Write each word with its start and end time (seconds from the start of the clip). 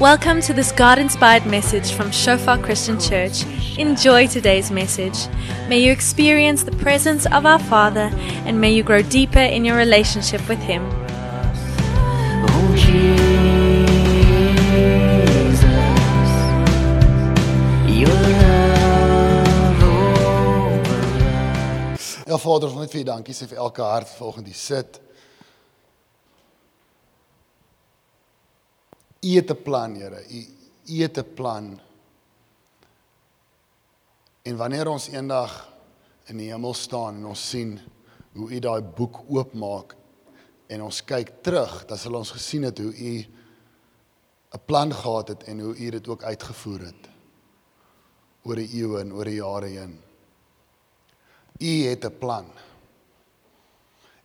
Welcome 0.00 0.40
to 0.48 0.54
this 0.54 0.72
God 0.72 0.98
inspired 0.98 1.44
message 1.44 1.92
from 1.92 2.10
Shofar 2.10 2.56
Christian 2.56 2.98
Church. 2.98 3.44
Enjoy 3.76 4.26
today's 4.26 4.70
message. 4.70 5.28
May 5.68 5.80
you 5.80 5.92
experience 5.92 6.62
the 6.62 6.72
presence 6.72 7.26
of 7.26 7.44
our 7.44 7.58
Father 7.58 8.10
and 8.46 8.58
may 8.58 8.72
you 8.72 8.82
grow 8.82 9.02
deeper 9.02 9.40
in 9.40 9.62
your 9.62 9.76
relationship 9.76 10.40
with 10.48 10.58
Him. 10.60 10.80
Ja 22.26 22.38
Vader, 22.38 22.64
ons 22.64 22.72
wil 22.72 22.80
net 22.86 22.92
vir 22.94 23.02
U 23.02 23.04
dankie 23.04 23.36
sê 23.36 23.44
vir 23.50 23.60
elke 23.60 23.84
hart 23.84 24.08
vanoggend 24.16 24.48
sit. 24.56 25.09
U 29.20 29.34
het 29.36 29.50
'n 29.50 29.62
plan, 29.62 29.94
Here. 29.94 30.24
U 30.28 30.46
U 30.86 31.02
het 31.02 31.18
'n 31.18 31.34
plan. 31.34 31.80
En 34.42 34.56
wanneer 34.56 34.88
ons 34.88 35.08
eendag 35.08 35.72
in 36.24 36.36
die 36.36 36.50
hemel 36.50 36.74
staan 36.74 37.14
en 37.14 37.24
ons 37.26 37.48
sien 37.48 37.80
hoe 38.32 38.50
U 38.50 38.58
daai 38.58 38.82
boek 38.82 39.20
oopmaak 39.28 39.96
en 40.66 40.82
ons 40.82 41.04
kyk 41.04 41.32
terug, 41.42 41.86
dan 41.86 41.98
sal 41.98 42.14
ons 42.14 42.30
gesien 42.30 42.62
het 42.62 42.78
hoe 42.78 42.96
U 42.96 43.26
'n 44.50 44.64
plan 44.64 44.94
gehad 44.94 45.28
het 45.28 45.42
en 45.42 45.60
hoe 45.60 45.76
U 45.76 45.90
dit 45.90 46.08
ook 46.08 46.22
uitgevoer 46.22 46.80
het 46.80 47.08
oor 48.42 48.56
die 48.56 48.70
eeue 48.74 49.00
en 49.00 49.12
oor 49.12 49.24
die 49.24 49.40
jare 49.40 49.66
heen. 49.66 50.00
U 51.60 51.86
het 51.86 52.04
'n 52.04 52.18
plan. 52.18 52.46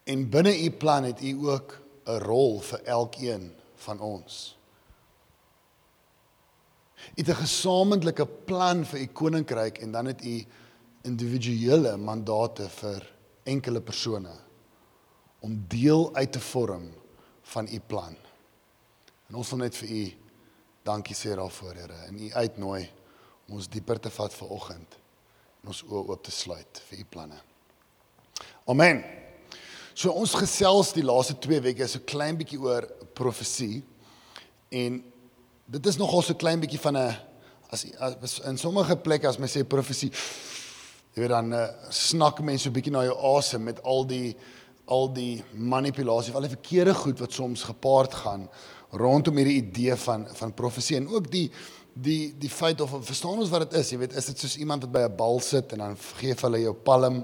En 0.04 0.30
binne 0.30 0.64
u 0.64 0.72
plan 0.72 1.04
het 1.04 1.22
u 1.22 1.48
ook 1.48 1.82
'n 2.06 2.20
rol 2.20 2.60
vir 2.60 2.84
elkeen 2.84 3.54
van 3.76 4.00
ons. 4.00 4.55
U 7.16 7.22
het 7.22 7.30
'n 7.30 7.42
gesamentlike 7.48 8.26
plan 8.26 8.86
vir 8.86 9.00
u 9.00 9.08
koninkryk 9.08 9.78
en 9.78 9.92
dan 9.92 10.06
het 10.06 10.26
u 10.26 10.46
individuele 11.02 11.98
mandate 11.98 12.70
vir 12.70 13.14
enkele 13.44 13.82
persone 13.82 14.34
om 15.40 15.66
deel 15.68 16.16
uit 16.16 16.32
te 16.32 16.40
vorm 16.40 16.92
van 17.42 17.68
u 17.72 17.80
plan. 17.80 18.16
En 19.28 19.36
ons 19.36 19.50
wil 19.50 19.60
net 19.60 19.76
vir 19.76 19.90
u 19.90 20.14
dankie 20.84 21.16
sê 21.16 21.36
daarvoor, 21.36 21.74
Here, 21.74 22.06
en 22.08 22.20
u 22.20 22.34
uitnooi 22.34 22.92
om 23.48 23.56
ons 23.56 23.70
dieper 23.70 24.00
te 24.00 24.10
vat 24.10 24.34
vir 24.34 24.50
oggend 24.50 24.98
en 25.62 25.68
ons 25.68 25.84
oë 25.84 26.10
oop 26.10 26.24
te 26.24 26.32
sluit 26.32 26.82
vir 26.90 27.00
u 27.00 27.06
planne. 27.10 27.38
Amen. 28.66 29.04
So 29.94 30.12
ons 30.12 30.34
gesels 30.34 30.94
die 30.94 31.04
laaste 31.04 31.38
2 31.40 31.62
weke 31.62 31.88
so 31.88 32.00
klein 32.06 32.38
bietjie 32.38 32.60
oor 32.60 32.86
profesie 33.14 33.84
en 34.70 35.04
dit 35.66 35.86
is 35.86 35.98
nogal 35.98 36.22
so 36.22 36.38
klein 36.38 36.62
bietjie 36.62 36.80
van 36.80 36.98
'n 36.98 37.16
as, 37.74 37.86
as 38.00 38.40
in 38.46 38.58
sommige 38.58 38.96
plekke 38.96 39.28
as 39.28 39.38
mens 39.38 39.58
sê 39.58 39.64
profesie 39.64 40.12
jy 41.16 41.22
weet 41.24 41.30
dan 41.30 41.54
uh, 41.54 41.68
snak 41.90 42.40
mense 42.40 42.64
so 42.64 42.72
bietjie 42.72 42.94
na 42.94 43.04
jou 43.04 43.16
asem 43.38 43.64
met 43.64 43.82
al 43.84 44.06
die 44.06 44.36
al 44.86 45.10
die 45.14 45.44
manipulasie 45.54 46.32
of 46.32 46.36
al 46.36 46.46
die 46.46 46.58
verkeerde 46.58 46.94
goed 46.94 47.20
wat 47.20 47.32
soms 47.34 47.64
gepaard 47.64 48.14
gaan 48.14 48.50
rondom 48.92 49.38
hierdie 49.38 49.58
idee 49.64 49.96
van 49.96 50.28
van 50.34 50.54
profesie 50.54 50.98
en 50.98 51.08
ook 51.08 51.32
die 51.32 51.50
die 51.96 52.36
die 52.38 52.50
feit 52.50 52.82
of 52.82 52.92
verstaan 53.08 53.40
ons 53.40 53.50
wat 53.50 53.70
dit 53.70 53.80
is? 53.80 53.90
Jy 53.94 53.98
weet 53.98 54.16
is 54.20 54.26
dit 54.26 54.40
soos 54.40 54.58
iemand 54.60 54.84
wat 54.84 54.92
by 54.92 55.04
'n 55.08 55.16
bal 55.16 55.40
sit 55.40 55.72
en 55.72 55.80
dan 55.80 55.98
gee 56.20 56.36
hulle 56.42 56.60
jou 56.60 56.74
palm 56.74 57.24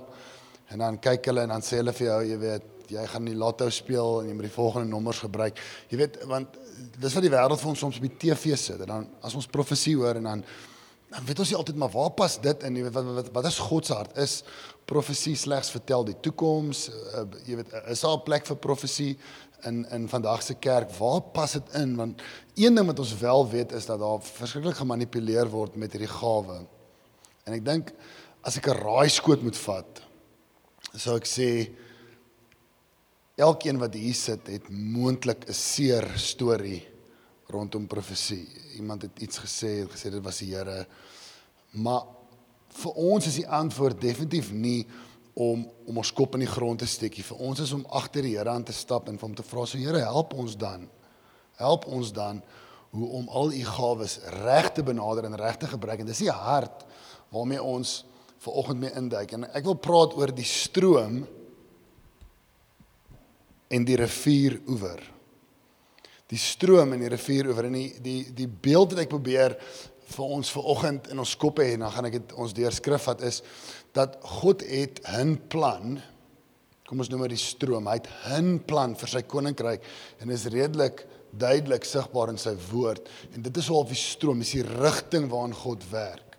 en 0.69 0.77
dan 0.77 0.99
kyk 0.99 1.25
hulle 1.25 1.41
en 1.41 1.49
dan 1.49 1.61
sê 1.61 1.77
hulle 1.77 1.93
vir 1.93 2.07
jou 2.07 2.21
jy 2.23 2.37
weet 2.37 2.63
jy 2.87 3.05
gaan 3.07 3.25
die 3.25 3.35
lotto 3.35 3.69
speel 3.69 4.21
en 4.21 4.27
jy 4.27 4.33
moet 4.33 4.47
die 4.47 4.55
volgende 4.55 4.87
nommers 4.87 5.19
gebruik. 5.19 5.59
Jy 5.89 5.97
weet 5.97 6.23
want 6.27 6.57
dis 7.01 7.15
wat 7.15 7.25
die 7.25 7.31
wêreld 7.31 7.61
vir 7.61 7.71
ons 7.71 7.79
soms 7.83 7.97
op 7.99 8.05
die 8.05 8.17
TV 8.23 8.57
sit 8.57 8.81
en 8.83 8.91
dan 8.93 9.07
as 9.25 9.35
ons 9.37 9.49
profesie 9.51 9.95
hoor 9.99 10.19
en 10.19 10.29
dan 10.29 10.43
dan 11.11 11.25
weet 11.27 11.41
ons 11.43 11.49
nie 11.51 11.57
altyd 11.59 11.79
maar 11.81 11.91
waar 11.91 12.11
pas 12.15 12.37
dit 12.39 12.63
in 12.63 12.77
wat 12.87 13.07
wat, 13.17 13.31
wat 13.35 13.47
is 13.49 13.57
God 13.59 13.85
se 13.85 13.93
hart? 13.93 14.13
Is 14.17 14.43
profesie 14.87 15.35
slegs 15.35 15.71
vertel 15.73 16.05
die 16.07 16.15
toekoms? 16.23 16.85
Uh, 16.89 17.25
jy 17.47 17.57
weet 17.59 17.73
is 17.91 18.03
daar 18.05 18.15
'n 18.15 18.23
plek 18.23 18.45
vir 18.47 18.57
profesie 18.57 19.17
in 19.67 19.83
in 19.91 20.07
vandag 20.07 20.43
se 20.43 20.55
kerk? 20.55 20.91
Waar 20.99 21.21
pas 21.21 21.51
dit 21.51 21.73
in? 21.75 21.95
Want 21.95 22.21
een 22.55 22.75
ding 22.75 22.87
wat 22.87 22.99
ons 22.99 23.17
wel 23.17 23.49
weet 23.49 23.71
is 23.71 23.85
dat 23.85 23.99
daar 23.99 24.21
verskriklik 24.21 24.75
gemanipuleer 24.75 25.49
word 25.49 25.75
met 25.75 25.91
hierdie 25.91 26.15
gawe. 26.15 26.63
En 27.43 27.53
ek 27.53 27.65
dink 27.65 27.91
as 28.41 28.57
ek 28.57 28.67
'n 28.67 28.79
raaiskoot 28.79 29.43
moet 29.43 29.57
vat 29.57 30.01
sou 30.97 31.15
ek 31.15 31.27
sê 31.29 31.47
elkeen 33.35 33.79
wat 33.79 33.93
hier 33.93 34.15
sit 34.15 34.47
het 34.47 34.69
moontlik 34.69 35.47
'n 35.47 35.53
seer 35.53 36.07
storie 36.15 36.87
rondom 37.51 37.87
profesie. 37.87 38.47
Iemand 38.75 39.01
het 39.01 39.19
iets 39.19 39.39
gesê, 39.39 39.83
het 39.83 39.91
gesê 39.91 40.11
dit 40.11 40.23
was 40.23 40.37
die 40.37 40.55
Here. 40.55 40.87
Maar 41.71 42.03
vir 42.67 42.91
ons 42.91 43.27
is 43.27 43.35
die 43.35 43.47
antwoord 43.47 44.01
definitief 44.01 44.51
nie 44.51 44.87
om 45.33 45.67
om 45.85 45.97
ons 45.97 46.13
kop 46.13 46.33
in 46.33 46.45
die 46.45 46.51
grond 46.51 46.79
te 46.79 46.87
steek 46.87 47.17
nie. 47.17 47.23
Vir 47.23 47.37
ons 47.37 47.59
is 47.59 47.71
om 47.71 47.85
agter 47.89 48.21
die 48.21 48.37
Here 48.37 48.49
aan 48.49 48.63
te 48.63 48.73
stap 48.73 49.07
en 49.07 49.17
vir 49.17 49.27
hom 49.27 49.35
te 49.35 49.43
vra, 49.43 49.65
"So 49.65 49.77
Here, 49.77 49.99
help 49.99 50.33
ons 50.33 50.55
dan. 50.57 50.89
Help 51.55 51.85
ons 51.85 52.11
dan 52.11 52.41
hoe 52.91 53.09
om 53.09 53.27
al 53.29 53.51
u 53.51 53.63
gawes 53.63 54.19
reg 54.43 54.71
te 54.71 54.83
benader 54.83 55.25
en 55.25 55.35
reg 55.35 55.57
te 55.57 55.67
gebruik." 55.67 55.99
En 55.99 56.05
dis 56.05 56.17
die 56.17 56.31
hart 56.31 56.85
waarmee 57.29 57.63
ons 57.63 58.05
ver 58.37 58.53
oggend 58.53 58.79
mee 58.79 58.91
induik. 58.95 59.31
En 59.31 59.43
ek 59.53 59.63
wil 59.63 59.75
praat 59.75 60.15
oor 60.15 60.35
die 60.35 60.45
stroom 60.45 61.27
en 63.71 63.87
die 63.87 63.97
rivieroewer. 63.99 65.01
Die 66.31 66.39
stroom 66.39 66.93
en 66.95 67.03
die 67.03 67.11
rivieroewer 67.11 67.67
en 67.69 67.79
die 67.79 67.89
die 68.03 68.19
die 68.35 68.47
beeld 68.47 68.93
wat 68.93 69.03
ek 69.05 69.11
probeer 69.11 69.57
vir 70.11 70.33
ons 70.37 70.51
vanoggend 70.51 71.11
in 71.13 71.21
ons 71.23 71.35
koppe 71.39 71.63
hê 71.63 71.75
en 71.75 71.85
dan 71.85 71.93
gaan 71.95 72.09
ek 72.09 72.17
dit 72.19 72.33
ons 72.39 72.55
deur 72.55 72.75
skrif 72.75 73.07
vat 73.07 73.23
is 73.27 73.41
dat 73.95 74.17
God 74.39 74.63
het 74.67 74.99
'n 75.07 75.37
plan. 75.51 76.01
Kom 76.87 76.99
ons 76.99 77.09
noem 77.09 77.21
dit 77.27 77.37
die 77.37 77.45
stroom. 77.45 77.87
Hy 77.87 77.99
het 77.99 78.09
'n 78.39 78.59
plan 78.59 78.95
vir 78.95 79.07
sy 79.07 79.21
koninkryk 79.21 79.81
en 80.19 80.29
is 80.29 80.45
redelik 80.45 81.05
duidelik 81.31 81.85
sigbaar 81.85 82.29
in 82.29 82.37
sy 82.37 82.55
woord 82.71 83.07
en 83.33 83.41
dit 83.41 83.57
is 83.57 83.67
hoe 83.67 83.77
op 83.77 83.87
die 83.87 83.95
stroom, 83.95 84.39
dis 84.39 84.51
die 84.51 84.63
rigting 84.63 85.29
waarin 85.29 85.53
God 85.53 85.83
werk. 85.91 86.37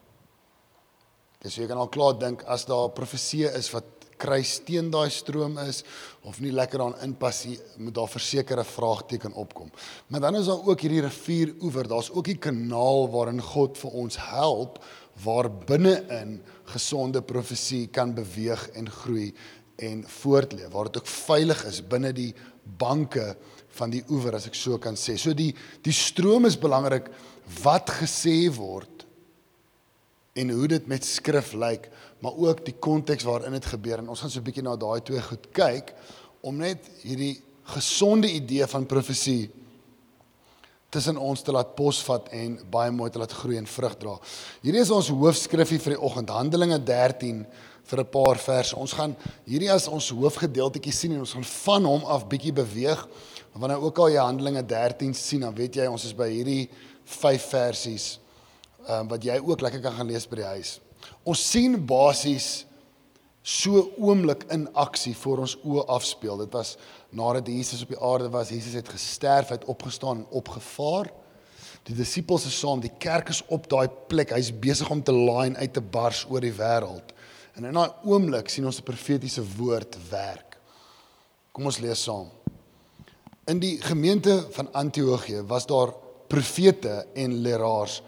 Dis 1.41 1.56
jy 1.56 1.66
kan 1.66 1.78
al 1.78 1.88
klaar 1.88 2.19
dink 2.19 2.44
as 2.47 2.64
daar 2.64 2.93
profeseë 2.94 3.56
is 3.59 3.70
wat 3.72 3.84
kruis 4.22 4.56
teen 4.66 4.91
daai 4.93 5.10
stroom 5.10 5.59
is 5.62 5.83
of 6.28 6.38
nie 6.41 6.53
lekker 6.55 6.83
daarin 6.83 7.09
inpas 7.09 7.43
nie, 7.49 7.59
moet 7.83 7.97
daar 7.99 8.10
versekerde 8.10 8.65
vraagteken 8.65 9.34
opkom. 9.38 9.71
Maar 10.09 10.22
dan 10.28 10.38
is 10.41 10.50
daar 10.50 10.69
ook 10.69 10.84
hierdie 10.84 11.03
rivieroewer, 11.05 11.88
daar's 11.91 12.12
ook 12.15 12.31
die 12.31 12.38
kanaal 12.38 13.09
waarin 13.11 13.43
God 13.43 13.81
vir 13.82 13.99
ons 14.05 14.21
help 14.31 14.78
waar 15.25 15.50
binne-in 15.50 16.38
gesonde 16.72 17.21
profesie 17.22 17.88
kan 17.93 18.15
beweeg 18.16 18.69
en 18.78 18.88
groei 18.91 19.32
en 19.82 20.05
voortleef, 20.09 20.71
waar 20.72 20.88
dit 20.88 21.03
ook 21.03 21.11
veilig 21.11 21.65
is 21.69 21.82
binne 21.82 22.12
die 22.16 22.31
banke 22.78 23.32
van 23.77 23.93
die 23.93 24.03
oewer 24.11 24.37
as 24.37 24.47
ek 24.49 24.56
so 24.56 24.78
kan 24.78 24.97
sê. 25.00 25.16
So 25.19 25.34
die 25.37 25.50
die 25.84 25.94
stroom 25.97 26.47
is 26.49 26.59
belangrik 26.61 27.09
wat 27.62 27.91
gesê 28.03 28.47
word 28.55 28.92
en 30.32 30.50
hoe 30.50 30.69
dit 30.69 30.87
met 30.88 31.04
skrif 31.04 31.53
lyk, 31.53 31.88
maar 32.25 32.37
ook 32.37 32.65
die 32.65 32.75
konteks 32.75 33.25
waarin 33.28 33.53
dit 33.53 33.66
gebeur 33.66 34.00
en 34.00 34.09
ons 34.09 34.20
gaan 34.20 34.31
so 34.31 34.41
'n 34.41 34.47
bietjie 34.48 34.62
na 34.62 34.76
daai 34.76 35.00
twee 35.03 35.20
goed 35.20 35.50
kyk 35.53 35.94
om 36.41 36.56
net 36.56 36.78
hierdie 37.03 37.43
gesonde 37.62 38.28
idee 38.28 38.66
van 38.66 38.87
profesie 38.87 39.50
tussen 40.91 41.16
ons 41.16 41.43
te 41.43 41.53
laat 41.53 41.75
posvat 41.75 42.28
en 42.28 42.59
baie 42.70 42.91
mooi 42.91 43.10
te 43.10 43.19
laat 43.19 43.32
groei 43.32 43.56
en 43.56 43.66
vrug 43.66 43.97
dra. 43.97 44.19
Hierdie 44.62 44.81
is 44.81 44.91
ons 44.91 45.09
hoofskrifie 45.09 45.79
vir 45.79 45.94
die 45.94 46.00
oggend, 46.00 46.29
Handelinge 46.29 46.78
13 46.85 47.46
vir 47.85 48.00
'n 48.00 48.11
paar 48.11 48.38
verse. 48.38 48.76
Ons 48.76 48.93
gaan 48.93 49.17
hierdie 49.44 49.73
as 49.73 49.88
ons 49.88 50.11
hoofgedeeltjie 50.11 50.93
sien 50.93 51.12
en 51.12 51.20
ons 51.20 51.32
gaan 51.32 51.44
van 51.44 51.85
hom 51.85 52.05
af 52.05 52.28
bietjie 52.28 52.52
beweeg. 52.52 53.08
Wanneer 53.52 53.81
ook 53.81 53.99
al 53.99 54.08
jy 54.08 54.20
Handelinge 54.20 54.67
13 54.67 55.14
sien, 55.14 55.40
dan 55.40 55.55
weet 55.55 55.75
jy 55.75 55.87
ons 55.87 56.05
is 56.05 56.14
by 56.14 56.28
hierdie 56.28 56.69
5 57.05 57.43
versies 57.43 58.22
um, 58.88 59.08
wat 59.08 59.25
jy 59.25 59.38
ook 59.38 59.61
lekker 59.61 59.81
kan 59.81 59.93
gaan 59.93 60.11
lees 60.11 60.29
by 60.29 60.37
die 60.37 60.50
huis. 60.56 60.81
Ons 61.25 61.43
sien 61.50 61.79
basies 61.87 62.67
so 63.43 63.88
oomblik 63.99 64.44
in 64.55 64.69
aksie 64.79 65.14
voor 65.19 65.43
ons 65.44 65.56
oë 65.67 65.87
afspeel. 65.90 66.44
Dit 66.44 66.52
was 66.55 66.76
nadat 67.11 67.50
Jesus 67.50 67.82
op 67.82 67.90
die 67.90 68.00
aarde 68.00 68.31
was, 68.31 68.52
Jesus 68.55 68.79
het 68.79 68.88
gesterf, 68.88 69.50
hy 69.50 69.58
het 69.58 69.70
opgestaan 69.70 70.23
en 70.23 70.38
opgevaar. 70.38 71.11
Die 71.88 71.96
disippels 71.99 72.46
is 72.46 72.55
saam, 72.55 72.81
die 72.81 72.93
kerk 73.02 73.32
is 73.34 73.43
op 73.50 73.67
daai 73.70 73.88
plek. 74.08 74.31
Hy's 74.31 74.52
besig 74.55 74.90
om 74.90 75.02
te 75.02 75.12
en 75.12 75.56
uit 75.56 75.73
te 75.75 75.82
bars 75.82 76.25
oor 76.31 76.40
die 76.40 76.55
wêreld. 76.55 77.11
En 77.58 77.67
in 77.67 77.75
daai 77.75 77.90
oomblik 78.06 78.49
sien 78.49 78.67
ons 78.67 78.78
'n 78.78 78.87
profetiese 78.87 79.43
woord 79.56 79.99
werk. 80.11 80.58
Kom 81.52 81.67
ons 81.67 81.78
lees 81.78 82.02
saam. 82.02 82.31
In 83.46 83.58
die 83.58 83.81
gemeente 83.82 84.46
van 84.50 84.73
Antiochië 84.73 85.43
was 85.43 85.67
daar 85.67 85.93
profete 86.28 87.06
en 87.14 87.35
leraars 87.43 88.02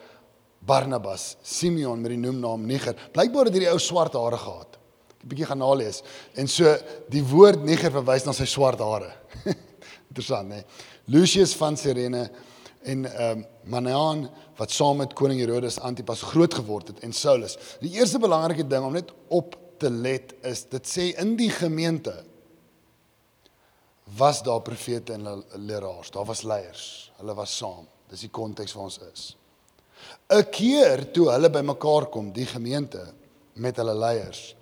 Barnabas, 0.66 1.36
Simeon 1.42 2.00
met 2.00 2.14
die 2.14 2.18
noemnaam 2.20 2.64
Niger. 2.66 2.96
Blykbaar 3.12 3.44
het 3.50 3.56
hierdie 3.58 3.70
ou 3.72 3.78
swart 3.82 4.16
hare 4.16 4.38
gehad. 4.40 4.76
Ek 4.76 5.20
het 5.20 5.24
'n 5.24 5.28
bietjie 5.28 5.46
gaan 5.46 5.58
nalees. 5.58 6.02
En 6.34 6.48
so 6.48 6.76
die 7.10 7.22
woord 7.22 7.64
Niger 7.64 7.90
verwys 7.90 8.24
na 8.24 8.32
sy 8.32 8.44
swart 8.44 8.78
hare. 8.80 9.12
Interessant, 10.10 10.48
né? 10.48 10.64
Lucius 11.06 11.54
van 11.54 11.76
Cyrene 11.76 12.30
en 12.82 13.04
ehm 13.04 13.38
um, 13.38 13.44
Manaen 13.64 14.28
wat 14.56 14.70
saam 14.70 14.96
met 14.96 15.14
koning 15.14 15.40
Herodes 15.40 15.78
Antipas 15.80 16.22
groot 16.22 16.54
geword 16.54 16.88
het 16.88 17.00
en 17.00 17.12
Saulus. 17.12 17.56
Die 17.80 17.90
eerste 17.98 18.18
belangrike 18.18 18.66
ding 18.66 18.84
om 18.84 18.92
net 18.92 19.12
op 19.28 19.56
te 19.78 19.90
let 19.90 20.34
is 20.42 20.64
dit 20.68 20.86
sê 20.86 21.18
in 21.18 21.36
die 21.36 21.50
gemeente 21.50 22.24
was 24.16 24.42
daar 24.42 24.60
profete 24.62 25.12
en 25.12 25.22
le- 25.22 25.44
leraars, 25.56 26.10
daar 26.10 26.24
was 26.24 26.42
leiers. 26.42 27.12
Hulle 27.16 27.34
was 27.34 27.56
saam. 27.56 27.88
Dis 28.08 28.20
die 28.20 28.30
konteks 28.30 28.72
waar 28.72 28.84
ons 28.84 28.98
is. 29.12 29.36
'n 30.30 30.50
Keer 30.50 31.12
toe 31.12 31.30
hulle 31.30 31.50
bymekaar 31.50 32.06
kom, 32.06 32.32
die 32.32 32.46
gemeente 32.46 33.12
met 33.54 33.76
hulle 33.76 33.94
leiers 33.94 34.54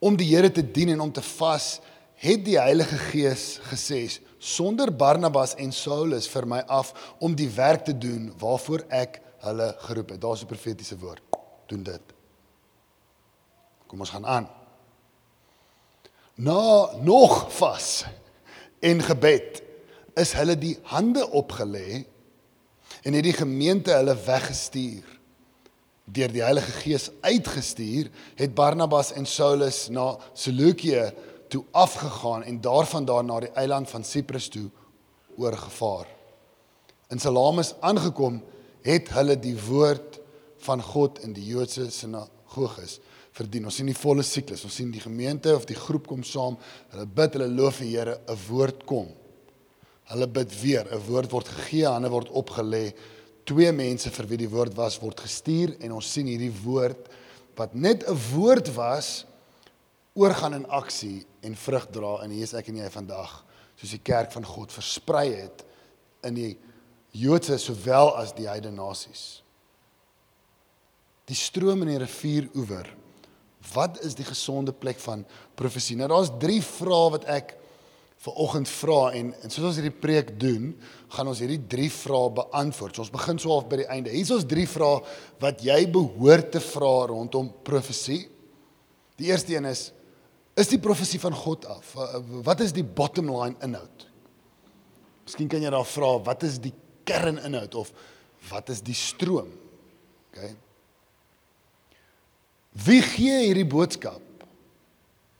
om 0.00 0.16
die 0.16 0.28
Here 0.32 0.50
te 0.52 0.64
dien 0.64 0.94
en 0.94 1.00
om 1.04 1.12
te 1.12 1.22
vas, 1.36 1.78
het 2.20 2.44
die 2.44 2.58
Heilige 2.58 2.98
Gees 3.10 3.58
gesê 3.70 4.02
sonder 4.40 4.88
Barnabas 4.92 5.54
en 5.60 5.72
Saulus 5.76 6.28
vir 6.32 6.46
my 6.48 6.60
af 6.68 6.92
om 7.20 7.34
die 7.36 7.48
werk 7.52 7.84
te 7.84 7.94
doen 7.96 8.30
waarvoor 8.40 8.86
ek 8.88 9.20
hulle 9.44 9.68
geroep 9.84 10.14
het. 10.14 10.20
Daar's 10.20 10.42
'n 10.42 10.48
profetiese 10.48 10.96
woord. 10.98 11.22
Doen 11.68 11.82
dit. 11.82 12.02
Kom 13.86 14.00
ons 14.00 14.10
gaan 14.10 14.26
aan. 14.26 14.48
Na 16.34 16.96
nog 17.02 17.52
vas 17.52 18.04
en 18.80 19.02
gebed 19.02 19.62
is 20.16 20.32
hulle 20.32 20.56
die 20.56 20.78
hande 20.82 21.30
opgelê 21.30 22.06
en 23.02 23.16
het 23.16 23.24
die 23.24 23.36
gemeente 23.36 23.94
hulle 23.94 24.16
weggestuur. 24.26 25.06
Deur 26.10 26.32
die 26.32 26.42
Heilige 26.42 26.72
Gees 26.82 27.10
uitgestuur, 27.22 28.10
het 28.34 28.54
Barnabas 28.54 29.12
en 29.12 29.26
Saulus 29.26 29.88
na 29.94 30.16
Seleukië 30.34 31.10
toe 31.50 31.64
afgegaan 31.70 32.42
en 32.42 32.60
daarvandaan 32.60 33.26
na 33.26 33.40
die 33.40 33.52
eiland 33.58 33.90
van 33.90 34.04
Siprus 34.04 34.48
toe 34.48 34.68
oorgevaar. 35.36 36.06
In 37.10 37.18
Salamis 37.18 37.74
aangekom, 37.80 38.40
het 38.86 39.10
hulle 39.14 39.36
die 39.38 39.56
woord 39.66 40.20
van 40.64 40.82
God 40.82 41.20
in 41.24 41.32
die 41.36 41.46
Joodse 41.50 41.88
sinagoges 41.90 42.98
verdien. 43.36 43.66
Ons 43.68 43.80
sien 43.80 43.88
die 43.90 43.96
volle 43.96 44.24
siklus. 44.26 44.64
Ons 44.66 44.78
sien 44.80 44.92
die 44.92 45.02
gemeente 45.02 45.52
of 45.56 45.66
die 45.68 45.78
groep 45.78 46.08
kom 46.10 46.22
saam, 46.26 46.58
hulle 46.92 47.06
bid, 47.06 47.36
hulle 47.36 47.48
loof 47.50 47.80
die 47.82 47.94
Here, 47.96 48.20
'n 48.26 48.38
woord 48.48 48.84
kom. 48.86 49.08
Hulle 50.10 50.26
bid 50.26 50.52
weer, 50.62 50.86
'n 50.90 51.06
woord 51.06 51.30
word 51.30 51.48
gegee, 51.48 51.86
hande 51.86 52.10
word 52.10 52.30
opgelê. 52.30 52.92
Twee 53.44 53.72
mense 53.72 54.10
vir 54.10 54.26
wie 54.26 54.36
die 54.36 54.50
woord 54.50 54.74
was 54.74 54.98
word 54.98 55.20
gestuur 55.20 55.76
en 55.80 55.92
ons 55.92 56.12
sien 56.12 56.26
hierdie 56.26 56.54
woord 56.64 57.08
wat 57.56 57.74
net 57.74 58.04
'n 58.08 58.18
woord 58.32 58.74
was 58.74 59.24
oorgaan 60.14 60.54
in 60.54 60.68
aksie 60.68 61.26
en 61.40 61.56
vrug 61.56 61.86
dra 61.90 62.22
en 62.22 62.30
hier 62.30 62.42
is 62.42 62.54
ek 62.54 62.68
en 62.68 62.76
jy 62.76 62.90
vandag 62.90 63.44
soos 63.76 63.90
die 63.90 64.02
kerk 64.02 64.32
van 64.32 64.44
God 64.44 64.72
versprei 64.72 65.28
het 65.34 65.64
in 66.26 66.34
die 66.34 66.58
Joodse 67.10 67.58
sowel 67.58 68.12
as 68.16 68.32
die 68.32 68.46
heidene 68.46 68.76
nasies. 68.76 69.42
Die 71.26 71.38
stroom 71.38 71.82
in 71.82 71.94
die 71.94 72.02
rivieroewer. 72.02 72.86
Wat 73.72 74.00
is 74.06 74.14
die 74.14 74.26
gesonde 74.26 74.72
plek 74.72 74.98
van 74.98 75.24
profesie? 75.58 75.96
Nou 75.96 76.08
daar's 76.08 76.30
3 76.42 76.60
vrae 76.62 77.10
wat 77.10 77.26
ek 77.30 77.56
vir 78.20 78.40
oggend 78.44 78.68
vra 78.68 78.98
en 79.16 79.30
en 79.32 79.52
soos 79.52 79.70
ons 79.70 79.78
hierdie 79.80 79.96
preek 79.96 80.34
doen, 80.40 80.74
gaan 81.14 81.30
ons 81.30 81.40
hierdie 81.40 81.62
3 81.72 81.86
vrae 81.94 82.32
beantwoord. 82.36 82.94
So 82.96 83.04
ons 83.06 83.14
begin 83.14 83.40
so 83.40 83.52
half 83.54 83.68
by 83.70 83.80
die 83.80 83.88
einde. 83.88 84.12
Hier 84.12 84.26
is 84.26 84.34
ons 84.34 84.48
3 84.48 84.66
vrae 84.68 84.98
wat 85.40 85.64
jy 85.64 85.78
behoort 85.92 86.52
te 86.52 86.60
vra 86.60 86.92
rondom 87.08 87.48
profesie. 87.64 88.26
Die 89.20 89.30
eerste 89.32 89.56
een 89.56 89.68
is 89.70 89.90
is 90.58 90.68
die 90.68 90.80
profesie 90.82 91.20
van 91.22 91.32
God 91.32 91.64
af? 91.70 91.94
Wat 92.44 92.60
is 92.60 92.74
die 92.76 92.84
bottom 92.84 93.30
line 93.32 93.56
inhoud? 93.64 94.04
Miskien 95.24 95.48
kan 95.48 95.62
jy 95.62 95.70
daar 95.72 95.86
vra 95.88 96.10
wat 96.26 96.44
is 96.44 96.58
die 96.60 96.74
kerninhoud 97.08 97.76
of 97.80 97.92
wat 98.50 98.68
is 98.74 98.82
die 98.84 98.96
stroom? 98.98 99.48
OK. 100.28 100.50
Wie 102.84 103.00
gee 103.02 103.38
hierdie 103.46 103.66
boodskap? 103.66 104.44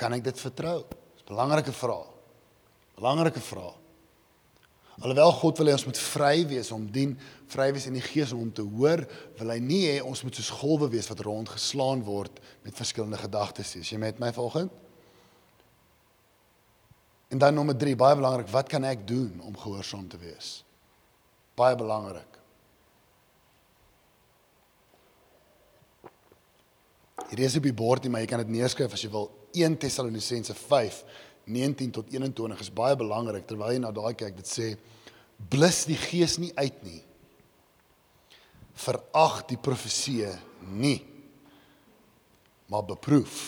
Kan 0.01 0.17
ek 0.17 0.25
dit 0.31 0.41
vertrou? 0.41 0.79
Dis 0.89 1.27
'n 1.27 1.35
belangrike 1.35 1.75
vraag. 1.77 2.10
Belangrike 3.01 3.41
vraag. 3.41 3.79
Alhoewel 5.01 5.33
God 5.33 5.57
wil 5.57 5.71
hê 5.71 5.73
ons 5.73 5.87
moet 5.89 5.99
vry 6.11 6.35
wees 6.51 6.69
om 6.77 6.83
dien, 6.93 7.15
vry 7.49 7.71
wees 7.73 7.87
in 7.89 7.95
die 7.97 8.05
gees 8.05 8.35
om 8.37 8.43
hom 8.43 8.51
te 8.53 8.65
hoor, 8.69 9.01
wil 9.39 9.53
hy 9.55 9.57
nie 9.65 9.81
hê 9.87 9.95
ons 10.05 10.21
moet 10.27 10.37
soos 10.37 10.51
golwe 10.61 10.91
wees 10.93 11.09
wat 11.09 11.23
rondgeslaan 11.25 12.03
word 12.05 12.37
met 12.67 12.77
verskillende 12.77 13.17
gedagtes 13.23 13.73
nie. 13.73 13.81
Is 13.87 13.93
jy 13.95 14.01
met 14.03 14.21
my 14.21 14.29
vanoggend? 14.37 14.75
En 17.33 17.41
dan 17.41 17.57
nommer 17.57 17.79
3, 17.79 17.95
baie 17.97 18.19
belangrik, 18.19 18.51
wat 18.53 18.69
kan 18.69 18.85
ek 18.85 19.07
doen 19.09 19.41
om 19.47 19.57
gehoorsaam 19.57 20.05
te 20.11 20.21
wees? 20.21 20.59
Baie 21.57 21.79
belangrik. 21.81 22.37
Hierdie 27.31 27.47
is 27.47 27.57
op 27.57 27.65
die 27.65 27.77
bord 27.77 28.05
nie, 28.05 28.13
maar 28.13 28.27
jy 28.27 28.33
kan 28.35 28.43
dit 28.43 28.53
neerskryf 28.59 28.93
as 28.93 29.07
jy 29.07 29.13
wil. 29.15 29.31
1 29.57 29.79
Tessalonisense 29.81 30.55
5 30.59 31.03
19 31.51 31.91
tot 31.91 32.11
21 32.13 32.63
is 32.63 32.73
baie 32.75 32.97
belangrik 32.99 33.47
terwyl 33.49 33.75
jy 33.75 33.83
na 33.83 33.93
daai 33.95 34.15
kyk 34.19 34.37
dit 34.39 34.49
sê 34.49 34.69
blus 35.51 35.85
die 35.89 35.99
gees 35.99 36.37
nie 36.39 36.53
uit 36.57 36.83
nie. 36.87 37.01
Verag 38.81 39.43
die 39.51 39.59
profeseë 39.61 40.35
nie. 40.77 41.01
Maar 42.71 42.87
beproef 42.93 43.41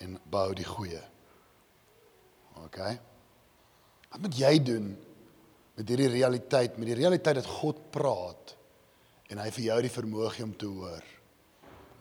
en 0.00 0.16
bou 0.30 0.48
die 0.56 0.66
goeie. 0.66 1.02
OK? 2.64 2.80
Wat 4.12 4.22
moet 4.22 4.38
jy 4.38 4.54
doen 4.64 4.90
met 5.76 5.92
hierdie 5.92 6.12
realiteit? 6.14 6.78
Met 6.80 6.94
die 6.94 6.98
realiteit 7.02 7.42
dat 7.42 7.54
God 7.58 7.90
praat 7.92 8.54
en 9.28 9.42
hy 9.42 9.50
vir 9.52 9.68
jou 9.68 9.78
die 9.84 9.92
vermoë 9.92 10.32
gee 10.36 10.46
om 10.46 10.54
te 10.56 10.70
hoor. 10.70 11.08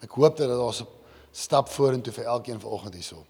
Ek 0.05 0.13
hoop 0.15 0.37
dat 0.37 0.51
daar 0.51 0.71
'n 0.71 0.87
stap 1.31 1.69
vorentoe 1.69 2.13
vir 2.13 2.25
elkeen 2.25 2.61
vanoggend 2.61 2.93
hierso 2.93 3.25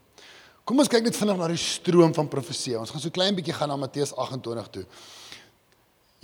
Kom 0.66 0.82
ons 0.82 0.90
kyk 0.90 1.06
net 1.06 1.14
vinnig 1.14 1.38
na 1.38 1.48
die 1.52 1.62
stroom 1.62 2.14
van 2.18 2.26
profesie. 2.26 2.74
Ons 2.80 2.90
gaan 2.90 3.02
so 3.04 3.14
klein 3.14 3.36
bietjie 3.38 3.54
gaan 3.54 3.70
na 3.70 3.76
Matteus 3.78 4.16
28 4.18 4.70
toe. 4.74 4.82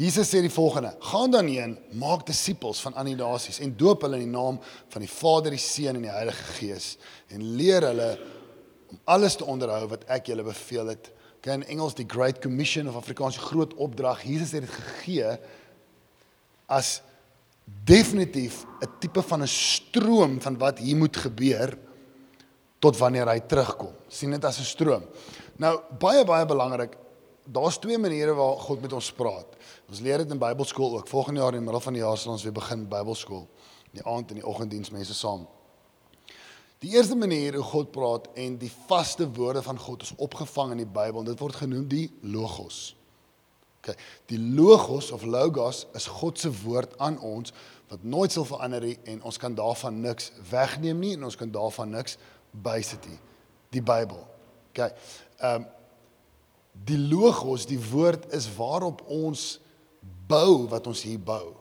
Jesus 0.01 0.31
sê 0.33 0.39
die 0.41 0.49
volgende: 0.49 0.95
"Gaan 1.11 1.29
dan 1.29 1.45
heen, 1.45 1.75
maak 1.93 2.25
disippels 2.25 2.81
van 2.81 2.95
ander 2.97 3.15
nasies 3.15 3.59
en 3.61 3.75
doop 3.77 4.01
hulle 4.01 4.17
in 4.17 4.25
die 4.25 4.33
naam 4.33 4.57
van 4.89 5.05
die 5.05 5.11
Vader, 5.11 5.51
die 5.53 5.61
Seun 5.61 5.95
en 5.95 6.07
die 6.07 6.09
Heilige 6.09 6.43
Gees 6.57 6.97
en 7.29 7.43
leer 7.55 7.85
hulle 7.85 8.17
om 8.89 8.99
alles 9.05 9.35
te 9.37 9.45
onderhou 9.45 9.87
wat 9.93 10.09
ek 10.09 10.25
julle 10.33 10.43
beveel 10.43 10.87
het." 10.87 11.11
Okay, 11.37 11.53
in 11.53 11.67
Engels 11.77 11.93
die 11.93 12.07
Great 12.09 12.41
Commission 12.41 12.89
of 12.89 12.95
Afrikaans 12.95 13.37
die 13.37 13.45
groot 13.45 13.73
opdrag. 13.73 14.23
Jesus 14.23 14.51
het 14.57 14.65
dit 14.65 14.73
gegee 14.73 15.37
as 16.65 17.01
definitief 17.85 18.65
'n 18.81 18.89
tipe 18.99 19.21
van 19.21 19.43
'n 19.43 19.47
stroom 19.47 20.41
van 20.41 20.57
wat 20.57 20.79
hier 20.79 20.97
moet 20.97 21.17
gebeur 21.17 21.77
tot 22.81 22.97
wanneer 22.97 23.29
hy 23.29 23.39
terugkom. 23.45 23.93
sien 24.07 24.31
dit 24.31 24.45
as 24.45 24.59
'n 24.59 24.63
stroom. 24.63 25.03
Nou 25.57 25.79
baie 25.99 26.25
baie 26.25 26.45
belangrik, 26.45 26.97
daar's 27.45 27.77
twee 27.77 27.97
maniere 27.97 28.33
waar 28.33 28.57
God 28.57 28.81
met 28.81 28.93
ons 28.93 29.11
praat. 29.11 29.47
Ons 29.89 29.99
leer 29.99 30.17
dit 30.17 30.31
in 30.31 30.39
Bybelskool 30.39 30.97
ook. 30.97 31.07
Volgende 31.07 31.39
jaar 31.39 31.53
in 31.53 31.59
die 31.59 31.65
middel 31.65 31.81
van 31.81 31.93
die 31.93 32.01
jaar 32.01 32.17
sal 32.17 32.31
ons 32.31 32.43
weer 32.43 32.53
begin 32.53 32.87
Bybelskool. 32.87 33.47
In 33.91 34.01
die 34.01 34.05
aand 34.05 34.29
en 34.29 34.35
die 34.35 34.45
oggenddiens 34.45 34.89
mense 34.89 35.13
saam. 35.13 35.47
Die 36.79 36.95
eerste 36.95 37.15
manier 37.15 37.55
hoe 37.55 37.63
God 37.63 37.91
praat 37.91 38.27
en 38.33 38.57
die 38.57 38.71
vaste 38.87 39.27
woorde 39.31 39.61
van 39.61 39.79
God 39.79 40.01
is 40.01 40.13
opgevang 40.17 40.71
in 40.71 40.77
die 40.77 40.89
Bybel. 40.89 41.23
Dit 41.23 41.39
word 41.39 41.55
genoem 41.55 41.87
die 41.87 42.11
logos. 42.21 42.95
OK. 43.81 43.95
Die 44.25 44.39
logos 44.39 45.11
of 45.11 45.23
logos 45.23 45.85
is 45.93 46.07
God 46.07 46.39
se 46.39 46.49
woord 46.63 46.97
aan 46.97 47.19
ons 47.19 47.53
wat 47.91 48.03
nooit 48.03 48.31
sal 48.31 48.45
verander 48.45 48.81
nie 48.81 48.97
en 49.03 49.23
ons 49.27 49.37
kan 49.37 49.55
daarvan 49.55 49.97
niks 50.01 50.31
wegneem 50.49 50.99
nie 50.99 51.15
en 51.17 51.27
ons 51.27 51.35
kan 51.35 51.51
daarvan 51.51 51.89
niks 51.91 52.17
bysit 52.51 53.07
nie. 53.07 53.19
Die 53.71 53.83
Bybel. 53.83 54.19
OK. 54.71 54.83
Ehm 55.39 55.61
um, 55.61 55.69
die 56.71 56.97
logos, 56.97 57.65
die 57.67 57.79
woord 57.91 58.29
is 58.33 58.45
waarop 58.55 59.01
ons 59.11 59.59
bou 60.01 60.69
wat 60.71 60.87
ons 60.87 61.01
hier 61.03 61.19
bou. 61.19 61.51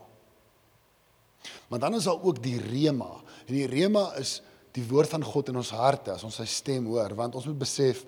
Maar 1.69 1.79
dan 1.83 1.95
is 1.99 2.07
daar 2.07 2.23
ook 2.23 2.39
die 2.43 2.61
rema. 2.61 3.11
En 3.47 3.55
die 3.55 3.67
rema 3.67 4.13
is 4.21 4.39
die 4.73 4.87
woord 4.87 5.11
van 5.11 5.25
God 5.25 5.51
in 5.51 5.59
ons 5.59 5.73
harte 5.75 6.15
as 6.15 6.25
ons 6.27 6.39
sy 6.39 6.47
stem 6.47 6.87
hoor, 6.87 7.15
want 7.19 7.35
ons 7.35 7.49
moet 7.51 7.59
besef 7.59 8.05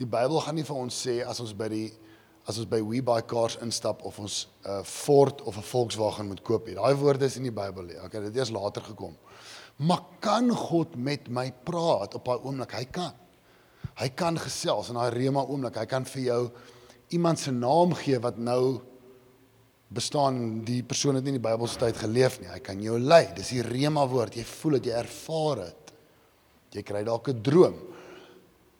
die 0.00 0.08
Bybel 0.08 0.40
gaan 0.42 0.56
nie 0.58 0.66
vir 0.66 0.78
ons 0.80 1.02
sê 1.06 1.20
as 1.22 1.40
ons 1.42 1.54
by 1.56 1.68
die 1.70 1.88
as 2.48 2.56
ons 2.58 2.66
by 2.66 2.80
WeBuyCars 2.82 3.58
instap 3.62 4.00
of 4.08 4.18
ons 4.18 4.48
'n 4.64 4.80
uh, 4.80 4.82
Ford 4.82 5.42
of 5.42 5.56
'n 5.56 5.62
Volkswagen 5.62 6.26
moet 6.26 6.42
koop 6.42 6.66
nie. 6.66 6.74
Daai 6.74 6.94
woorde 6.94 7.24
is 7.24 7.36
in 7.36 7.42
die 7.42 7.54
Bybel 7.54 7.84
nie. 7.84 7.98
Okay, 8.00 8.20
dit 8.20 8.28
het 8.32 8.36
eers 8.36 8.50
later 8.50 8.82
gekom. 8.82 9.16
Maar 9.80 10.02
kan 10.20 10.50
God 10.52 10.96
met 11.00 11.28
my 11.32 11.48
praat 11.64 12.14
op 12.18 12.28
daai 12.28 12.44
oomblik? 12.44 12.74
Hy 12.76 12.84
kan. 12.92 13.16
Hy 14.00 14.08
kan 14.16 14.36
gesels 14.40 14.90
in 14.92 14.98
daai 15.00 15.12
rema 15.14 15.44
oomblik. 15.46 15.78
Hy 15.80 15.86
kan 15.88 16.04
vir 16.08 16.22
jou 16.26 16.42
iemand 17.16 17.40
se 17.40 17.52
naam 17.54 17.94
gee 17.96 18.20
wat 18.22 18.38
nou 18.38 18.80
bestaan 19.90 20.60
die 20.68 20.82
persoon 20.86 21.16
het 21.18 21.24
nie 21.24 21.34
in 21.34 21.40
die 21.40 21.46
Bybelse 21.48 21.80
tyd 21.80 21.98
geleef 21.98 22.38
nie. 22.40 22.50
Hy 22.52 22.60
kan 22.64 22.82
jou 22.84 22.98
lei. 23.00 23.24
Dis 23.34 23.54
die 23.56 23.64
rema 23.66 24.04
woord. 24.08 24.36
Jy 24.38 24.44
voel 24.46 24.78
dit, 24.78 24.90
jy 24.90 25.00
ervaar 25.00 25.64
dit. 25.64 25.94
Jy 26.76 26.84
kry 26.86 27.02
dalk 27.04 27.28
'n 27.28 27.42
droom. 27.42 27.76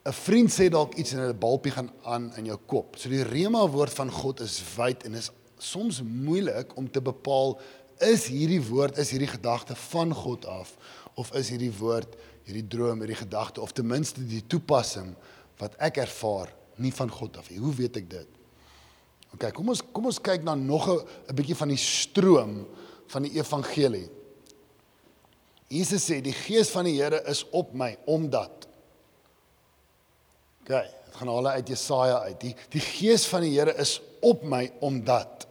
'n 0.06 0.12
Vriend 0.12 0.50
sê 0.50 0.70
dalk 0.70 0.94
iets 0.94 1.12
en 1.12 1.20
'n 1.20 1.38
balpie 1.38 1.72
gaan 1.72 1.90
aan 2.04 2.32
in 2.36 2.46
jou 2.46 2.58
kop. 2.66 2.96
So 2.96 3.08
die 3.08 3.24
rema 3.24 3.66
woord 3.66 3.92
van 3.92 4.10
God 4.10 4.40
is 4.40 4.62
wyd 4.76 5.04
en 5.04 5.14
is 5.14 5.30
soms 5.58 6.02
moeilik 6.02 6.76
om 6.76 6.90
te 6.90 7.00
bepaal 7.00 7.58
is 8.00 8.26
hierdie 8.32 8.62
woord, 8.64 8.98
is 8.98 9.12
hierdie 9.12 9.30
gedagte 9.30 9.76
van 9.90 10.14
God 10.14 10.46
af 10.48 10.74
of 11.20 11.32
is 11.36 11.50
hierdie 11.52 11.72
woord, 11.78 12.16
hierdie 12.48 12.66
droom, 12.66 13.02
hierdie 13.02 13.18
gedagte 13.20 13.60
of 13.60 13.74
ten 13.76 13.88
minste 13.88 14.24
die 14.26 14.42
toepassing 14.46 15.12
wat 15.60 15.76
ek 15.82 16.00
ervaar 16.04 16.52
nie 16.80 16.92
van 16.96 17.10
God 17.12 17.36
af 17.40 17.50
nie. 17.50 17.60
Hoe 17.60 17.74
weet 17.76 17.98
ek 18.00 18.08
dit? 18.10 18.38
OK, 19.34 19.50
kom 19.54 19.68
ons 19.70 19.82
kom 19.94 20.08
ons 20.10 20.20
kyk 20.22 20.42
na 20.46 20.56
nog 20.58 20.88
'n 20.88 21.04
'n 21.30 21.36
bietjie 21.36 21.56
van 21.56 21.68
die 21.68 21.80
stroom 21.80 22.66
van 23.06 23.22
die 23.22 23.36
evangelie. 23.38 24.08
Jesus 25.68 26.10
sê 26.10 26.20
die 26.20 26.34
gees 26.34 26.70
van 26.70 26.84
die 26.84 26.98
Here 26.98 27.22
is 27.30 27.44
op 27.52 27.74
my 27.74 27.96
omdat 28.06 28.66
OK, 30.62 30.68
dit 30.68 31.14
gaan 31.14 31.28
hulle 31.28 31.50
uit 31.50 31.68
Jesaja 31.68 32.18
uit. 32.26 32.40
Die 32.40 32.54
die 32.70 32.80
gees 32.80 33.26
van 33.26 33.42
die 33.42 33.58
Here 33.58 33.74
is 33.78 34.00
op 34.20 34.42
my 34.42 34.70
omdat 34.80 35.46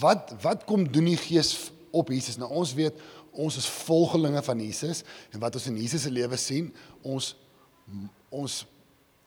Wat 0.00 0.34
wat 0.42 0.64
kom 0.68 0.86
doen 0.92 1.10
die 1.12 1.20
gees 1.20 1.70
op 1.90 2.10
Jesus? 2.12 2.36
Nou 2.36 2.50
ons 2.50 2.74
weet 2.76 2.98
ons 3.36 3.56
is 3.56 3.68
volgelinge 3.84 4.42
van 4.42 4.60
Jesus 4.60 5.02
en 5.32 5.40
wat 5.42 5.54
ons 5.58 5.68
in 5.68 5.76
Jesus 5.76 6.06
se 6.06 6.12
lewe 6.12 6.38
sien, 6.40 6.70
ons 7.02 7.34
ons 8.32 8.64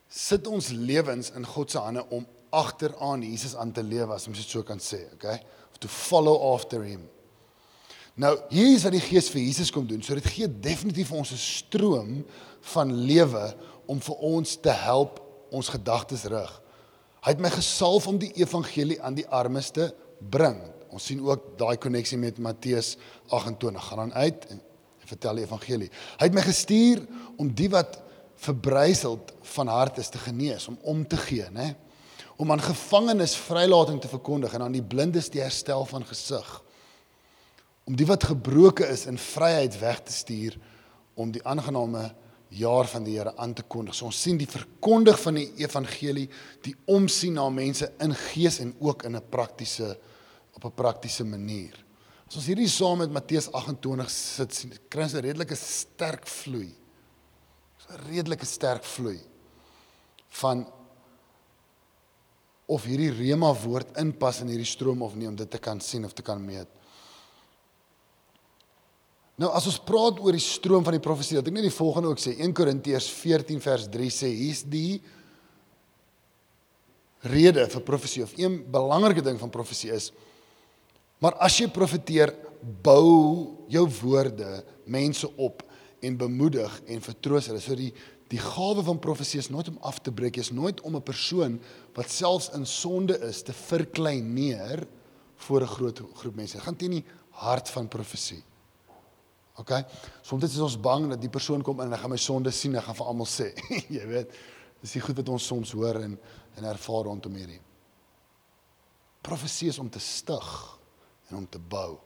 sit 0.10 0.48
ons 0.50 0.72
lewens 0.74 1.30
in 1.38 1.46
God 1.46 1.72
se 1.72 1.82
hande 1.82 2.04
om 2.10 2.26
agteraan 2.50 3.22
Jesus 3.22 3.56
aan 3.56 3.72
te 3.72 3.84
lewe 3.86 4.16
as 4.16 4.26
ons 4.28 4.38
dit 4.38 4.50
so 4.50 4.66
kan 4.66 4.82
sê, 4.82 5.04
okay? 5.14 5.38
Of 5.70 5.78
to 5.82 5.92
follow 5.92 6.42
after 6.54 6.82
him. 6.84 7.06
Nou, 8.20 8.34
hier 8.52 8.74
is 8.74 8.84
wat 8.84 8.98
die 8.98 9.04
Gees 9.04 9.30
vir 9.32 9.44
Jesus 9.46 9.70
kom 9.72 9.86
doen. 9.88 10.02
So 10.04 10.18
dit 10.18 10.26
gee 10.34 10.50
definitief 10.50 11.12
ons 11.16 11.32
'n 11.32 11.40
stroom 11.40 12.26
van 12.74 12.92
lewe 12.92 13.56
om 13.88 14.00
vir 14.02 14.16
ons 14.16 14.58
te 14.60 14.74
help 14.74 15.22
ons 15.52 15.70
gedagtes 15.70 16.26
rig. 16.26 16.62
Hy 17.22 17.32
het 17.32 17.40
my 17.40 17.50
gesalf 17.50 18.08
om 18.08 18.18
die 18.18 18.34
evangelie 18.36 19.02
aan 19.02 19.16
die 19.16 19.28
armes 19.28 19.70
te 19.72 19.94
bring. 20.20 20.60
Ons 20.90 21.06
sien 21.06 21.22
ook 21.24 21.58
daai 21.60 21.78
koneksie 21.78 22.18
met 22.18 22.38
Matteus 22.38 22.98
28. 23.30 23.84
Gaan 23.88 23.98
dan 23.98 24.14
uit 24.14 24.46
en 24.50 24.62
vertel 25.10 25.42
die 25.42 25.46
evangelie. 25.46 25.90
Hy 26.20 26.30
het 26.30 26.38
my 26.38 26.46
gestuur 26.46 27.04
om 27.42 27.52
die 27.56 27.70
wat 27.74 28.00
verbryseld 28.40 29.34
van 29.56 29.68
hart 29.68 30.00
is 30.00 30.10
te 30.10 30.22
genees, 30.22 30.68
om 30.68 30.78
om 30.82 31.04
te 31.08 31.18
gee, 31.18 31.50
né? 31.52 31.74
Om 32.40 32.52
aan 32.52 32.64
gevangenes 32.64 33.36
vrylating 33.36 34.00
te 34.02 34.08
verkondig 34.08 34.54
en 34.56 34.64
aan 34.64 34.78
die 34.78 34.86
blindes 34.86 35.28
die 35.34 35.42
herstel 35.44 35.84
van 35.86 36.06
gesig. 36.08 36.48
Om 37.84 37.98
die 38.00 38.08
wat 38.08 38.30
gebroke 38.30 38.88
is 38.88 39.06
in 39.12 39.18
vryheid 39.20 39.76
weg 39.80 40.04
te 40.08 40.14
stuur 40.14 40.56
om 41.20 41.34
die 41.36 41.44
aangename 41.44 42.06
jaar 42.50 42.88
van 42.88 43.04
die 43.04 43.18
Here 43.18 43.34
aan 43.38 43.54
te 43.54 43.64
kondig. 43.68 43.96
So 43.96 44.08
ons 44.10 44.22
sien 44.22 44.38
die 44.40 44.48
verkondig 44.50 45.20
van 45.22 45.38
die 45.38 45.50
evangelie, 45.62 46.30
die 46.66 46.76
omsien 46.90 47.36
na 47.38 47.50
mense 47.54 47.92
in 48.02 48.16
gees 48.16 48.60
en 48.64 48.74
ook 48.80 49.04
in 49.04 49.16
'n 49.16 49.30
praktiese 49.30 49.98
op 50.60 50.72
'n 50.72 50.76
praktiese 50.76 51.24
manier. 51.24 51.74
As 52.28 52.36
ons 52.36 52.46
hierdie 52.46 52.68
saam 52.68 52.98
met 52.98 53.12
Matteus 53.12 53.52
28 53.52 54.10
sit, 54.10 54.80
kry 54.90 55.04
ons 55.04 55.14
'n 55.14 55.22
redelike 55.22 55.56
sterk 55.56 56.28
vloei. 56.28 56.76
'n 57.90 58.06
redelike 58.10 58.46
sterk 58.46 58.84
vloei 58.84 59.20
van 60.42 60.68
of 62.70 62.86
hierdie 62.86 63.10
rema 63.10 63.50
woord 63.64 63.98
inpas 63.98 64.44
in 64.44 64.52
hierdie 64.52 64.68
stroom 64.70 65.02
of 65.02 65.16
nie 65.18 65.28
om 65.28 65.36
dit 65.36 65.50
te 65.50 65.58
kan 65.58 65.82
sien 65.82 66.06
of 66.06 66.14
te 66.14 66.22
kan 66.22 66.42
meet. 66.46 66.68
Nou 69.40 69.50
as 69.56 69.66
ons 69.72 69.80
praat 69.80 70.20
oor 70.20 70.36
die 70.36 70.44
stroom 70.44 70.84
van 70.84 70.94
die 70.94 71.02
profesie, 71.02 71.38
dat 71.40 71.48
ek 71.48 71.56
net 71.56 71.66
die 71.66 71.74
volgende 71.74 72.12
ook 72.12 72.22
sê 72.22 72.36
1 72.38 72.54
Korintiërs 72.54 73.08
14 73.10 73.62
vers 73.64 73.88
3 73.90 74.10
sê 74.12 74.30
hier's 74.36 74.66
die 74.68 75.00
rede 77.26 77.66
vir 77.72 77.84
profesie 77.88 78.24
of 78.24 78.36
een 78.38 78.60
belangrike 78.72 79.24
ding 79.26 79.40
van 79.40 79.52
profesie 79.52 79.92
is 79.96 80.12
maar 81.20 81.36
as 81.44 81.58
jy 81.60 81.68
profeteer 81.68 82.34
bou 82.84 83.66
jou 83.72 83.86
woorde 84.02 84.64
mense 84.86 85.28
op 85.38 85.64
en 86.00 86.18
bemoedig 86.18 86.82
en 86.88 87.04
vertroos 87.04 87.50
hulle. 87.52 87.62
So 87.64 87.78
die 87.78 87.94
die 88.30 88.38
gawe 88.38 88.84
van 88.86 89.00
profesie 89.02 89.40
is 89.42 89.48
nooit 89.50 89.72
om 89.72 89.80
af 89.82 90.04
te 90.06 90.12
breek, 90.14 90.36
is 90.38 90.52
nooit 90.54 90.82
om 90.86 90.96
'n 90.96 91.02
persoon 91.02 91.60
wat 91.96 92.12
selfs 92.12 92.52
in 92.54 92.66
sonde 92.66 93.18
is 93.26 93.42
te 93.42 93.54
verklein 93.54 94.34
neer 94.34 94.86
voor 95.36 95.62
'n 95.62 95.68
groot 95.68 96.02
groep 96.14 96.36
mense. 96.36 96.54
Dit 96.54 96.66
gaan 96.66 96.76
teen 96.76 96.92
die 96.92 97.06
hart 97.30 97.70
van 97.70 97.88
profesie. 97.88 98.44
OK. 99.56 99.72
Soms 100.22 100.44
is 100.44 100.60
ons 100.60 100.80
bang 100.80 101.10
dat 101.10 101.22
die 101.22 101.30
persoon 101.30 101.62
kom 101.62 101.80
en 101.80 101.92
hy 101.92 101.98
gaan 101.98 102.10
my 102.10 102.18
sonde 102.18 102.52
sien 102.52 102.76
en 102.76 102.82
gaan 102.82 102.96
vir 102.96 103.06
almal 103.06 103.26
sê. 103.26 103.52
Jy 103.98 104.08
weet, 104.08 104.32
dis 104.82 104.92
die 104.92 105.02
goed 105.02 105.16
wat 105.16 105.30
ons 105.30 105.46
soms 105.46 105.72
hoor 105.72 105.96
en 105.96 106.20
en 106.56 106.64
ervaar 106.64 107.04
rondom 107.04 107.34
hierdie. 107.34 107.62
Profesie 109.22 109.70
is 109.70 109.80
om 109.80 109.90
te 109.90 110.00
stig 110.00 110.79
en 111.30 111.38
om 111.38 111.50
te 111.50 111.60
bou 111.60 111.98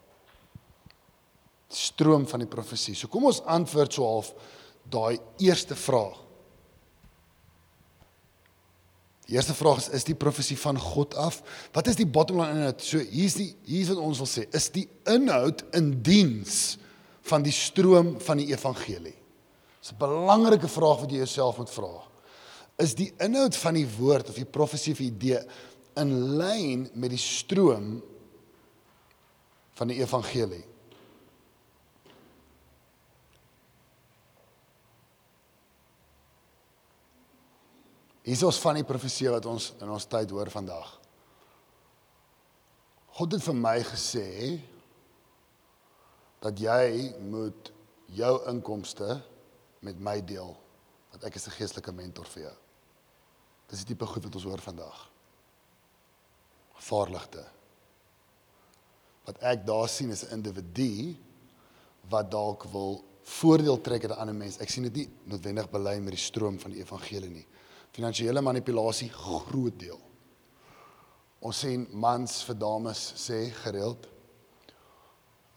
stroom 1.74 2.27
van 2.30 2.44
die 2.44 2.50
profesie. 2.50 2.96
So 2.96 3.10
kom 3.12 3.27
ons 3.30 3.42
antwoord 3.50 3.96
so 3.96 4.06
half 4.08 4.32
daai 4.94 5.18
eerste 5.42 5.75
vraag. 5.80 6.20
Die 9.24 9.38
eerste 9.38 9.56
vraag 9.56 9.80
is 9.80 9.89
is 10.01 10.06
die 10.08 10.18
profesie 10.20 10.58
van 10.60 10.80
God 10.80 11.15
af? 11.15 11.42
Wat 11.74 11.88
is 11.88 11.98
die 11.98 12.08
bottom 12.08 12.42
line 12.42 12.60
in 12.60 12.65
dit? 12.68 12.86
So 12.86 13.00
hier's 13.00 13.38
die 13.39 13.53
hier's 13.65 13.92
wat 13.94 14.01
ons 14.03 14.22
wil 14.22 14.30
sê, 14.30 14.46
is 14.51 14.70
die 14.75 14.88
inhoud 15.10 15.63
in 15.77 15.94
diens 16.03 16.77
van 17.30 17.46
die 17.46 17.56
stroom 17.56 18.18
van 18.22 18.42
die 18.42 18.51
evangelie. 18.51 19.15
Dis 19.80 19.92
'n 19.92 20.00
belangrike 20.00 20.68
vraag 20.68 21.00
wat 21.01 21.12
jy 21.12 21.24
jouself 21.24 21.58
moet 21.58 21.70
vra. 21.70 22.03
Is 22.77 22.96
die 22.96 23.13
inhoud 23.20 23.56
van 23.56 23.74
die 23.74 23.88
woord 23.98 24.30
of 24.30 24.36
die 24.36 24.46
profesie 24.46 24.94
of 24.94 25.00
idee 25.00 25.39
in 25.96 26.38
lyn 26.38 26.89
met 26.94 27.10
die 27.10 27.22
stroom 27.22 28.01
van 29.74 29.89
die 29.92 30.00
evangelie? 30.01 30.63
Hier 38.24 38.38
is 38.38 38.44
ons 38.48 38.60
van 38.63 38.77
die 38.80 38.88
profesie 38.88 39.27
wat 39.34 39.46
ons 39.51 39.74
in 39.84 39.89
ons 39.92 40.06
tyd 40.08 40.32
hoor 40.32 40.48
vandag. 40.51 40.94
God 43.13 43.36
het 43.36 43.44
vir 43.44 43.58
my 43.60 43.75
gesê 43.86 44.27
dat 46.44 46.60
jy 46.60 47.12
moet 47.20 47.72
jou 48.15 48.34
inkomste 48.51 49.20
met 49.84 50.00
my 50.00 50.18
deel 50.24 50.56
want 51.13 51.25
ek 51.27 51.36
is 51.36 51.48
'n 51.48 51.58
geestelike 51.60 51.92
mentor 51.92 52.25
vir 52.25 52.44
jou. 52.44 52.56
Dis 53.70 53.84
die 53.84 53.94
tipe 53.94 54.06
goed 54.06 54.24
wat 54.24 54.36
ons 54.36 54.44
hoor 54.44 54.62
vandag. 54.62 55.10
Gevaarligte. 56.74 57.46
Wat 59.24 59.39
ek 59.39 59.65
daar 59.65 59.89
sien 59.89 60.10
is 60.10 60.24
'n 60.25 60.34
individu 60.34 61.15
wat 62.10 62.32
dalk 62.32 62.63
wil 62.63 63.03
voordeel 63.24 63.82
trek 63.82 64.03
uit 64.03 64.12
'n 64.12 64.20
ander 64.20 64.36
mens. 64.36 64.58
Ek 64.58 64.70
sien 64.70 64.84
dit 64.84 64.96
nie 64.96 65.10
noodwendig 65.24 65.70
belei 65.70 66.00
met 66.00 66.13
die 66.13 66.24
stroom 66.24 66.60
van 66.60 66.72
die 66.72 66.80
evangelie 66.80 67.30
nie 67.30 67.48
finansiële 67.94 68.42
manipulasie 68.42 69.10
groot 69.13 69.75
deel. 69.80 70.00
Ons 71.44 71.62
sien 71.65 71.86
mans 71.92 72.39
vir 72.48 72.58
dames 72.58 73.01
sê 73.20 73.46
gereeld 73.63 74.10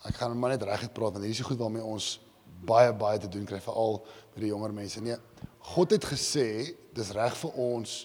ek 0.07 0.19
gaan 0.21 0.37
maar 0.39 0.53
net 0.53 0.63
reguit 0.63 0.93
praat 0.95 1.17
want 1.17 1.25
hierdie 1.25 1.35
is 1.35 1.41
so 1.43 1.49
goed 1.49 1.59
waarmee 1.59 1.83
ons 1.83 2.21
baie 2.67 2.93
baie 2.95 3.19
te 3.19 3.31
doen 3.31 3.47
kry 3.49 3.59
veral 3.63 3.99
met 4.35 4.43
die 4.45 4.51
jonger 4.53 4.75
mense. 4.75 5.01
Nee, 5.03 5.17
God 5.73 5.95
het 5.97 6.05
gesê 6.07 6.77
dis 6.95 7.11
reg 7.17 7.35
vir 7.41 7.57
ons 7.59 7.97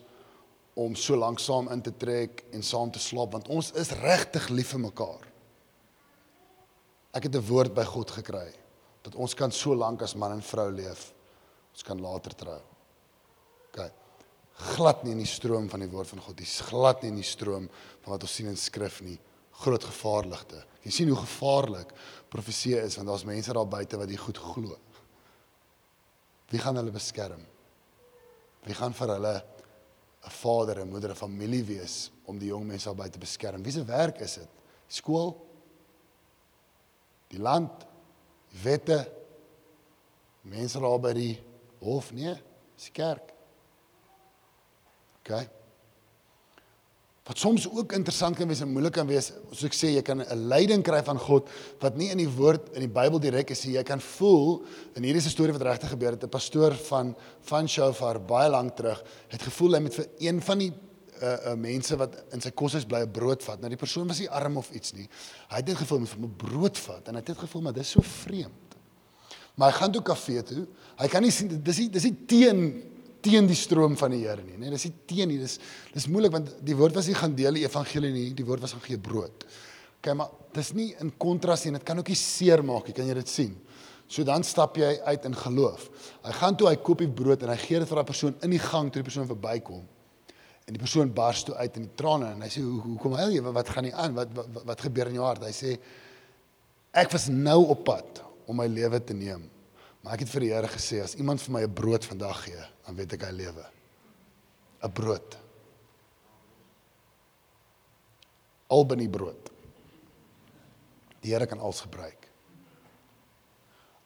om 0.79 0.95
so 0.95 1.17
lank 1.19 1.41
saam 1.43 1.67
in 1.73 1.83
te 1.83 1.91
trek 1.91 2.45
en 2.55 2.63
saam 2.63 2.89
te 2.91 3.01
slaap 3.03 3.35
want 3.35 3.51
ons 3.51 3.73
is 3.77 3.91
regtig 4.01 4.47
lief 4.49 4.71
vir 4.73 4.85
mekaar. 4.87 5.27
Ek 7.13 7.23
het 7.23 7.35
'n 7.35 7.47
woord 7.47 7.73
by 7.73 7.83
God 7.83 8.11
gekry 8.11 8.53
dat 9.03 9.15
ons 9.15 9.33
kan 9.33 9.51
so 9.51 9.75
lank 9.75 10.01
as 10.01 10.15
man 10.15 10.31
en 10.31 10.41
vrou 10.41 10.71
leef. 10.71 11.13
Ons 11.73 11.83
kan 11.83 12.01
later 12.01 12.35
trou. 12.35 12.61
OK 13.67 14.01
glad 14.61 15.03
nie 15.03 15.15
in 15.15 15.21
die 15.23 15.29
stroom 15.29 15.67
van 15.71 15.83
die 15.83 15.89
woord 15.91 16.11
van 16.13 16.21
God. 16.23 16.37
Dis 16.39 16.59
glad 16.67 17.01
nie 17.03 17.11
in 17.11 17.19
die 17.21 17.27
stroom 17.27 17.67
van 18.03 18.13
wat 18.13 18.25
ons 18.25 18.35
sien 18.37 18.49
in 18.51 18.59
skrif 18.59 19.01
nie. 19.05 19.17
Groot 19.61 19.83
gevaarligte. 19.85 20.61
Jy 20.85 20.93
sien 20.95 21.11
hoe 21.11 21.19
gevaarlik 21.19 21.93
profesie 22.33 22.77
is 22.79 22.97
want 22.97 23.11
daar's 23.11 23.27
mense 23.27 23.53
daar 23.53 23.69
buite 23.69 23.99
wat 23.99 24.09
dit 24.09 24.21
goed 24.21 24.39
glo. 24.41 24.77
Wie 26.51 26.61
gaan 26.61 26.77
hulle 26.79 26.93
beskerm? 26.93 27.43
Wie 28.65 28.77
gaan 28.77 28.93
vir 28.93 29.15
hulle 29.15 29.35
'n 30.21 30.29
vader 30.29 30.79
en 30.81 30.89
moeder 30.89 31.09
en 31.09 31.15
familie 31.15 31.63
wees 31.63 32.11
om 32.25 32.37
die 32.37 32.49
jong 32.49 32.65
mense 32.65 32.85
daar 32.85 32.95
buite 32.95 33.17
te 33.17 33.25
beskerm? 33.25 33.63
Wie 33.63 33.71
se 33.71 33.83
werk 33.83 34.19
is 34.19 34.35
dit? 34.35 34.49
Skool? 34.87 35.50
Die 37.31 37.39
land? 37.39 37.87
Die 38.51 38.63
wette? 38.65 38.99
Mense 40.51 40.81
daar 40.81 40.99
by 40.99 41.13
die 41.15 41.33
hof, 41.81 42.11
nee, 42.13 42.33
dis 42.77 42.91
kerk. 42.93 43.31
OK. 45.21 45.33
Wat 47.31 47.37
soms 47.37 47.67
ook 47.69 47.93
interessant 47.93 48.35
kan 48.35 48.49
wees 48.49 48.63
en 48.65 48.71
moeilik 48.73 48.95
kan 48.97 49.07
wees, 49.07 49.29
soos 49.53 49.67
ek 49.69 49.75
sê, 49.77 49.91
jy 49.93 50.01
kan 50.01 50.19
'n 50.19 50.47
leiding 50.49 50.83
kry 50.83 51.03
van 51.05 51.19
God 51.21 51.47
wat 51.79 51.95
nie 51.95 52.09
in 52.09 52.17
die 52.17 52.27
woord 52.27 52.73
in 52.73 52.81
die 52.81 52.91
Bybel 52.91 53.19
direk 53.19 53.51
is 53.51 53.63
nie. 53.65 53.77
Jy 53.77 53.83
kan 53.83 54.01
voel 54.01 54.65
en 54.95 55.03
hier 55.03 55.15
is 55.15 55.25
'n 55.25 55.29
storie 55.29 55.53
wat 55.53 55.61
regtig 55.61 55.89
gebeur 55.89 56.11
het. 56.11 56.23
'n 56.23 56.29
Pastoor 56.29 56.73
van 56.73 57.15
van 57.41 57.67
Shofar 57.67 58.19
baie 58.19 58.49
lank 58.49 58.75
terug 58.75 59.03
het 59.29 59.41
gevoel 59.41 59.75
hy 59.75 59.79
moet 59.81 59.95
vir 59.95 60.07
een 60.19 60.41
van 60.41 60.57
die 60.57 60.73
uh, 61.21 61.51
uh 61.51 61.55
mense 61.59 61.95
wat 61.97 62.17
in 62.35 62.41
sy 62.43 62.51
kos 62.51 62.75
is 62.79 62.85
bly 62.85 63.03
'n 63.05 63.11
brood 63.11 63.43
vat. 63.43 63.61
Nou 63.61 63.69
die 63.69 63.79
persoon 63.79 64.07
was 64.07 64.19
nie 64.19 64.29
arm 64.29 64.57
of 64.57 64.71
iets 64.71 64.93
nie. 64.93 65.07
Hy 65.49 65.55
het 65.61 65.67
net 65.67 65.77
gevoel 65.77 66.05
vir 66.05 66.19
'n 66.19 66.35
brood 66.37 66.77
vat 66.77 67.07
en 67.07 67.15
hy 67.15 67.21
het 67.21 67.27
net 67.27 67.37
gevoel 67.37 67.61
maar 67.61 67.73
dis 67.73 67.89
so 67.89 68.01
vreemd. 68.01 68.77
Maar 69.55 69.71
hy 69.71 69.77
gaan 69.77 69.91
toe 69.91 70.01
kafee 70.01 70.43
toe. 70.43 70.67
Hy 70.97 71.07
kan 71.07 71.21
nie 71.21 71.31
sien 71.31 71.47
dis 71.63 71.77
nie 71.77 71.89
dis 71.89 72.03
nie 72.03 72.17
teen 72.25 72.83
teen 73.21 73.47
die 73.47 73.55
stroom 73.55 73.95
van 73.97 74.11
die 74.11 74.23
Here 74.25 74.41
nie, 74.41 74.57
nee, 74.57 74.69
dis 74.69 74.85
nie 74.85 74.93
teen 75.05 75.29
nie. 75.29 75.37
Dis 75.37 75.59
dis 75.93 76.07
moeilik 76.07 76.31
want 76.31 76.55
die 76.65 76.75
woord 76.75 76.95
was 76.95 77.07
nie 77.07 77.15
gaan 77.15 77.35
deel 77.35 77.53
die 77.53 77.65
evangelie 77.65 78.11
nie, 78.11 78.33
die 78.33 78.45
woord 78.45 78.61
was 78.61 78.73
gaan 78.73 78.81
gee 78.81 78.97
brood. 78.97 79.45
OK, 80.01 80.13
maar 80.17 80.31
dis 80.53 80.73
nie 80.73 80.95
in 80.99 81.11
kontras 81.17 81.65
nie. 81.65 81.75
Dit 81.77 81.85
kan 81.85 81.99
ook 82.01 82.09
nie 82.09 82.17
seer 82.17 82.63
maak 82.65 82.87
nie. 82.89 82.95
Kan 82.97 83.05
jy 83.05 83.13
dit 83.19 83.29
sien? 83.29 83.53
So 84.11 84.25
dan 84.27 84.43
stap 84.43 84.75
jy 84.75 84.97
uit 85.05 85.25
in 85.29 85.35
geloof. 85.37 85.87
Hy 86.25 86.33
gaan 86.35 86.57
toe 86.59 86.67
hy 86.67 86.75
koop 86.83 87.03
die 87.05 87.11
brood 87.21 87.43
en 87.45 87.53
hy 87.53 87.59
gee 87.61 87.79
dit 87.79 87.87
vir 87.87 88.01
daai 88.01 88.09
persoon 88.09 88.33
in 88.43 88.55
die 88.55 88.59
gang 88.59 88.89
toe 88.89 88.99
die 88.99 89.07
persoon 89.07 89.29
verbykom. 89.29 89.85
En 90.71 90.77
die 90.77 90.85
persoon 90.85 91.09
bars 91.11 91.41
toe 91.43 91.55
uit 91.59 91.77
in 91.81 91.83
die 91.83 91.95
trane 91.99 92.29
en 92.31 92.43
hy 92.45 92.47
sê 92.47 92.61
hoe 92.63 92.77
hoe 92.79 92.93
kom 93.03 93.17
hy 93.19 93.41
wat 93.43 93.69
gaan 93.75 93.83
nie 93.83 93.91
aan? 93.91 94.13
Wat, 94.15 94.29
wat 94.31 94.53
wat 94.55 94.67
wat 94.69 94.83
gebeur 94.85 95.09
in 95.11 95.17
jou 95.17 95.25
hart? 95.25 95.43
Hy 95.43 95.51
sê 95.51 95.73
ek 96.95 97.11
was 97.11 97.25
nou 97.27 97.57
op 97.73 97.81
pad 97.89 98.21
om 98.47 98.55
my 98.55 98.69
lewe 98.71 99.01
te 99.03 99.11
neem. 99.11 99.43
Maar 99.99 100.15
ek 100.15 100.23
het 100.23 100.31
vir 100.31 100.45
die 100.45 100.53
Here 100.53 100.69
gesê 100.71 101.01
as 101.03 101.17
iemand 101.19 101.43
vir 101.43 101.53
my 101.57 101.63
'n 101.65 101.75
brood 101.75 102.07
vandag 102.07 102.39
gee, 102.45 102.63
dan 102.87 102.95
weet 102.95 103.17
ek 103.19 103.27
hy 103.27 103.31
lewe. 103.35 103.65
'n 104.79 104.91
Brood. 104.91 105.37
Albany 108.69 109.09
brood. 109.09 109.51
Die 111.19 111.35
Here 111.35 111.45
kan 111.47 111.59
alles 111.59 111.81
gebruik. 111.81 112.29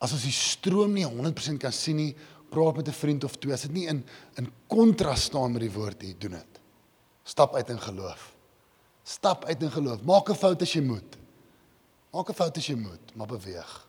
As 0.01 0.13
ons 0.13 0.23
die 0.23 0.33
stroom 0.33 0.93
nie 0.93 1.05
100% 1.05 1.61
kan 1.61 1.71
sien 1.71 1.97
nie, 1.97 2.15
praat 2.49 2.75
met 2.75 2.87
'n 2.87 2.91
vriend 2.91 3.23
of 3.23 3.37
twee. 3.37 3.53
As 3.53 3.61
dit 3.61 3.71
nie 3.71 3.87
in 3.87 4.03
in 4.37 4.51
kontras 4.67 5.29
staan 5.29 5.51
met 5.51 5.61
die 5.61 5.71
woord 5.71 6.01
nie, 6.01 6.15
doen 6.17 6.31
dit. 6.31 6.54
Stap 7.25 7.55
uit 7.57 7.69
in 7.73 7.81
geloof. 7.81 8.29
Stap 9.03 9.45
uit 9.45 9.61
in 9.61 9.71
geloof. 9.71 10.01
Maak 10.05 10.29
'n 10.29 10.35
fout 10.35 10.61
as 10.61 10.73
jy 10.73 10.81
moet. 10.81 11.17
Maak 12.13 12.29
'n 12.29 12.33
fout 12.33 12.57
as 12.57 12.67
jy 12.67 12.75
moet, 12.75 13.15
maar 13.15 13.27
beweeg. 13.27 13.87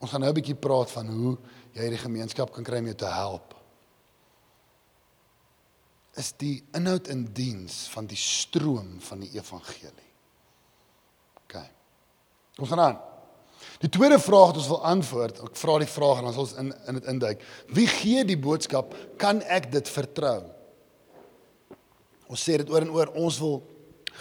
Ons 0.00 0.10
gaan 0.10 0.20
nou 0.20 0.30
'n 0.30 0.34
bietjie 0.34 0.54
praat 0.54 0.90
van 0.90 1.06
hoe 1.06 1.38
jy 1.72 1.80
hierdie 1.80 2.04
gemeenskap 2.04 2.52
kan 2.52 2.64
kry 2.64 2.78
om 2.78 2.84
jou 2.84 2.94
te 2.94 3.06
help. 3.06 3.54
Is 6.14 6.32
die 6.32 6.64
inhoud 6.72 7.08
in 7.08 7.28
diens 7.32 7.88
van 7.88 8.06
die 8.06 8.16
stroom 8.16 9.00
van 9.00 9.20
die 9.20 9.30
evangelie. 9.34 10.10
OK. 11.44 11.54
Ons 12.58 12.68
gaan 12.68 12.80
aan. 12.80 12.98
Die 13.78 13.88
tweede 13.88 14.18
vraag 14.18 14.46
wat 14.46 14.56
ons 14.56 14.68
wil 14.68 14.84
antwoord, 14.84 15.42
ek 15.42 15.56
vra 15.56 15.78
die 15.78 15.86
vraag 15.86 16.18
en 16.18 16.24
dan 16.24 16.32
sal 16.32 16.42
ons 16.42 16.52
in 16.52 16.72
in 16.86 16.94
dit 16.94 17.04
induik. 17.04 17.44
Wie 17.66 17.86
gee 17.86 18.24
die 18.24 18.38
boodskap? 18.38 18.94
Kan 19.16 19.42
ek 19.42 19.72
dit 19.72 19.88
vertrou? 19.88 20.59
Ons 22.30 22.44
sê 22.46 22.60
dit 22.60 22.70
oor 22.70 22.84
en 22.86 22.92
oor, 22.94 23.10
ons 23.18 23.38
wil 23.42 23.56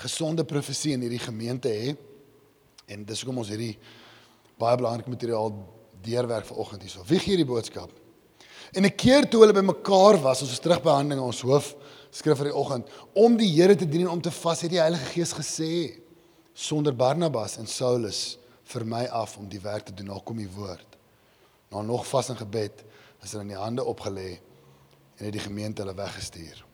gesonde 0.01 0.45
profesie 0.47 0.95
in 0.95 1.03
hierdie 1.05 1.21
gemeente 1.21 1.69
hê. 1.69 1.93
En 2.89 3.03
dis 3.05 3.21
hoekom 3.21 3.43
ons 3.43 3.51
hierdie 3.53 3.75
baie 4.59 4.77
belangrike 4.79 5.13
materiaal 5.13 5.53
deurwerk 6.03 6.47
vanoggend 6.49 6.87
hierso. 6.87 7.05
Wie 7.05 7.21
gee 7.21 7.37
die 7.37 7.47
boodskap? 7.47 7.91
En 8.73 8.85
'n 8.85 8.95
keer 8.95 9.29
toe 9.29 9.41
hulle 9.41 9.53
bymekaar 9.53 10.21
was, 10.21 10.41
ons 10.41 10.51
is 10.51 10.59
terug 10.59 10.81
by 10.83 10.89
Handelinge 10.89 11.25
ons 11.25 11.41
hoof 11.41 11.75
skrif 12.11 12.37
vir 12.37 12.49
die 12.49 12.55
oggend, 12.55 12.87
om 13.13 13.37
die 13.37 13.49
Here 13.49 13.75
te 13.75 13.85
dien 13.85 14.01
en 14.01 14.17
om 14.17 14.21
te 14.21 14.31
vas, 14.31 14.61
het 14.61 14.71
die 14.71 14.81
Heilige 14.81 15.05
Gees 15.13 15.33
gesê 15.33 16.01
sonder 16.53 16.93
Barnabas 16.93 17.57
en 17.57 17.67
Saulus 17.67 18.37
vir 18.63 18.85
my 18.85 19.05
af 19.05 19.37
om 19.37 19.47
die 19.49 19.61
werk 19.61 19.85
te 19.85 19.93
doen. 19.93 20.07
Nou 20.07 20.21
kom 20.21 20.37
die 20.37 20.49
woord. 20.49 20.97
Na 21.71 21.81
nog 21.81 22.07
vas 22.07 22.29
en 22.29 22.37
gebed 22.37 22.83
is 23.23 23.31
hulle 23.31 23.41
in 23.41 23.53
die 23.53 23.57
hande 23.57 23.83
opgelê 23.83 24.39
en 25.17 25.25
het 25.25 25.33
die 25.33 25.45
gemeente 25.45 25.81
hulle 25.81 25.95
weggestuur. 25.95 26.68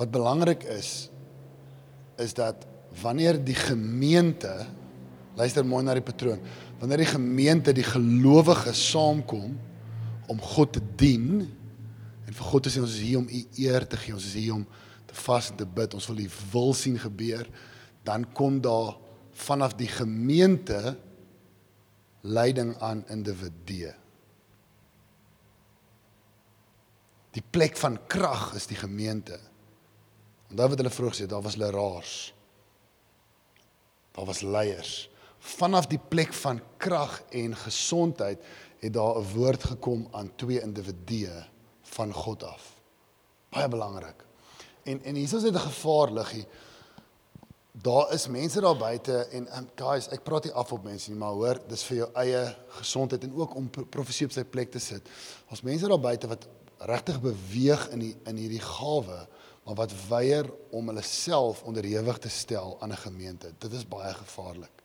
Wat 0.00 0.10
belangrik 0.10 0.64
is 0.64 1.10
is 2.20 2.32
dat 2.36 2.66
wanneer 3.02 3.36
die 3.44 3.56
gemeente 3.56 4.66
luister 5.36 5.64
mooi 5.64 5.84
na 5.84 5.94
die 5.96 6.04
patroon, 6.04 6.40
wanneer 6.80 7.04
die 7.04 7.12
gemeente 7.12 7.72
die 7.76 7.86
gelowiges 7.86 8.80
saamkom 8.90 9.54
om 10.28 10.40
God 10.54 10.72
te 10.76 10.82
dien 11.00 11.44
en 12.26 12.36
vir 12.36 12.48
God 12.48 12.64
te 12.64 12.72
sê 12.72 12.82
ons 12.82 12.96
is 12.96 13.04
hier 13.04 13.20
om 13.20 13.28
u 13.28 13.40
eer 13.62 13.86
te 13.88 14.00
gee, 14.00 14.14
ons 14.16 14.26
is 14.26 14.36
hier 14.36 14.56
om 14.56 14.66
te 15.08 15.16
vas 15.24 15.50
en 15.50 15.58
te 15.58 15.66
bid, 15.66 15.96
ons 15.96 16.08
wil 16.10 16.20
die 16.20 16.30
wil 16.52 16.74
sien 16.76 16.98
gebeur, 17.00 17.48
dan 18.06 18.26
kom 18.36 18.60
daar 18.62 18.94
vanaf 19.46 19.74
die 19.80 19.88
gemeente 19.90 20.94
leiding 22.20 22.74
aan 22.84 23.02
individue. 23.08 23.94
Die 27.34 27.44
plek 27.50 27.78
van 27.80 27.98
krag 28.10 28.50
is 28.58 28.68
die 28.70 28.78
gemeente. 28.78 29.38
Onthou 30.50 30.68
wat 30.68 30.80
hulle 30.82 30.90
vroeër 30.90 31.14
gesê 31.14 31.26
het, 31.26 31.30
daar 31.30 31.46
was 31.46 31.56
leraars. 31.56 32.14
Daar 34.16 34.26
was 34.26 34.40
leiers. 34.42 34.94
Vanaf 35.38 35.86
die 35.86 36.00
plek 36.08 36.32
van 36.34 36.60
krag 36.76 37.22
en 37.30 37.54
gesondheid 37.56 38.42
het 38.80 38.92
daar 38.92 39.20
'n 39.20 39.30
woord 39.34 39.64
gekom 39.64 40.08
aan 40.10 40.32
twee 40.36 40.60
individue 40.60 41.44
van 41.82 42.12
God 42.12 42.42
af. 42.42 42.80
Baie 43.48 43.68
belangrik. 43.68 44.24
En 44.82 45.02
en 45.04 45.14
hier 45.14 45.34
is 45.34 45.42
dit 45.42 45.54
'n 45.54 45.58
gevaar 45.58 46.12
liggie. 46.12 46.46
Daar 47.72 48.12
is 48.12 48.26
mense 48.28 48.60
daar 48.60 48.76
buite 48.76 49.24
en 49.24 49.58
um, 49.58 49.68
guys, 49.74 50.08
ek 50.08 50.22
praat 50.22 50.44
nie 50.44 50.52
af 50.52 50.72
op 50.72 50.84
mense 50.84 51.10
nie, 51.10 51.18
maar 51.18 51.32
hoor, 51.32 51.60
dis 51.68 51.84
vir 51.84 51.96
jou 51.96 52.08
eie 52.12 52.56
gesondheid 52.68 53.22
en 53.24 53.34
ook 53.34 53.54
om 53.54 53.70
profesie 53.70 54.26
op 54.26 54.32
sy 54.32 54.44
plek 54.44 54.70
te 54.70 54.78
sit. 54.78 55.08
Ons 55.50 55.62
mense 55.62 55.88
daar 55.88 56.00
buite 56.00 56.26
wat 56.26 56.48
regtig 56.78 57.20
beweeg 57.20 57.88
in 57.88 57.98
die 57.98 58.16
in 58.24 58.36
hierdie 58.36 58.60
gawe 58.60 59.28
maar 59.70 59.86
wat 59.86 59.92
weier 60.08 60.48
om 60.74 60.88
hulle 60.90 61.02
self 61.06 61.60
onderhewig 61.62 62.16
te 62.18 62.28
stel 62.28 62.74
aan 62.82 62.90
'n 62.90 62.96
gemeente. 63.06 63.52
Dit 63.58 63.72
is 63.72 63.88
baie 63.88 64.14
gevaarlik. 64.14 64.82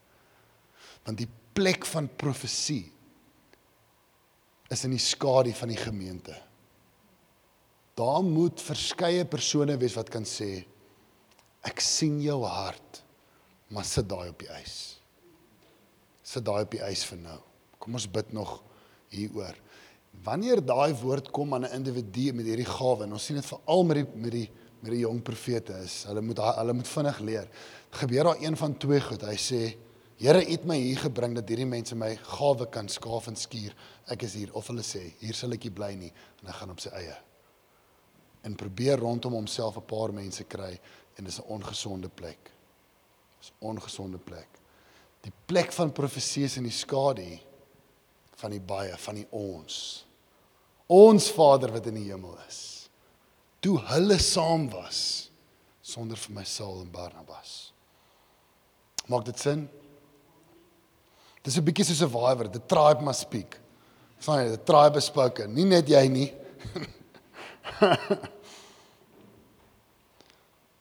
Want 1.04 1.18
die 1.18 1.30
plek 1.54 1.86
van 1.86 2.16
profesie 2.16 2.92
is 4.70 4.84
in 4.84 4.90
die 4.90 5.00
skadu 5.00 5.54
van 5.54 5.68
die 5.68 5.78
gemeente. 5.78 6.42
Daar 7.94 8.24
moet 8.24 8.62
verskeie 8.62 9.26
persone 9.26 9.78
wees 9.78 9.94
wat 9.94 10.10
kan 10.10 10.24
sê 10.24 10.66
ek 11.62 11.80
sien 11.80 12.22
jou 12.22 12.44
hart, 12.44 13.04
maar 13.68 13.86
sit 13.86 14.10
daai 14.10 14.30
op 14.30 14.40
die 14.40 14.50
ys. 14.62 15.00
Sit 16.24 16.46
daai 16.46 16.62
op 16.62 16.72
die 16.72 16.84
ys 16.92 17.04
vir 17.06 17.18
nou. 17.18 17.40
Kom 17.80 17.94
ons 17.94 18.12
bid 18.12 18.34
nog 18.34 18.64
hieroor. 19.10 19.56
Wanneer 20.24 20.66
daai 20.66 20.94
woord 20.94 21.32
kom 21.32 21.54
aan 21.54 21.66
'n 21.66 21.74
individu 21.74 22.34
met 22.34 22.46
hierdie 22.46 22.70
gawe 22.70 23.04
en 23.04 23.14
ons 23.14 23.26
sien 23.26 23.36
dit 23.36 23.46
veral 23.46 23.84
met 23.84 23.96
die 23.96 24.08
met 24.16 24.32
die 24.32 24.52
met 24.80 24.92
die 24.92 25.02
jong 25.04 25.22
profete 25.26 25.74
is. 25.84 26.04
Hulle 26.10 26.22
moet 26.22 26.40
hulle 26.44 26.74
moet 26.74 26.88
vinnig 26.88 27.20
leer. 27.20 27.50
Gebeur 27.90 28.24
daar 28.30 28.42
een 28.42 28.58
van 28.58 28.78
twee 28.78 29.02
goed. 29.02 29.22
Hy 29.22 29.38
sê 29.40 29.62
Here 30.16 30.40
het 30.40 30.64
my 30.64 30.78
hier 30.80 31.02
gebring 31.04 31.34
dat 31.36 31.50
hierdie 31.52 31.68
mense 31.68 31.96
my 32.00 32.14
gawe 32.16 32.70
kan 32.72 32.88
skaaf 32.88 33.26
en 33.28 33.36
skuur. 33.36 33.74
Ek 34.08 34.24
is 34.24 34.38
hier 34.40 34.54
of 34.56 34.70
hulle 34.72 34.84
sê 34.86 35.02
hier 35.20 35.36
sal 35.36 35.52
ek 35.58 35.68
nie 35.68 35.74
bly 35.76 35.90
nie 36.00 36.12
en 36.12 36.48
hy 36.48 36.56
gaan 36.56 36.72
op 36.72 36.80
sy 36.80 36.94
eie. 36.96 37.18
En 38.48 38.56
probeer 38.56 39.02
rondom 39.04 39.36
homself 39.36 39.76
'n 39.76 39.84
paar 39.84 40.14
mense 40.16 40.44
kry 40.48 40.80
en 41.18 41.26
dis 41.26 41.40
'n 41.40 41.50
ongesonde 41.52 42.08
plek. 42.08 42.52
Dis 43.40 43.52
'n 43.52 43.66
ongesonde 43.66 44.18
plek. 44.18 44.48
Die 45.22 45.34
plek 45.48 45.74
van 45.74 45.92
profesie 45.92 46.46
is 46.46 46.58
in 46.58 46.64
die 46.64 46.72
skadu 46.72 47.40
van 48.38 48.52
die 48.52 48.62
baie 48.62 48.96
van 48.98 49.16
die 49.16 49.28
ons. 49.32 50.06
Ons 50.88 51.32
Vader 51.32 51.72
wat 51.72 51.88
in 51.88 51.96
die 51.96 52.12
hemel 52.12 52.38
is 52.48 52.75
toe 53.66 53.80
hulle 53.90 54.20
saam 54.22 54.68
was 54.70 55.00
sonder 55.82 56.20
vir 56.22 56.34
my 56.38 56.44
Saul 56.46 56.84
en 56.84 56.92
Barnabas. 56.94 57.72
Maak 59.10 59.26
dit 59.26 59.40
sin? 59.42 59.70
Dis 61.46 61.58
'n 61.58 61.66
bietjie 61.66 61.86
soos 61.86 62.02
'n 62.02 62.12
wywer, 62.14 62.48
the 62.50 62.60
tribe 62.60 63.02
must 63.02 63.22
speak. 63.22 63.58
Sien, 64.20 64.52
the 64.52 64.64
tribe 64.64 64.98
is 64.98 65.06
spoken, 65.06 65.54
nie 65.54 65.66
net 65.66 65.88
jy 65.88 66.08
nie. 66.08 66.34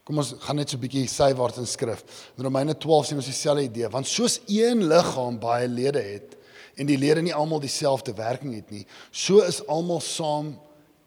Kom 0.04 0.18
ons 0.18 0.34
gaan 0.40 0.56
net 0.56 0.68
so 0.68 0.76
'n 0.76 0.80
bietjie 0.80 1.08
sywaarts 1.08 1.58
in 1.58 1.66
skrif. 1.66 2.04
In 2.36 2.44
Romeine 2.44 2.74
12 2.76 3.06
sien 3.06 3.16
ons 3.16 3.26
dieselfde 3.26 3.64
idee, 3.64 3.88
want 3.88 4.06
soos 4.06 4.40
een 4.46 4.88
liggaam 4.88 5.38
baie 5.38 5.68
lede 5.68 6.02
het 6.02 6.36
en 6.76 6.86
die 6.86 6.98
lede 6.98 7.22
nie 7.22 7.34
almal 7.34 7.60
dieselfde 7.60 8.12
werking 8.12 8.54
het 8.54 8.70
nie, 8.70 8.86
so 9.10 9.40
is 9.40 9.66
almal 9.66 10.00
saam 10.00 10.58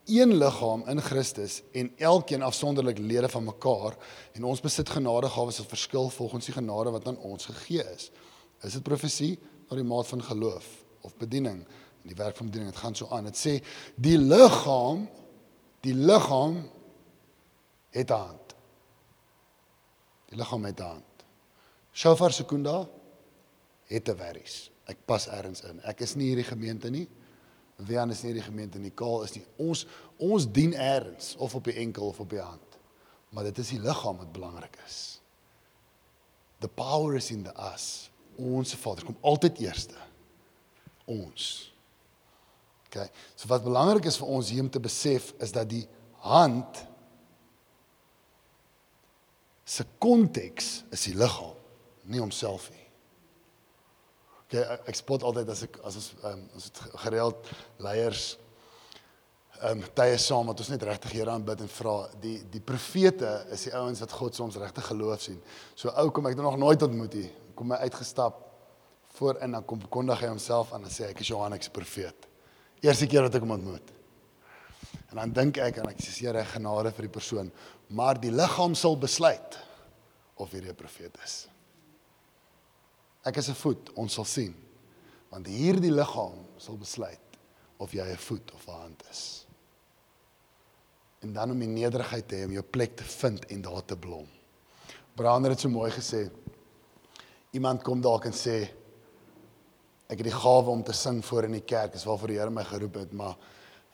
een 0.08 0.34
liggaam 0.38 0.84
in 0.88 1.02
Christus 1.02 1.62
en 1.72 1.91
elkeen 1.98 2.41
afsonderlik 2.41 2.98
lede 2.98 3.30
van 3.30 3.43
mekaar 3.43 3.98
en 4.34 4.43
ons 4.43 4.62
besit 4.62 4.89
genadegawes 4.89 5.58
wat 5.58 5.67
verskil 5.67 6.10
volgens 6.10 6.46
die 6.46 6.54
genade 6.54 6.91
wat 6.96 7.08
aan 7.08 7.17
ons 7.17 7.46
gegee 7.46 7.84
is. 7.96 8.12
Is 8.63 8.74
dit 8.74 8.84
profesie 8.84 9.39
of 9.67 9.76
die 9.76 9.86
maat 9.86 10.08
van 10.08 10.24
geloof 10.24 10.65
of 11.02 11.15
bediening? 11.15 11.62
En 12.02 12.08
die 12.08 12.15
werk 12.15 12.38
van 12.38 12.46
bediening, 12.46 12.72
dit 12.72 12.82
gaan 12.82 12.96
so 12.96 13.08
aan. 13.12 13.28
Dit 13.30 13.38
sê 13.38 13.60
die 13.96 14.17
liggaam 14.17 15.08
die 15.86 15.93
liggaam 15.93 16.70
het 17.89 18.10
'n 18.10 18.13
hand. 18.13 18.56
Die 20.30 20.38
liggaam 20.38 20.65
het 20.65 20.80
'n 20.80 20.84
hand. 20.84 21.26
Shofar 21.93 22.32
Sekunda 22.32 22.89
het 23.86 24.10
'n 24.10 24.17
werries. 24.17 24.72
Ek 24.86 24.98
pas 25.06 25.28
ergens 25.28 25.62
in. 25.62 25.82
Ek 25.82 26.00
is 26.02 26.15
nie 26.15 26.28
hierdie 26.28 26.48
gemeente 26.48 26.89
nie. 26.89 27.08
Wian 27.78 28.10
is 28.10 28.24
nie 28.24 28.32
hierdie 28.32 28.48
gemeente 28.48 28.80
nie. 28.82 28.92
Kaal 28.92 29.24
is 29.28 29.36
nie. 29.36 29.44
Ons 29.62 29.86
ons 30.18 30.48
dien 30.50 30.74
ergens 30.74 31.36
of 31.38 31.54
op 31.56 31.68
die 31.70 31.78
enkel 31.78 32.08
of 32.10 32.20
op 32.24 32.32
die 32.34 32.42
hand. 32.42 32.78
Maar 33.30 33.52
dit 33.52 33.62
is 33.62 33.76
die 33.76 33.82
liggaam 33.84 34.18
wat 34.18 34.32
belangrik 34.34 34.80
is. 34.86 35.20
The 36.60 36.70
power 36.70 37.16
is 37.16 37.30
in 37.32 37.44
the 37.46 37.54
us. 37.74 38.10
Ons 38.38 38.74
Vader 38.74 39.06
kom 39.06 39.18
altyd 39.22 39.62
eerste. 39.62 39.98
Ons. 41.06 41.70
OK. 42.88 43.06
So 43.36 43.50
wat 43.52 43.66
belangrik 43.66 44.10
is 44.10 44.18
vir 44.18 44.34
ons 44.40 44.50
hier 44.50 44.66
om 44.66 44.72
te 44.74 44.82
besef 44.82 45.34
is 45.44 45.54
dat 45.54 45.70
die 45.70 45.86
hand 46.26 46.82
se 49.68 49.86
konteks 50.00 50.82
is 50.96 51.06
die 51.10 51.16
liggaam, 51.18 51.58
nie 52.08 52.22
homself 52.24 52.70
nie. 52.72 52.87
Okay, 54.47 54.63
ek 54.88 54.95
spot 54.95 55.25
altyd 55.27 55.49
as 55.51 55.65
ek 55.65 55.73
as 55.83 55.97
ons 55.99 56.05
um, 56.23 56.43
ons 56.55 56.67
het 56.69 56.77
gereeld 57.03 57.49
leiers 57.83 58.38
um, 59.67 59.81
tye 59.97 60.13
saam 60.23 60.47
wat 60.47 60.62
ons 60.63 60.69
net 60.71 60.86
regtig 60.88 61.17
Here 61.17 61.33
aanbid 61.33 61.65
en 61.65 61.71
vra 61.71 61.95
die 62.23 62.38
die 62.53 62.62
profete 62.63 63.33
is 63.51 63.65
die 63.67 63.73
ouens 63.75 63.99
wat 64.05 64.15
God 64.15 64.38
soms 64.39 64.55
regtig 64.62 64.88
geloof 64.88 65.25
sien. 65.25 65.41
So 65.75 65.91
ou 65.99 66.07
kom 66.15 66.29
ek 66.31 66.39
nog 66.39 66.55
nooit 66.62 66.86
ontmoet 66.88 67.17
nie. 67.19 67.27
Kom 67.60 67.75
hy 67.75 67.81
uitgestap 67.89 68.39
voor 69.17 69.41
in 69.43 69.57
dan 69.57 69.67
kom 69.67 69.83
kondig 69.91 70.23
hy 70.23 70.31
homself 70.31 70.71
aan 70.71 70.88
en 70.88 70.95
sê 70.95 71.10
ek 71.10 71.25
is 71.25 71.33
Johannes 71.33 71.67
profeet. 71.73 72.29
Eerste 72.86 73.10
keer 73.12 73.27
wat 73.27 73.36
ek 73.36 73.43
hom 73.43 73.55
ontmoet. 73.57 73.91
En 75.12 75.19
dan 75.25 75.36
dink 75.41 75.60
ek 75.60 75.81
en 75.81 75.91
ek 75.91 75.99
sê 76.07 76.15
Here 76.21 76.45
genade 76.53 76.95
vir 76.95 77.10
die 77.10 77.15
persoon, 77.19 77.51
maar 77.89 78.15
die 78.15 78.31
liggaam 78.31 78.79
sal 78.79 78.95
besluit 78.95 79.60
of 80.39 80.53
'n 80.53 80.71
profeet 80.71 81.19
is. 81.25 81.47
Ek 83.28 83.38
is 83.38 83.50
'n 83.50 83.60
voet, 83.60 83.90
ons 83.96 84.13
sal 84.13 84.26
sien. 84.26 84.56
Want 85.30 85.48
hierdie 85.48 85.92
liggaam 85.92 86.46
sal 86.58 86.78
besluit 86.78 87.40
of 87.78 87.92
jy 87.92 88.06
'n 88.06 88.18
voet 88.18 88.54
of 88.54 88.68
'n 88.68 88.82
hand 88.82 89.04
is. 89.12 89.46
En 91.22 91.34
dan 91.34 91.52
om 91.52 91.60
die 91.60 91.68
nederigheid 91.68 92.28
te 92.28 92.36
hê 92.36 92.46
om 92.46 92.54
jou 92.54 92.63
plek 92.63 92.96
te 92.96 93.04
vind 93.04 93.46
en 93.46 93.62
daar 93.62 93.86
te 93.86 93.98
blom. 93.98 94.28
Brander 95.16 95.52
het 95.52 95.60
so 95.60 95.70
mooi 95.70 95.92
gesê. 95.92 96.30
Iemand 97.52 97.84
kom 97.84 98.02
dalk 98.02 98.26
en 98.26 98.34
sê 98.34 98.70
ek 100.08 100.22
het 100.22 100.28
die 100.30 100.40
gawe 100.40 100.70
om 100.70 100.84
te 100.84 100.94
sing 100.94 101.26
voor 101.26 101.44
in 101.44 101.52
die 101.58 101.66
kerk, 101.66 101.96
is 101.96 102.06
waarvoor 102.06 102.28
die 102.28 102.38
Here 102.38 102.50
my 102.50 102.63
geroep 102.63 102.96
het, 102.96 103.13
maar 103.13 103.36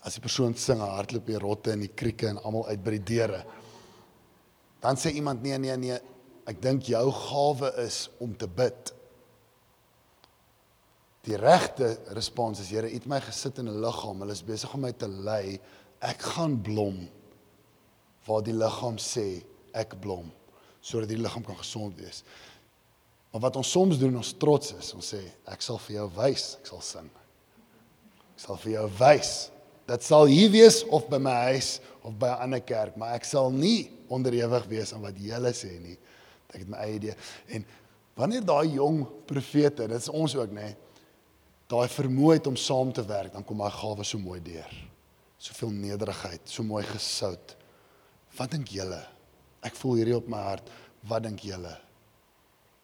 as 0.04 0.14
die 0.14 0.22
persoon 0.22 0.54
sing, 0.56 0.80
hardloop 0.80 1.26
die 1.26 1.40
rotte 1.40 1.72
en 1.72 1.80
die 1.80 1.94
krieke 1.96 2.28
en 2.28 2.38
almal 2.44 2.68
uit 2.68 2.84
by 2.84 2.92
die 2.98 3.04
deure. 3.16 3.44
Dan 4.84 5.00
sê 5.00 5.14
iemand 5.16 5.42
nee 5.42 5.58
nee 5.58 5.78
nee, 5.78 6.00
ek 6.46 6.62
dink 6.62 6.84
jou 6.84 7.12
gawe 7.12 7.72
is 7.86 8.10
om 8.20 8.36
te 8.38 8.48
bid. 8.48 8.94
Die 11.24 11.38
regte 11.40 11.94
respons 12.12 12.60
is 12.60 12.72
Here, 12.74 12.90
U 12.90 12.98
het 12.98 13.06
my 13.08 13.22
gesit 13.24 13.62
in 13.62 13.70
'n 13.70 13.80
liggaam. 13.80 14.20
Hulle 14.20 14.36
is 14.36 14.44
besig 14.44 14.74
om 14.74 14.82
my 14.82 14.92
te 14.92 15.08
lei. 15.08 15.60
Ek 16.02 16.22
gaan 16.22 16.62
blom 16.62 17.08
waar 18.26 18.44
die 18.44 18.54
liggaam 18.54 18.98
sê 18.98 19.44
ek 19.74 20.00
blom 20.00 20.32
sodat 20.82 21.10
die 21.10 21.18
liggaam 21.18 21.46
kan 21.46 21.56
gesond 21.56 21.96
wees. 21.96 22.24
Maar 23.32 23.42
wat 23.42 23.56
ons 23.56 23.72
soms 23.72 23.98
doen, 23.98 24.16
ons 24.16 24.34
trots 24.38 24.74
is, 24.74 24.94
ons 24.94 25.14
sê 25.14 25.22
ek 25.48 25.62
sal 25.62 25.78
vir 25.78 25.96
jou 25.96 26.10
wys, 26.18 26.58
ek 26.60 26.68
sal 26.68 26.82
sing. 26.82 27.10
Ek 28.36 28.44
sal 28.44 28.58
vir 28.58 28.72
jou 28.72 28.90
wys. 29.00 29.50
Dit 29.88 30.04
sal 30.04 30.26
hier 30.26 30.52
wees 30.52 30.84
of 30.84 31.08
by 31.10 31.18
my 31.18 31.34
huis 31.54 31.80
of 32.04 32.18
by 32.20 32.28
'n 32.28 32.42
ander 32.42 32.62
kerk, 32.62 32.98
maar 32.98 33.16
ek 33.16 33.24
sal 33.24 33.50
nie 33.50 33.92
onderhewig 34.10 34.68
wees 34.68 34.94
aan 34.94 35.02
wat 35.02 35.18
julle 35.18 35.54
sê 35.54 35.80
nie. 35.80 35.98
Ek 36.54 36.60
het 36.60 36.68
my 36.68 36.78
eie 36.78 36.96
idee. 36.96 37.16
En 37.48 37.66
wanneer 38.16 38.46
daai 38.46 38.74
jong 38.74 39.08
profete, 39.26 39.88
dit 39.88 39.98
is 39.98 40.10
ons 40.10 40.36
ook, 40.36 40.52
nê, 40.52 40.62
nee, 40.62 40.76
daai 41.74 41.90
vermoë 41.90 42.38
het 42.38 42.50
om 42.50 42.58
saam 42.60 42.92
te 42.94 43.04
werk, 43.08 43.34
dan 43.34 43.46
kom 43.48 43.62
daai 43.64 43.74
gawe 43.74 44.06
so 44.06 44.22
mooi 44.22 44.40
deur. 44.44 44.70
Soveel 45.42 45.74
nederigheid, 45.76 46.46
so 46.46 46.64
mooi 46.64 46.84
gesout. 46.88 47.56
Wat 48.38 48.54
dink 48.54 48.70
julle? 48.74 49.02
Ek 49.66 49.76
voel 49.80 50.02
hierdie 50.02 50.18
op 50.18 50.30
my 50.32 50.42
hart. 50.46 50.70
Wat 51.10 51.26
dink 51.26 51.42
julle? 51.46 51.74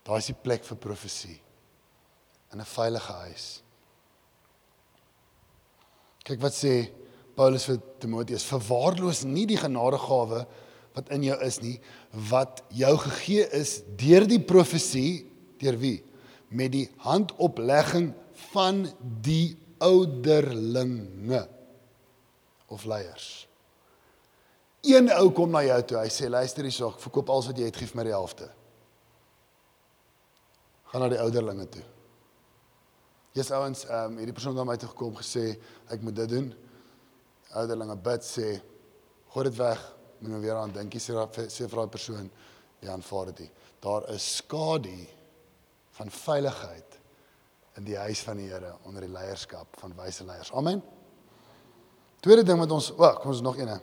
Daai 0.07 0.17
is 0.19 0.31
die 0.31 0.37
plek 0.37 0.65
vir 0.65 0.79
profesie 0.81 1.37
in 2.51 2.59
'n 2.59 2.65
veilige 2.65 3.13
huis. 3.13 3.61
Kyk 6.25 6.41
wat 6.41 6.53
sê 6.53 6.89
Paulus 7.35 7.65
vir 7.65 7.79
Timoteus: 7.99 8.43
"Verwaarloos 8.43 9.23
nie 9.23 9.45
die 9.45 9.57
genadegawe 9.57 10.47
wat 10.95 11.09
in 11.09 11.23
jou 11.23 11.37
is 11.41 11.61
nie, 11.61 11.79
wat 12.11 12.63
jou 12.69 12.97
gegee 12.97 13.47
is 13.53 13.81
deur 13.95 14.27
die 14.27 14.39
profesie, 14.39 15.25
deur 15.59 15.77
wie? 15.77 16.03
Met 16.49 16.71
die 16.71 16.89
handoplegging 16.97 18.13
van 18.51 18.85
die 19.23 19.57
ouderlinge 19.79 21.47
of 22.67 22.85
leiers. 22.85 23.47
Een 24.81 25.11
ou 25.11 25.27
kom 25.35 25.51
na 25.51 25.61
jou 25.65 25.79
toe. 25.83 25.99
Hy 25.99 26.11
sê 26.13 26.29
luister 26.31 26.67
hierso, 26.67 26.91
ek 26.93 27.03
verkoop 27.03 27.31
alles 27.31 27.49
wat 27.51 27.59
jy 27.59 27.67
het, 27.67 27.79
gee 27.79 27.89
vir 27.89 27.99
my 27.99 28.05
die 28.07 28.15
helfte. 28.15 28.47
Gaan 30.91 31.03
na 31.03 31.09
die 31.11 31.21
ouderlinge 31.21 31.67
toe. 31.73 31.85
Jesus 33.35 33.53
ouens, 33.55 33.83
ehm 33.85 34.13
um, 34.15 34.19
hierdie 34.21 34.35
persoon 34.35 34.55
het 34.55 34.61
na 34.63 34.67
my 34.71 34.77
toe 34.79 34.89
gekom 34.89 35.17
gesê 35.19 35.51
ek 35.91 36.03
moet 36.03 36.17
dit 36.17 36.31
doen. 36.31 36.47
Ouderlinge 37.59 37.97
bid 38.07 38.25
sê 38.25 38.47
gooi 39.33 39.45
dit 39.49 39.59
weg, 39.59 39.83
moet 40.19 40.33
nou 40.33 40.41
weer 40.41 40.57
aan 40.57 40.73
dink. 40.73 40.97
Sê 40.97 41.13
sê 41.45 41.67
vir 41.67 41.83
daai 41.83 41.93
persoon, 41.93 42.31
ja, 42.81 42.95
aanvaar 42.95 43.33
dit. 43.35 43.51
Daar 43.83 44.07
is 44.15 44.25
skadu 44.39 44.95
van 45.99 46.09
veiligheid 46.09 46.98
in 47.77 47.85
die 47.87 47.97
huis 47.97 48.21
van 48.25 48.39
die 48.39 48.49
Here 48.49 48.73
onder 48.87 49.05
die 49.05 49.11
leierskap 49.11 49.77
van 49.81 49.93
wyse 49.97 50.25
leiers. 50.25 50.51
Amen. 50.51 50.81
Tweede 52.23 52.43
ding 52.43 52.59
wat 52.59 52.71
ons, 52.75 52.89
o, 52.95 53.03
oh, 53.03 53.13
kom 53.21 53.31
ons 53.31 53.43
nog 53.45 53.59
eene. 53.59 53.77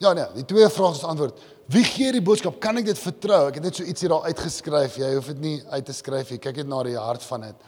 Ja 0.00 0.12
nee, 0.16 0.26
die 0.38 0.46
twee 0.48 0.68
vrae 0.72 0.94
is 0.96 1.04
antwoord. 1.04 1.40
Wie 1.70 1.84
gee 1.84 2.12
die 2.16 2.24
boodskap? 2.24 2.56
Kan 2.60 2.80
ek 2.80 2.88
dit 2.88 3.00
vertrou? 3.00 3.42
Ek 3.50 3.58
het 3.60 3.66
net 3.68 3.76
so 3.76 3.84
iets 3.84 4.04
hier 4.04 4.12
daar 4.14 4.28
uitgeskryf. 4.30 4.96
Jy 5.00 5.10
hoef 5.14 5.28
dit 5.34 5.42
nie 5.44 5.56
uit 5.68 5.86
te 5.86 5.96
skryf 5.96 6.32
nie. 6.32 6.40
Kyk 6.40 6.62
net 6.62 6.70
na 6.70 6.80
die 6.88 6.96
hart 6.96 7.24
van 7.28 7.44
dit. 7.50 7.66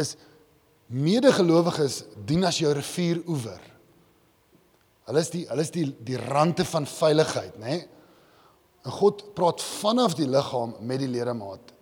Is 0.00 0.14
medegelowiges 0.88 2.02
dien 2.28 2.46
as 2.48 2.60
jou 2.62 2.72
rivieroewer. 2.72 3.60
Hulle 5.08 5.24
is 5.24 5.30
die 5.32 5.44
hulle 5.48 5.64
is 5.64 5.72
die 5.72 5.86
die 6.08 6.16
rande 6.20 6.64
van 6.68 6.88
veiligheid, 6.88 7.56
nê? 7.60 7.76
Nee? 7.76 7.86
En 8.88 8.94
God 8.94 9.22
praat 9.36 9.60
vanaf 9.64 10.14
die 10.16 10.28
liggaam 10.28 10.74
met 10.86 11.02
die 11.02 11.10
ledemaat 11.10 11.74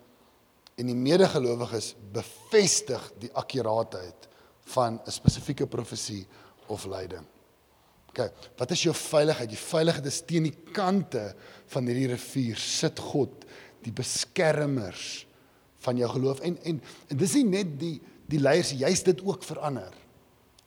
en 0.77 0.89
die 0.91 0.97
medegelowiges 0.97 1.93
bevestig 2.13 3.01
die 3.21 3.31
akkuraatheid 3.33 4.27
van 4.73 4.99
'n 5.05 5.11
spesifieke 5.11 5.67
profesie 5.67 6.27
of 6.67 6.85
lyding. 6.85 7.25
OK, 8.09 8.31
wat 8.57 8.71
is 8.71 8.83
jou 8.83 8.95
veiligheid? 8.95 9.49
Die 9.49 9.57
veiligheid 9.57 10.05
is 10.05 10.21
teen 10.25 10.43
die 10.43 10.57
kante 10.73 11.35
van 11.65 11.85
hierdie 11.85 12.11
rivier 12.13 12.57
sit 12.57 12.99
God, 12.99 13.45
die 13.81 13.91
beskermers 13.91 15.25
van 15.85 15.97
jou 15.97 16.09
geloof 16.09 16.39
en 16.39 16.57
en, 16.63 16.81
en 17.07 17.17
dis 17.17 17.33
nie 17.33 17.43
net 17.43 17.79
die 17.79 18.01
die 18.27 18.39
leiers, 18.39 18.73
jy's 18.75 19.03
dit 19.03 19.21
ook 19.23 19.43
verander 19.43 19.93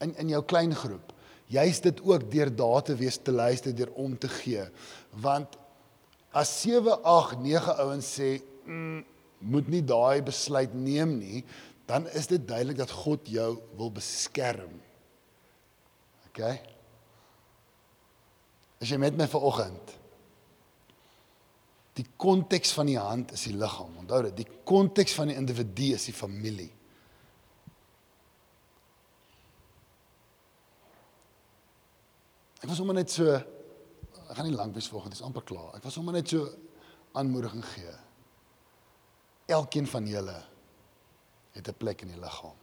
in 0.01 0.14
in 0.16 0.29
jou 0.29 0.42
klein 0.42 0.75
groep. 0.75 1.12
Jy's 1.51 1.81
dit 1.81 2.01
ook 2.07 2.31
deur 2.31 2.57
daar 2.57 2.83
te 2.83 2.94
wees 2.94 3.18
te 3.18 3.33
luister, 3.33 3.75
deur 3.75 3.90
om 3.99 4.18
te 4.18 4.29
gee. 4.29 4.64
Want 5.11 5.59
as 6.31 6.53
7, 6.62 7.03
8, 7.03 7.40
9 7.42 7.77
ouens 7.85 8.07
sê, 8.07 8.40
mm, 8.64 9.03
moet 9.40 9.68
nie 9.72 9.83
daai 9.85 10.20
besluit 10.24 10.72
neem 10.76 11.16
nie, 11.18 11.44
dan 11.88 12.07
is 12.14 12.29
dit 12.31 12.42
duidelik 12.46 12.79
dat 12.79 12.92
God 13.03 13.26
jou 13.29 13.55
wil 13.79 13.90
beskerm. 13.92 14.76
OK? 16.29 16.42
As 18.81 18.92
jy 18.92 19.00
met 19.00 19.16
my 19.18 19.26
vanoggend 19.29 19.96
die 21.98 22.07
konteks 22.20 22.72
van 22.76 22.88
die 22.88 22.98
hand 22.98 23.33
is 23.35 23.42
die 23.48 23.57
liggaam. 23.59 23.96
Onthou 24.00 24.22
dit, 24.29 24.44
die 24.44 24.61
konteks 24.64 25.12
van 25.18 25.29
die 25.29 25.37
individu 25.37 25.90
is 25.96 26.07
die 26.09 26.16
familie. 26.16 26.70
Ek 32.61 32.68
was 32.68 32.79
sommer 32.79 32.96
net 32.96 33.12
so 33.12 33.35
ek 33.35 34.37
gaan 34.38 34.46
nie 34.46 34.55
lank 34.55 34.76
wees 34.76 34.87
vanoggend, 34.88 35.16
dit 35.16 35.20
is 35.20 35.26
amper 35.26 35.44
klaar. 35.48 35.72
Ek 35.76 35.85
was 35.85 35.96
sommer 35.96 36.14
net 36.14 36.31
so 36.31 36.46
aanmoediging 37.18 37.64
gee. 37.72 37.96
Elkeen 39.51 39.87
van 39.91 40.07
julle 40.07 40.37
het 41.57 41.69
'n 41.69 41.77
plek 41.77 42.03
in 42.03 42.09
die 42.09 42.21
liggaam. 42.21 42.57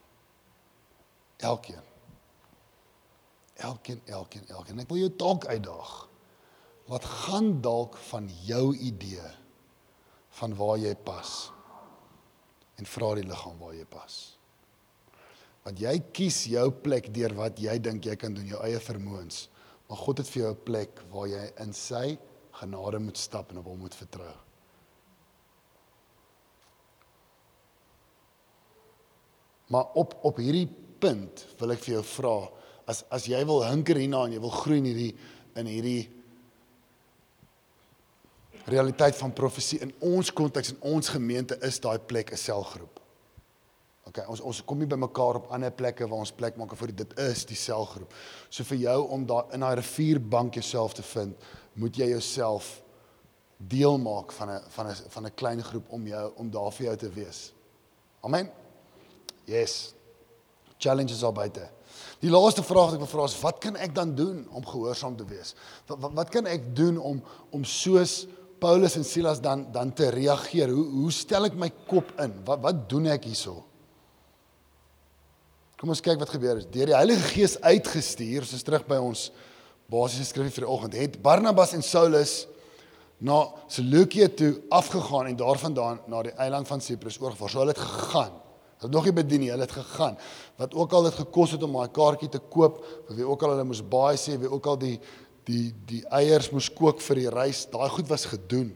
Elkeen. 1.37 1.83
Elkeen, 3.53 4.01
elkeen, 4.05 4.47
elkeen. 4.47 4.79
Ek 4.79 4.89
wil 4.89 4.97
jou 4.97 5.15
dalk 5.15 5.45
uitdaag. 5.45 6.07
Wat 6.87 7.05
gaan 7.05 7.61
dalk 7.61 7.97
van 7.97 8.29
jou 8.45 8.75
idee 8.75 9.27
van 10.29 10.55
waar 10.55 10.77
jy 10.77 10.95
pas? 10.95 11.51
En 12.75 12.85
vra 12.85 13.13
die 13.15 13.27
liggaam 13.27 13.57
waar 13.57 13.73
jy 13.73 13.85
pas. 13.85 14.37
Want 15.63 15.79
jy 15.79 15.99
kies 16.11 16.45
jou 16.47 16.71
plek 16.71 17.13
deur 17.13 17.33
wat 17.35 17.59
jy 17.59 17.79
dink 17.79 18.05
jy 18.05 18.15
kan 18.15 18.33
doen, 18.33 18.45
jou 18.45 18.61
eie 18.63 18.79
vermoëns. 18.79 19.49
Maar 19.87 19.97
God 19.97 20.17
het 20.17 20.29
vir 20.29 20.41
jou 20.41 20.51
'n 20.51 20.63
plek 20.63 21.01
waar 21.11 21.27
jy 21.27 21.51
in 21.57 21.73
sy 21.73 22.17
genade 22.51 22.99
moet 22.99 23.17
stap 23.17 23.51
en 23.51 23.57
op 23.57 23.65
hom 23.65 23.79
moet 23.79 23.95
vertrou. 23.95 24.46
Maar 29.67 29.85
op 29.93 30.17
op 30.21 30.37
hierdie 30.37 30.67
punt 30.99 31.45
wil 31.59 31.71
ek 31.71 31.83
vir 31.85 31.97
jou 31.97 32.03
vra 32.03 32.37
as 32.87 33.03
as 33.13 33.27
jy 33.27 33.39
wil 33.45 33.65
hinker 33.67 33.99
hierna 33.99 34.25
en 34.25 34.37
jy 34.37 34.43
wil 34.43 34.53
groei 34.53 34.77
in 34.79 34.91
hierdie 34.91 35.13
in 35.57 35.69
hierdie 35.71 36.03
realiteit 38.67 39.15
van 39.15 39.33
profesie 39.33 39.79
in 39.83 39.93
ons 40.03 40.31
konteks 40.33 40.73
en 40.73 40.79
ons 40.95 41.09
gemeente 41.09 41.57
is 41.67 41.79
daai 41.79 41.99
plek 41.99 42.31
'n 42.31 42.37
selgroep. 42.37 42.99
OK, 44.07 44.23
ons 44.27 44.41
ons 44.41 44.61
kom 44.63 44.79
nie 44.79 44.87
by 44.87 44.95
mekaar 44.95 45.35
op 45.35 45.51
ander 45.51 45.71
plekke 45.71 46.07
waar 46.07 46.23
ons 46.23 46.31
plek 46.31 46.57
maak 46.57 46.75
vir 46.75 46.91
dit 46.95 47.19
is 47.19 47.45
die 47.45 47.55
selgroep. 47.55 48.13
So 48.49 48.63
vir 48.63 48.77
jou 48.77 48.99
om 49.11 49.25
daar 49.25 49.45
in 49.53 49.59
daai 49.59 49.75
rivierbank 49.75 50.53
jouself 50.53 50.93
te 50.93 51.03
vind, 51.03 51.35
moet 51.73 51.97
jy 51.97 52.09
jouself 52.09 52.81
deel 53.57 53.97
maak 53.97 54.31
van 54.31 54.49
'n 54.49 54.61
van 54.69 54.87
'n 54.87 54.95
van 55.09 55.25
'n 55.25 55.35
klein 55.35 55.63
groep 55.63 55.89
om 55.89 56.07
jou 56.07 56.31
om 56.35 56.49
daar 56.49 56.71
vir 56.71 56.85
jou 56.85 56.97
te 56.97 57.09
wees. 57.09 57.53
Amen. 58.21 58.66
Yes. 59.47 59.93
Challenges 60.77 61.23
al 61.25 61.33
buite. 61.33 61.69
Die 62.21 62.31
laaste 62.33 62.63
vraag 62.65 62.91
wat 62.91 62.97
ek 62.97 63.03
wil 63.05 63.11
vra 63.11 63.27
is 63.29 63.37
wat 63.41 63.61
kan 63.61 63.77
ek 63.81 63.93
dan 63.95 64.11
doen 64.17 64.41
om 64.53 64.65
gehoorsaam 64.65 65.15
te 65.17 65.25
wees? 65.29 65.53
Wat 65.89 66.01
wat, 66.01 66.13
wat 66.17 66.33
kan 66.33 66.49
ek 66.49 66.73
doen 66.77 66.97
om 66.97 67.21
om 67.53 67.65
soos 67.65 68.25
Paulus 68.61 68.97
en 68.97 69.05
Silas 69.05 69.41
dan 69.41 69.67
dan 69.73 69.93
te 69.93 70.09
reageer? 70.13 70.73
Hoe 70.73 70.85
hoe 71.03 71.13
stel 71.13 71.49
ek 71.49 71.57
my 71.57 71.69
kop 71.89 72.11
in? 72.21 72.33
Wat 72.45 72.61
wat 72.65 72.85
doen 72.89 73.09
ek 73.13 73.29
hierso? 73.29 73.61
Kom 75.77 75.93
ons 75.93 76.01
kyk 76.01 76.17
wat 76.17 76.33
gebeur 76.33 76.57
het. 76.57 76.71
Deur 76.73 76.89
die 76.89 76.97
Heilige 76.97 77.35
Gees 77.35 77.53
uitgestuur, 77.61 78.47
soos 78.49 78.65
terug 78.65 78.87
by 78.89 78.97
ons 78.97 79.27
basiese 79.87 80.25
skrif 80.31 80.55
vir 80.57 80.65
die 80.65 80.73
oggend, 80.73 80.97
het 80.97 81.19
Barnabas 81.23 81.75
en 81.77 81.85
Saulus 81.85 82.47
na 83.21 83.43
Seleukia 83.71 84.27
toe 84.33 84.55
afgegaan 84.73 85.29
en 85.29 85.37
daarvandaan 85.37 86.01
na 86.09 86.23
die 86.25 86.33
eiland 86.41 86.67
van 86.69 86.81
Siprus 86.81 87.21
oorgevaar. 87.21 87.53
So 87.53 87.61
hulle 87.61 87.77
het 87.77 87.81
gegaan. 87.81 88.33
Hulle 88.77 88.89
het 88.89 88.93
nog 88.93 89.07
nie 89.09 89.15
bedien 89.17 89.41
nie, 89.41 89.49
hulle 89.49 89.65
het 89.65 89.73
gegaan. 89.73 90.17
Wat 90.61 90.73
ook 90.77 90.91
al 90.93 91.07
dit 91.07 91.15
gekos 91.17 91.55
het 91.55 91.63
om 91.65 91.73
daai 91.79 91.89
kaartjie 91.93 92.29
te 92.29 92.41
koop, 92.53 92.83
wie 93.09 93.25
ook 93.25 93.43
al 93.43 93.55
hulle 93.55 93.65
moes 93.65 93.81
baie 93.81 94.19
sê, 94.21 94.37
wie 94.37 94.51
ook 94.51 94.69
al 94.69 94.77
die 94.81 94.97
die 95.47 95.71
die 95.87 96.01
eiers 96.11 96.49
moes 96.51 96.67
kook 96.75 96.99
vir 97.01 97.21
die 97.21 97.29
reis, 97.31 97.63
daai 97.71 97.87
goed 97.89 98.09
was 98.11 98.25
gedoen. 98.27 98.73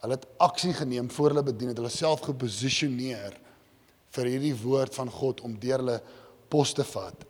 Hulle 0.00 0.16
het 0.16 0.26
aksie 0.40 0.72
geneem 0.72 1.10
voor 1.10 1.34
hulle 1.34 1.42
bedien 1.50 1.72
het, 1.72 1.80
hulle 1.80 1.90
self 1.92 2.22
geposisioneer 2.28 3.34
vir 4.14 4.30
hierdie 4.30 4.54
woord 4.62 4.94
van 4.94 5.10
God 5.10 5.42
om 5.44 5.58
deur 5.60 5.82
hulle 5.82 5.98
pos 6.48 6.72
te 6.74 6.86
vat. 6.86 7.26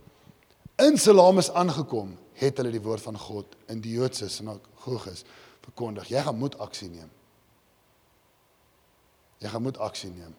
In 0.80 1.00
Salamis 1.00 1.50
aangekom, 1.50 2.12
het 2.40 2.60
hulle 2.60 2.72
die 2.72 2.82
woord 2.84 3.04
van 3.04 3.18
God 3.20 3.56
in 3.72 3.82
die 3.84 3.96
Joodse 3.98 4.28
sinagoges 4.32 5.24
verkondig. 5.64 6.08
Jy 6.08 6.22
gaan 6.24 6.38
moet 6.40 6.56
aksie 6.62 6.88
neem. 6.88 7.10
Jy 9.40 9.50
gaan 9.52 9.64
moet 9.64 9.80
aksie 9.80 10.12
neem. 10.12 10.32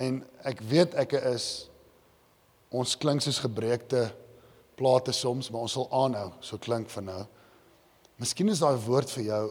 En 0.00 0.22
ek 0.48 0.62
weet 0.64 0.96
ek 1.00 1.12
is 1.34 1.46
ons 2.72 2.96
klink 2.96 3.20
soos 3.20 3.40
gebreekte 3.42 4.06
plate 4.80 5.12
soms, 5.12 5.50
maar 5.50 5.66
ons 5.66 5.76
sal 5.76 5.90
aanhou, 5.92 6.30
so 6.40 6.56
klink 6.62 6.88
vir 6.88 7.04
nou. 7.04 7.20
Miskien 8.20 8.48
is 8.52 8.62
daai 8.62 8.78
woord 8.80 9.12
vir 9.18 9.26
jou 9.26 9.42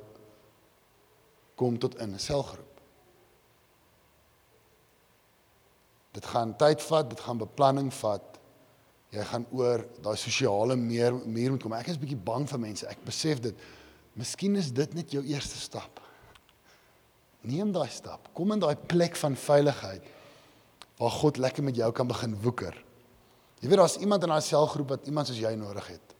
kom 1.60 1.78
tot 1.78 2.00
in 2.02 2.16
'n 2.16 2.20
selgroep. 2.20 2.66
Dit 6.14 6.26
gaan 6.26 6.56
tyd 6.58 6.82
vat, 6.82 7.10
dit 7.10 7.20
gaan 7.20 7.38
beplanning 7.38 7.94
vat. 7.94 8.40
Jy 9.12 9.24
gaan 9.24 9.46
oor 9.52 9.86
daai 10.02 10.16
sosiale 10.18 10.76
meer 10.76 11.14
meer 11.14 11.52
moet 11.52 11.62
kom. 11.62 11.74
Ek 11.74 11.88
is 11.88 11.98
bietjie 11.98 12.24
bang 12.24 12.48
vir 12.50 12.60
mense. 12.60 12.88
Ek 12.88 13.06
besef 13.06 13.42
dit. 13.42 13.56
Miskien 14.16 14.56
is 14.56 14.72
dit 14.72 14.94
net 14.94 15.12
jou 15.12 15.24
eerste 15.24 15.58
stap. 15.58 16.00
Neem 17.42 17.72
daai 17.72 17.90
stap. 17.90 18.34
Kom 18.34 18.52
in 18.52 18.60
daai 18.60 18.76
plek 18.76 19.16
van 19.16 19.36
veiligheid 19.36 20.04
waar 21.00 21.16
God 21.16 21.40
lekker 21.40 21.64
met 21.64 21.78
jou 21.80 21.90
kan 21.96 22.08
begin 22.08 22.36
woeker. 22.44 22.76
Jy 23.60 23.68
weet 23.72 23.82
daar's 23.82 23.98
iemand 24.00 24.24
in 24.24 24.34
daai 24.34 24.44
selgroep 24.44 24.96
wat 24.96 25.08
iemand 25.08 25.30
soos 25.30 25.40
jy 25.40 25.52
nodig 25.60 25.88
het. 25.96 26.16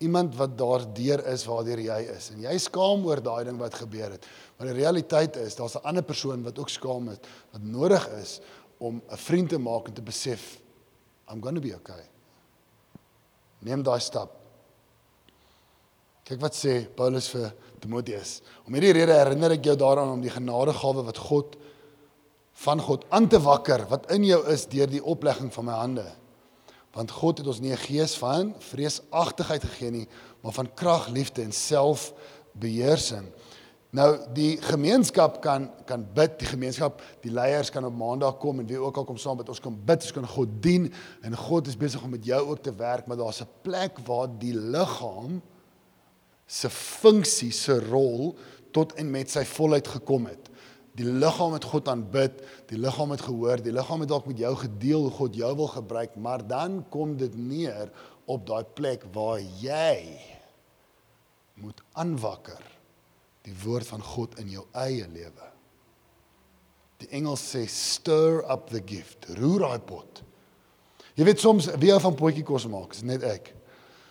Iemand 0.00 0.34
wat 0.38 0.56
daardeur 0.58 1.22
is 1.28 1.44
waardeur 1.46 1.82
jy 1.82 1.98
is 2.14 2.30
en 2.32 2.40
jy 2.46 2.54
skaam 2.62 3.04
oor 3.06 3.20
daai 3.22 3.44
ding 3.50 3.58
wat 3.60 3.76
gebeur 3.82 4.14
het. 4.16 4.26
Maar 4.56 4.70
die 4.70 4.78
realiteit 4.80 5.36
is 5.42 5.58
daar's 5.58 5.76
'n 5.76 5.84
ander 5.84 6.02
persoon 6.02 6.42
wat 6.42 6.58
ook 6.58 6.70
skaam 6.70 7.08
is 7.08 7.18
wat 7.52 7.62
nodig 7.62 8.08
is 8.22 8.40
om 8.78 9.02
'n 9.10 9.16
vriend 9.16 9.48
te 9.48 9.58
maak 9.58 9.88
en 9.88 9.94
te 9.94 10.02
besef 10.02 10.60
I'm 11.28 11.40
going 11.40 11.54
to 11.54 11.60
be 11.60 11.74
okay. 11.74 12.02
Neem 13.62 13.82
daai 13.82 14.00
stap. 14.00 14.30
Kyk 16.24 16.40
wat 16.40 16.54
sê 16.54 16.86
Paulus 16.96 17.28
vir 17.28 17.52
Timoteus. 17.80 18.40
Om 18.66 18.74
hierdie 18.74 18.92
rede 18.92 19.12
herinner 19.12 19.50
ek 19.50 19.64
jou 19.64 19.76
daaraan 19.76 20.12
om 20.14 20.20
die 20.20 20.30
genadegawe 20.30 21.04
wat 21.04 21.18
God 21.18 21.56
van 22.60 22.80
God 22.80 23.04
aan 23.08 23.28
te 23.28 23.40
wakker 23.40 23.86
wat 23.88 24.10
in 24.12 24.24
jou 24.28 24.40
is 24.52 24.66
deur 24.68 24.90
die 24.90 25.04
oplegging 25.04 25.52
van 25.54 25.64
my 25.64 25.76
hande. 25.78 26.06
Want 26.92 27.12
God 27.20 27.40
het 27.40 27.46
ons 27.48 27.60
nie 27.60 27.72
'n 27.72 27.86
gees 27.86 28.16
van 28.18 28.54
vreesagtigheid 28.58 29.64
gegee 29.64 29.90
nie, 29.90 30.08
maar 30.42 30.52
van 30.52 30.74
krag, 30.74 31.08
liefde 31.08 31.42
en 31.42 31.52
selfbeheersing. 31.52 33.32
Nou 33.90 34.18
die 34.34 34.60
gemeenskap 34.62 35.40
kan 35.40 35.70
kan 35.86 36.06
bid, 36.14 36.38
die 36.38 36.48
gemeenskap, 36.48 37.02
die 37.22 37.32
leiers 37.32 37.70
kan 37.70 37.84
op 37.84 37.96
maandag 37.96 38.38
kom 38.38 38.58
en 38.58 38.66
wie 38.66 38.78
ook 38.78 38.96
al 38.96 39.04
kom 39.04 39.16
saam 39.16 39.36
met 39.36 39.48
ons 39.48 39.60
kan 39.60 39.84
bid, 39.84 40.02
ons 40.02 40.12
kan 40.12 40.26
God 40.26 40.48
dien 40.62 40.92
en 41.22 41.36
God 41.36 41.66
is 41.66 41.76
besig 41.76 42.02
om 42.02 42.10
met 42.10 42.24
jou 42.24 42.48
ook 42.48 42.62
te 42.62 42.74
werk, 42.74 43.06
maar 43.06 43.16
daar's 43.16 43.40
'n 43.40 43.48
plek 43.62 43.98
waar 44.06 44.28
die 44.38 44.54
liggaam 44.54 45.42
se 46.46 46.70
funksie, 46.70 47.52
se 47.52 47.80
rol 47.80 48.36
tot 48.70 48.92
en 48.94 49.10
met 49.10 49.30
sy 49.30 49.44
volheid 49.44 49.88
gekom 49.88 50.26
het 50.26 50.50
die 50.98 51.06
liggaam 51.06 51.54
het 51.54 51.66
God 51.70 51.88
aanbid, 51.88 52.40
die 52.70 52.78
liggaam 52.78 53.14
het 53.14 53.22
gehoor, 53.24 53.62
die 53.62 53.74
liggaam 53.74 54.02
het 54.04 54.10
dalk 54.10 54.26
met 54.30 54.40
jou 54.42 54.52
gedeel 54.64 55.06
hoe 55.06 55.14
God 55.20 55.38
jou 55.38 55.52
wil 55.62 55.70
gebruik, 55.70 56.16
maar 56.16 56.42
dan 56.46 56.80
kom 56.90 57.16
dit 57.20 57.36
neer 57.36 57.92
op 58.30 58.46
daai 58.46 58.64
plek 58.74 59.06
waar 59.14 59.40
jy 59.62 60.18
moet 61.60 61.82
aanwakker 61.92 62.62
die 63.46 63.54
woord 63.64 63.88
van 63.88 64.02
God 64.04 64.36
in 64.42 64.50
jou 64.52 64.64
eie 64.76 65.06
lewe. 65.08 65.46
Die 67.00 67.08
Engels 67.16 67.42
sê 67.54 67.64
stir 67.70 68.42
up 68.50 68.68
the 68.72 68.82
gift, 68.84 69.30
roer 69.38 69.64
daai 69.64 69.86
pot. 69.86 70.20
Jy 71.16 71.26
weet 71.28 71.40
soms 71.40 71.70
wie 71.80 71.94
van 72.00 72.16
potjie 72.16 72.44
kos 72.46 72.68
maak, 72.70 72.92
is 72.96 73.04
net 73.06 73.24
ek. 73.26 73.54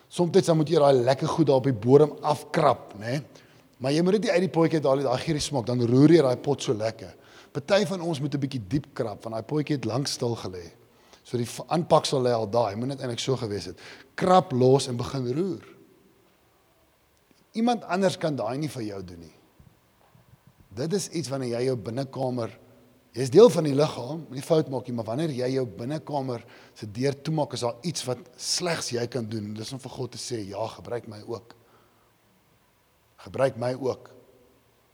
Soms 0.09 0.33
dan 0.33 0.57
moet 0.57 0.71
jy 0.71 0.81
daai 0.81 1.03
lekker 1.05 1.29
goed 1.29 1.49
daar 1.49 1.61
op 1.61 1.69
die 1.69 1.75
bodem 1.85 2.15
afkrap, 2.25 2.95
né? 2.97 3.19
Nee? 3.19 3.45
Maar 3.79 3.95
jy 3.95 4.03
moet 4.03 4.19
dit 4.19 4.29
uit 4.29 4.43
die 4.43 4.51
potjie 4.51 4.81
daal, 4.83 5.03
daai 5.05 5.21
gee 5.23 5.37
die 5.37 5.43
smaak, 5.43 5.65
dan 5.69 5.81
roer 5.87 6.11
jy 6.11 6.23
daai 6.25 6.41
pot 6.43 6.63
so 6.63 6.75
lekker. 6.75 7.15
Party 7.55 7.85
van 7.89 8.01
ons 8.05 8.19
moet 8.19 8.33
'n 8.35 8.39
bietjie 8.39 8.61
diep 8.67 8.93
krap 8.93 9.23
want 9.23 9.35
daai 9.35 9.47
potjie 9.47 9.75
het 9.75 9.85
lank 9.85 10.07
stil 10.07 10.35
gelê. 10.35 10.71
So 11.23 11.37
die 11.37 11.47
aanpaksel 11.67 12.21
lê 12.21 12.31
al 12.33 12.49
daai, 12.49 12.75
moet 12.75 12.87
net 12.87 13.01
eintlik 13.01 13.19
so 13.19 13.35
gewees 13.35 13.65
het. 13.65 13.79
Krap 14.15 14.51
los 14.51 14.87
en 14.87 14.97
begin 14.97 15.33
roer. 15.33 15.65
Iemand 17.53 17.83
anders 17.83 18.17
kan 18.17 18.35
daai 18.35 18.57
nie 18.57 18.69
vir 18.69 18.83
jou 18.83 19.03
doen 19.03 19.19
nie. 19.19 19.35
Dit 20.75 20.93
is 20.93 21.09
iets 21.09 21.29
wanneer 21.29 21.59
jy 21.59 21.65
jou 21.65 21.75
binnekamer 21.75 22.59
jy's 23.11 23.31
deel 23.33 23.49
van 23.49 23.65
die 23.65 23.75
liggaam, 23.75 24.25
nie 24.29 24.43
fout 24.45 24.69
maak 24.69 24.87
nie, 24.87 24.95
maar 24.95 25.07
wanneer 25.07 25.31
jy 25.33 25.47
jou 25.55 25.65
binnekamer 25.65 26.43
se 26.77 26.87
deur 26.93 27.15
toemaak, 27.25 27.55
is 27.57 27.65
daar 27.65 27.79
iets 27.81 28.05
wat 28.05 28.19
slegs 28.37 28.91
jy 28.93 29.05
kan 29.11 29.25
doen. 29.29 29.53
Dis 29.57 29.73
om 29.73 29.81
vir 29.81 29.91
God 29.91 30.13
te 30.13 30.21
sê, 30.21 30.43
ja, 30.47 30.67
gebruik 30.75 31.07
my 31.07 31.21
ook 31.25 31.55
gebruik 33.25 33.57
my 33.59 33.73
ook. 33.77 34.09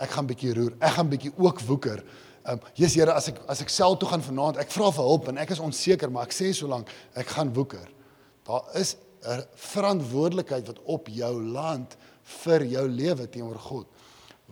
Ek 0.01 0.11
gaan 0.15 0.27
bietjie 0.27 0.53
roer. 0.57 0.75
Ek 0.79 0.95
gaan 0.97 1.09
bietjie 1.11 1.33
ook 1.37 1.61
woeker. 1.67 2.03
Ehm 2.45 2.59
um, 2.59 2.71
Jesus 2.77 2.99
Here, 2.99 3.13
as 3.13 3.29
ek 3.31 3.39
as 3.49 3.61
ek 3.63 3.71
self 3.73 3.97
toe 3.99 4.09
gaan 4.09 4.21
vanaand, 4.21 4.59
ek 4.61 4.73
vra 4.73 4.91
vir 4.93 5.07
hulp 5.07 5.29
en 5.31 5.41
ek 5.41 5.55
is 5.55 5.61
onseker, 5.63 6.11
maar 6.13 6.27
ek 6.27 6.35
sê 6.35 6.51
solank 6.53 6.91
ek 7.17 7.31
gaan 7.37 7.53
woeker. 7.55 7.87
Daar 8.45 8.67
is 8.77 8.97
'n 9.25 9.41
verantwoordelikheid 9.55 10.67
wat 10.67 10.79
op 10.85 11.07
jou 11.09 11.33
land 11.41 11.97
vir 12.43 12.65
jou 12.65 12.87
lewe 12.87 13.27
teenoor 13.29 13.59
God. 13.59 13.87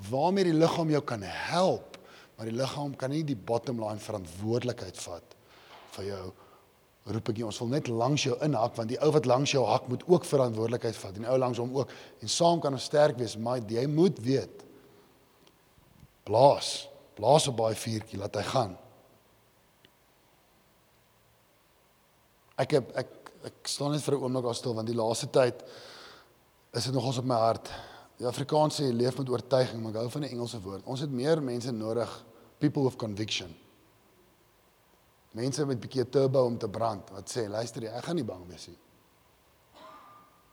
Waarmee 0.09 0.49
die 0.49 0.57
liggaam 0.57 0.89
jou 0.89 1.01
kan 1.01 1.21
help, 1.21 1.97
maar 2.35 2.49
die 2.49 2.57
liggaam 2.57 2.95
kan 2.95 3.09
nie 3.09 3.23
die 3.23 3.37
bottom 3.37 3.77
line 3.77 3.99
verantwoordelikheid 3.99 4.97
vat 4.97 5.35
vir 5.97 6.05
jou 6.05 6.33
roep 7.11 7.33
ek 7.33 7.41
jy 7.41 7.47
ons 7.47 7.59
wil 7.59 7.71
net 7.73 7.89
langs 7.91 8.23
jou 8.23 8.35
inhak 8.45 8.77
want 8.77 8.91
die 8.93 8.99
ou 9.03 9.09
wat 9.11 9.25
langs 9.27 9.51
jou 9.51 9.63
hak 9.67 9.89
moet 9.91 10.05
ook 10.07 10.27
verantwoordelikheid 10.27 10.95
vat 10.95 11.17
en 11.17 11.25
die 11.25 11.31
ou 11.31 11.39
langs 11.39 11.59
hom 11.59 11.73
ook. 11.75 11.91
En 12.23 12.31
saam 12.31 12.61
kan 12.63 12.75
ons 12.75 12.85
sterk 12.87 13.17
wees 13.19 13.35
maar 13.35 13.59
jy 13.67 13.83
moet 13.91 14.19
weet 14.23 14.63
blaas 16.23 16.87
blaas 17.17 17.47
op 17.51 17.59
baie 17.59 17.75
vuurtjie 17.77 18.17
laat 18.17 18.39
hy 18.39 18.45
gaan. 18.47 18.77
Ek 22.63 22.79
heb 22.79 22.95
ek 23.03 23.19
ek 23.43 23.67
staan 23.67 23.91
net 23.91 24.01
vir 24.01 24.15
'n 24.15 24.23
oomblik 24.23 24.45
daar 24.45 24.55
stil 24.55 24.73
want 24.73 24.87
die 24.87 24.95
laaste 24.95 25.27
tyd 25.27 25.59
is 26.73 26.85
dit 26.85 26.93
nogals 26.93 27.17
op 27.19 27.25
my 27.25 27.35
hart. 27.35 27.69
Die 28.17 28.27
Afrikaans 28.27 28.79
sê 28.79 28.93
leef 28.93 29.17
met 29.17 29.29
oortuiging 29.29 29.81
maar 29.81 29.91
ek 29.91 29.97
hou 29.97 30.09
van 30.09 30.21
die 30.21 30.31
Engelse 30.31 30.61
woord. 30.61 30.85
Ons 30.85 31.01
het 31.01 31.11
meer 31.11 31.43
mense 31.43 31.71
nodig 31.71 32.25
people 32.59 32.83
with 32.83 32.95
conviction 32.95 33.53
mense 35.33 35.65
met 35.65 35.77
'n 35.77 35.81
bietjie 35.81 36.09
turbo 36.09 36.45
om 36.45 36.57
te 36.57 36.69
brand 36.69 37.09
wat 37.09 37.29
sê 37.29 37.47
luister 37.49 37.81
jy 37.83 37.89
ek 37.89 38.05
gaan 38.05 38.15
nie 38.15 38.23
bang 38.23 38.47
wees 38.47 38.67
nie. 38.67 38.77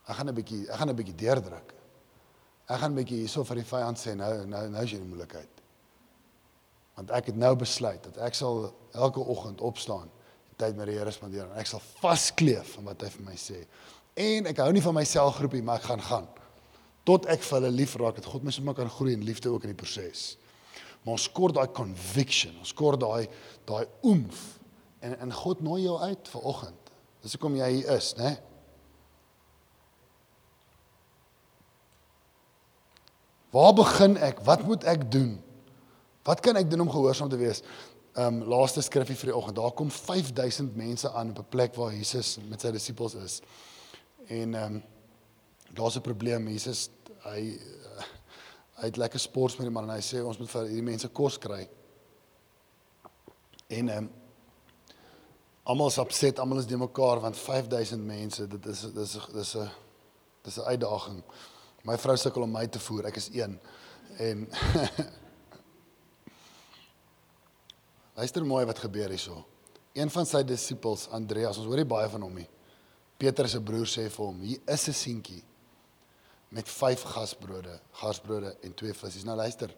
Ek 0.07 0.15
gaan 0.15 0.29
'n 0.29 0.35
bietjie 0.35 0.69
ek 0.69 0.77
gaan 0.77 0.89
'n 0.89 0.95
bietjie 0.95 1.15
deurdruk. 1.15 1.73
Ek 2.67 2.79
gaan 2.79 2.91
'n 2.91 2.95
bietjie 2.95 3.17
hierso 3.17 3.43
vir 3.43 3.55
die 3.55 3.63
vyand 3.63 3.97
sê 3.97 4.15
nou 4.15 4.45
nou 4.45 4.69
nou 4.69 4.83
is 4.83 4.91
jy 4.91 4.97
in 4.97 5.07
moeilikheid. 5.07 5.61
Want 6.95 7.11
ek 7.11 7.25
het 7.25 7.35
nou 7.35 7.55
besluit 7.55 8.03
dat 8.03 8.17
ek 8.17 8.33
sal 8.33 8.73
elke 8.93 9.19
oggend 9.19 9.61
opstaan, 9.61 10.09
tyd 10.57 10.75
met 10.75 10.87
die 10.87 10.97
Here 10.97 11.11
spandeer 11.11 11.45
en 11.45 11.57
ek 11.57 11.67
sal 11.67 11.81
vaskleef 12.01 12.77
aan 12.77 12.85
wat 12.85 13.01
hy 13.01 13.09
vir 13.09 13.25
my 13.25 13.35
sê. 13.35 13.65
En 14.15 14.45
ek 14.45 14.57
hou 14.57 14.71
nie 14.71 14.81
van 14.81 14.93
my 14.93 15.03
selgroepie, 15.03 15.63
maar 15.63 15.77
ek 15.77 15.83
gaan 15.83 16.01
gaan 16.01 16.27
tot 17.03 17.25
ek 17.25 17.41
vir 17.41 17.57
hulle 17.57 17.71
lief 17.73 17.95
raak 17.95 18.15
dat 18.15 18.25
God 18.29 18.43
my 18.43 18.51
sommer 18.51 18.75
kan 18.77 18.89
groei 18.89 19.13
in 19.13 19.23
liefde 19.25 19.49
ook 19.49 19.63
in 19.63 19.73
die 19.73 19.83
proses. 19.83 20.37
Maar 21.01 21.13
ons 21.17 21.31
kort 21.33 21.55
daai 21.55 21.71
conviction, 21.73 22.57
ons 22.59 22.73
kort 22.73 22.99
daai 22.99 23.27
daai 23.65 23.87
oomf 24.01 24.60
en 25.01 25.17
en 25.25 25.33
God 25.33 25.61
nooi 25.65 25.83
jou 25.83 25.97
uit 25.99 26.31
vir 26.33 26.47
oggend. 26.53 26.91
Dis 27.21 27.35
hoekom 27.35 27.57
jy 27.59 27.69
hier 27.75 27.89
is, 27.97 28.13
né? 28.17 28.35
Waar 33.51 33.73
begin 33.75 34.15
ek? 34.17 34.39
Wat 34.47 34.63
moet 34.63 34.85
ek 34.87 35.09
doen? 35.11 35.35
Wat 36.23 36.39
kan 36.39 36.55
ek 36.55 36.69
doen 36.71 36.85
om 36.85 36.91
gehoorsaam 36.93 37.29
te 37.29 37.39
wees? 37.41 37.63
Um, 38.15 38.41
laaste 38.47 38.83
skrifgie 38.83 39.17
vir 39.17 39.31
die 39.31 39.35
oggend. 39.35 39.57
Daar 39.59 39.73
kom 39.75 39.91
5000 39.91 40.75
mense 40.79 41.11
aan 41.11 41.33
op 41.33 41.43
'n 41.43 41.49
plek 41.49 41.75
waar 41.75 41.93
Jesus 41.93 42.37
met 42.47 42.61
sy 42.61 42.71
disippels 42.71 43.15
is. 43.15 43.41
En 44.27 44.53
um, 44.53 44.83
daar's 45.73 45.97
'n 45.97 46.01
probleem. 46.01 46.47
Jesus 46.47 46.89
hy 47.23 47.59
hy 48.81 48.87
het 48.89 48.97
lekker 48.97 49.19
sports 49.19 49.57
met 49.57 49.67
die 49.67 49.73
man 49.73 49.89
en 49.89 49.95
hy 49.95 50.01
sê 50.01 50.23
ons 50.25 50.37
moet 50.37 50.49
vir 50.49 50.63
hierdie 50.65 50.89
mense 50.89 51.07
kos 51.07 51.37
kry. 51.37 51.69
En 53.67 53.89
um, 53.89 54.09
almal 55.63 55.87
is 55.87 55.97
opset, 55.97 56.39
almal 56.39 56.57
is 56.59 56.65
de 56.65 56.77
mekaar 56.77 57.19
want 57.19 57.37
5000 57.37 58.05
mense, 58.05 58.47
dit 58.47 58.65
is 58.65 58.81
dis 58.81 59.17
dis 59.33 59.55
'n 59.55 59.69
dis 60.43 60.57
'n 60.57 60.61
uitdaging. 60.61 61.23
My 61.83 61.97
vrou 61.97 62.17
sukkel 62.17 62.41
om 62.41 62.51
my 62.51 62.67
te 62.67 62.79
voer. 62.79 63.05
Ek 63.05 63.15
is 63.15 63.29
een. 63.33 63.59
En 64.17 64.49
Luister 68.15 68.45
mooi 68.45 68.65
wat 68.65 68.79
gebeur 68.79 69.09
hierso. 69.09 69.45
Een 69.93 70.09
van 70.09 70.25
sy 70.25 70.43
disippels, 70.43 71.07
Andreas, 71.09 71.57
ons 71.57 71.65
hoor 71.65 71.79
nie 71.79 71.85
baie 71.85 72.09
van 72.09 72.21
hom 72.21 72.33
nie. 72.33 72.49
Petrus 73.17 73.51
se 73.51 73.61
broer 73.61 73.87
sê 73.87 74.09
vir 74.09 74.25
hom: 74.25 74.41
"Hier 74.41 74.59
is 74.67 74.87
'n 74.87 74.93
seentjie 74.93 75.43
met 76.51 76.69
5 76.69 77.01
gasbrode, 77.01 77.79
garsbrode 77.91 78.55
en 78.61 78.73
twee 78.73 78.93
visse. 78.93 79.23
Nou 79.25 79.37
luister. 79.39 79.71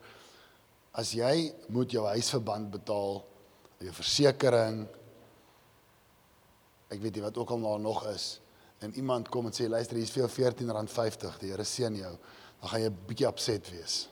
As 0.92 1.12
jy 1.14 1.54
moet 1.68 1.92
jou 1.92 2.06
huisverband 2.08 2.72
betaal, 2.74 3.22
jou 3.78 3.94
versekerings, 3.94 4.90
ek 6.94 7.02
weet 7.02 7.18
nie 7.18 7.26
wat 7.26 7.38
ook 7.38 7.50
al 7.56 7.62
daar 7.66 7.80
nog 7.80 8.06
is, 8.14 8.40
en 8.84 8.94
iemand 9.00 9.30
kom 9.32 9.48
en 9.48 9.56
sê 9.56 9.68
luister, 9.70 9.98
hier 9.98 10.08
is 10.08 10.14
jou 10.14 10.28
R14.50, 10.28 11.38
die 11.42 11.52
Here 11.52 11.66
seën 11.68 11.96
jou, 11.96 12.16
dan 12.62 12.70
gaan 12.70 12.82
jy 12.82 12.90
'n 12.90 13.06
bietjie 13.08 13.28
opset 13.28 13.70
wees. 13.72 14.10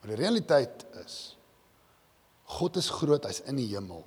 Maar 0.00 0.16
die 0.16 0.22
realiteit 0.22 0.86
is 1.04 1.36
God 2.52 2.76
is 2.76 2.90
groot, 2.90 3.24
hy's 3.24 3.40
in 3.48 3.56
die 3.56 3.68
hemel. 3.70 4.02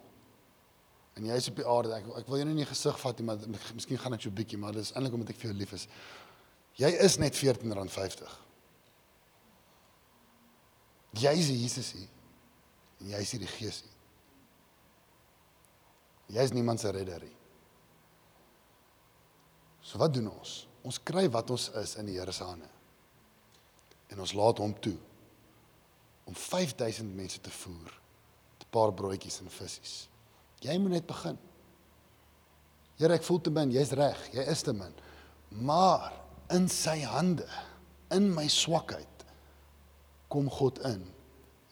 En 1.15 1.25
jy 1.25 1.37
is 1.39 1.47
op 1.49 1.55
die 1.55 1.65
aarde. 1.65 1.93
Ek 1.95 2.09
ek 2.19 2.27
wil 2.27 2.41
jou 2.41 2.45
nie 2.45 2.57
in 2.57 2.63
die 2.65 2.69
gesig 2.69 2.97
vat 2.99 3.19
nie, 3.19 3.25
maar 3.25 3.37
miskien 3.73 3.97
gaan 3.97 4.13
ek 4.13 4.21
so 4.21 4.29
'n 4.29 4.35
bietjie, 4.35 4.59
maar 4.59 4.73
dis 4.73 4.91
eintlik 4.91 5.13
omdat 5.13 5.29
ek 5.29 5.39
vir 5.39 5.49
jou 5.51 5.57
lief 5.57 5.73
is. 5.73 5.87
Jy 6.75 6.91
is 7.05 7.17
net 7.17 7.33
R14.50. 7.33 8.31
Jy 11.13 11.31
is 11.31 11.47
Jesus 11.47 11.91
hier. 11.95 12.09
En 12.99 13.07
jy 13.07 13.21
is 13.21 13.31
hier 13.31 13.39
die 13.39 13.47
Gees 13.47 13.81
hier. 13.81 13.94
Jy 16.33 16.41
is 16.41 16.53
niemand 16.55 16.81
se 16.81 16.91
redder 16.91 17.21
nie. 17.21 17.35
So 19.85 20.01
wat 20.01 20.13
doen 20.13 20.31
ons? 20.31 20.63
Ons 20.85 21.01
kry 21.05 21.27
wat 21.33 21.51
ons 21.53 21.69
is 21.81 21.95
in 22.01 22.09
die 22.09 22.17
Here 22.17 22.33
se 22.33 22.45
hande. 22.45 22.69
En 24.09 24.21
ons 24.21 24.33
laat 24.37 24.61
hom 24.61 24.73
toe 24.81 24.97
om 26.25 26.33
5000 26.33 27.15
mense 27.15 27.41
te 27.41 27.51
voer. 27.53 27.91
'n 28.61 28.69
Paar 28.73 28.93
broodjies 28.93 29.39
en 29.39 29.49
visse. 29.49 30.07
Jy 30.59 30.77
moet 30.77 30.91
net 30.91 31.05
begin. 31.05 31.37
Here, 32.97 33.13
ek 33.13 33.23
voel 33.23 33.41
te 33.41 33.51
min, 33.51 33.71
jy's 33.71 33.91
reg, 33.91 34.19
jy 34.33 34.43
is 34.51 34.61
te 34.61 34.73
min. 34.73 34.93
Maar 35.49 36.13
in 36.55 36.67
sy 36.71 37.01
hande, 37.03 37.47
in 38.11 38.33
my 38.33 38.47
swakheid, 38.47 39.25
kom 40.31 40.49
God 40.49 40.79
in 40.87 41.03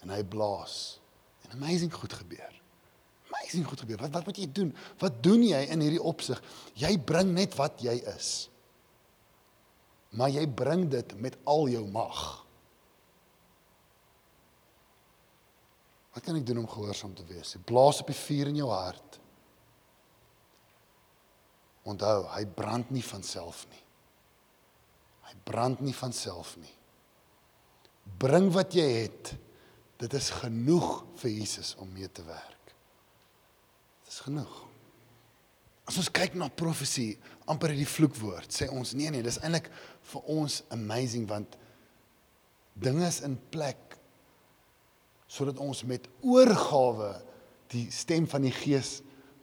en 0.04 0.10
hy 0.10 0.24
blaas. 0.24 1.00
En 1.44 1.56
amazing 1.58 1.94
goed 1.94 2.14
gebeur. 2.14 2.63
Amazing 3.44 3.68
goed 3.68 3.84
gebeur. 3.84 4.00
Wat 4.00 4.14
wat 4.16 4.26
moet 4.26 4.40
jy 4.40 4.48
doen? 4.56 4.72
Wat 5.02 5.20
doen 5.24 5.44
jy 5.44 5.60
in 5.74 5.84
hierdie 5.84 6.02
opsig? 6.02 6.40
Jy 6.80 6.96
bring 7.04 7.34
net 7.36 7.58
wat 7.60 7.82
jy 7.84 7.98
is. 8.16 8.32
Maar 10.16 10.32
jy 10.32 10.46
bring 10.48 10.88
dit 10.94 11.16
met 11.20 11.36
al 11.50 11.68
jou 11.74 11.84
mag. 11.92 12.22
Wat 16.14 16.24
kan 16.24 16.38
ek 16.38 16.46
doen 16.48 16.62
om 16.62 16.70
gehoorsaam 16.70 17.16
te 17.18 17.26
wees? 17.28 17.56
Blaas 17.66 18.00
op 18.04 18.12
die 18.14 18.18
vuur 18.18 18.54
in 18.54 18.62
jou 18.62 18.70
hart. 18.72 19.20
Onthou, 21.90 22.22
hy 22.32 22.46
brand 22.56 22.94
nie 22.96 23.04
van 23.04 23.26
self 23.28 23.66
nie. 23.74 23.82
Hy 25.28 25.36
brand 25.44 25.82
nie 25.84 25.96
van 25.98 26.14
self 26.16 26.56
nie. 26.62 26.72
Bring 28.22 28.54
wat 28.56 28.78
jy 28.78 28.88
het. 29.02 29.34
Dit 30.00 30.16
is 30.16 30.30
genoeg 30.38 31.02
vir 31.20 31.34
Jesus 31.34 31.74
om 31.82 31.92
mee 31.92 32.08
te 32.08 32.24
werk. 32.28 32.63
Dit 34.14 34.20
is 34.20 34.28
genoeg. 34.30 34.58
As 35.90 35.96
ons 35.98 36.12
kyk 36.14 36.36
na 36.38 36.46
profesie, 36.54 37.16
amper 37.50 37.72
hierdie 37.74 37.90
vloekwoord, 37.90 38.52
sê 38.54 38.68
ons 38.70 38.92
nee 38.94 39.10
nee, 39.10 39.26
dis 39.26 39.40
eintlik 39.42 39.72
vir 40.12 40.28
ons 40.30 40.60
amazing 40.76 41.26
want 41.26 41.58
dinge 42.78 43.08
is 43.08 43.24
in 43.26 43.40
plek 43.56 43.98
sodat 45.26 45.58
ons 45.66 45.82
met 45.90 46.06
oorgawe 46.22 47.10
die 47.74 47.88
stem 47.90 48.30
van 48.30 48.46
die 48.46 48.54
Gees 48.54 49.00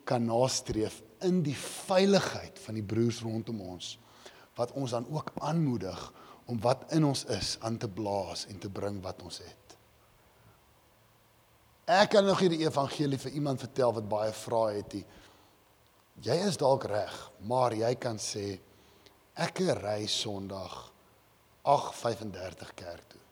kan 0.06 0.22
nastreef 0.30 1.00
in 1.26 1.42
die 1.42 1.56
veiligheid 1.58 2.62
van 2.62 2.78
die 2.78 2.86
broers 2.94 3.18
rondom 3.26 3.58
ons 3.74 3.96
wat 4.54 4.70
ons 4.78 4.94
dan 4.94 5.10
ook 5.10 5.34
aanmoedig 5.50 6.06
om 6.46 6.62
wat 6.62 6.86
in 6.94 7.10
ons 7.10 7.26
is 7.34 7.56
aan 7.66 7.82
te 7.82 7.90
blaas 7.90 8.46
en 8.46 8.62
te 8.62 8.70
bring 8.70 9.02
wat 9.02 9.26
ons 9.26 9.42
het. 9.42 9.59
Ek 11.90 12.12
kan 12.14 12.26
nog 12.26 12.38
hierdie 12.38 12.62
evangelie 12.62 13.18
vir 13.18 13.34
iemand 13.38 13.62
vertel 13.62 13.94
wat 13.96 14.08
baie 14.08 14.34
vrae 14.36 14.76
het. 14.76 14.92
Die, 14.94 15.04
jy 16.22 16.36
is 16.46 16.58
dalk 16.60 16.86
reg, 16.90 17.16
maar 17.50 17.74
jy 17.74 17.94
kan 17.98 18.20
sê 18.22 18.60
ek 19.34 19.64
ry 19.80 20.04
Sondag 20.06 20.76
8:35 21.66 22.76
kerk 22.78 23.10
toe. 23.10 23.24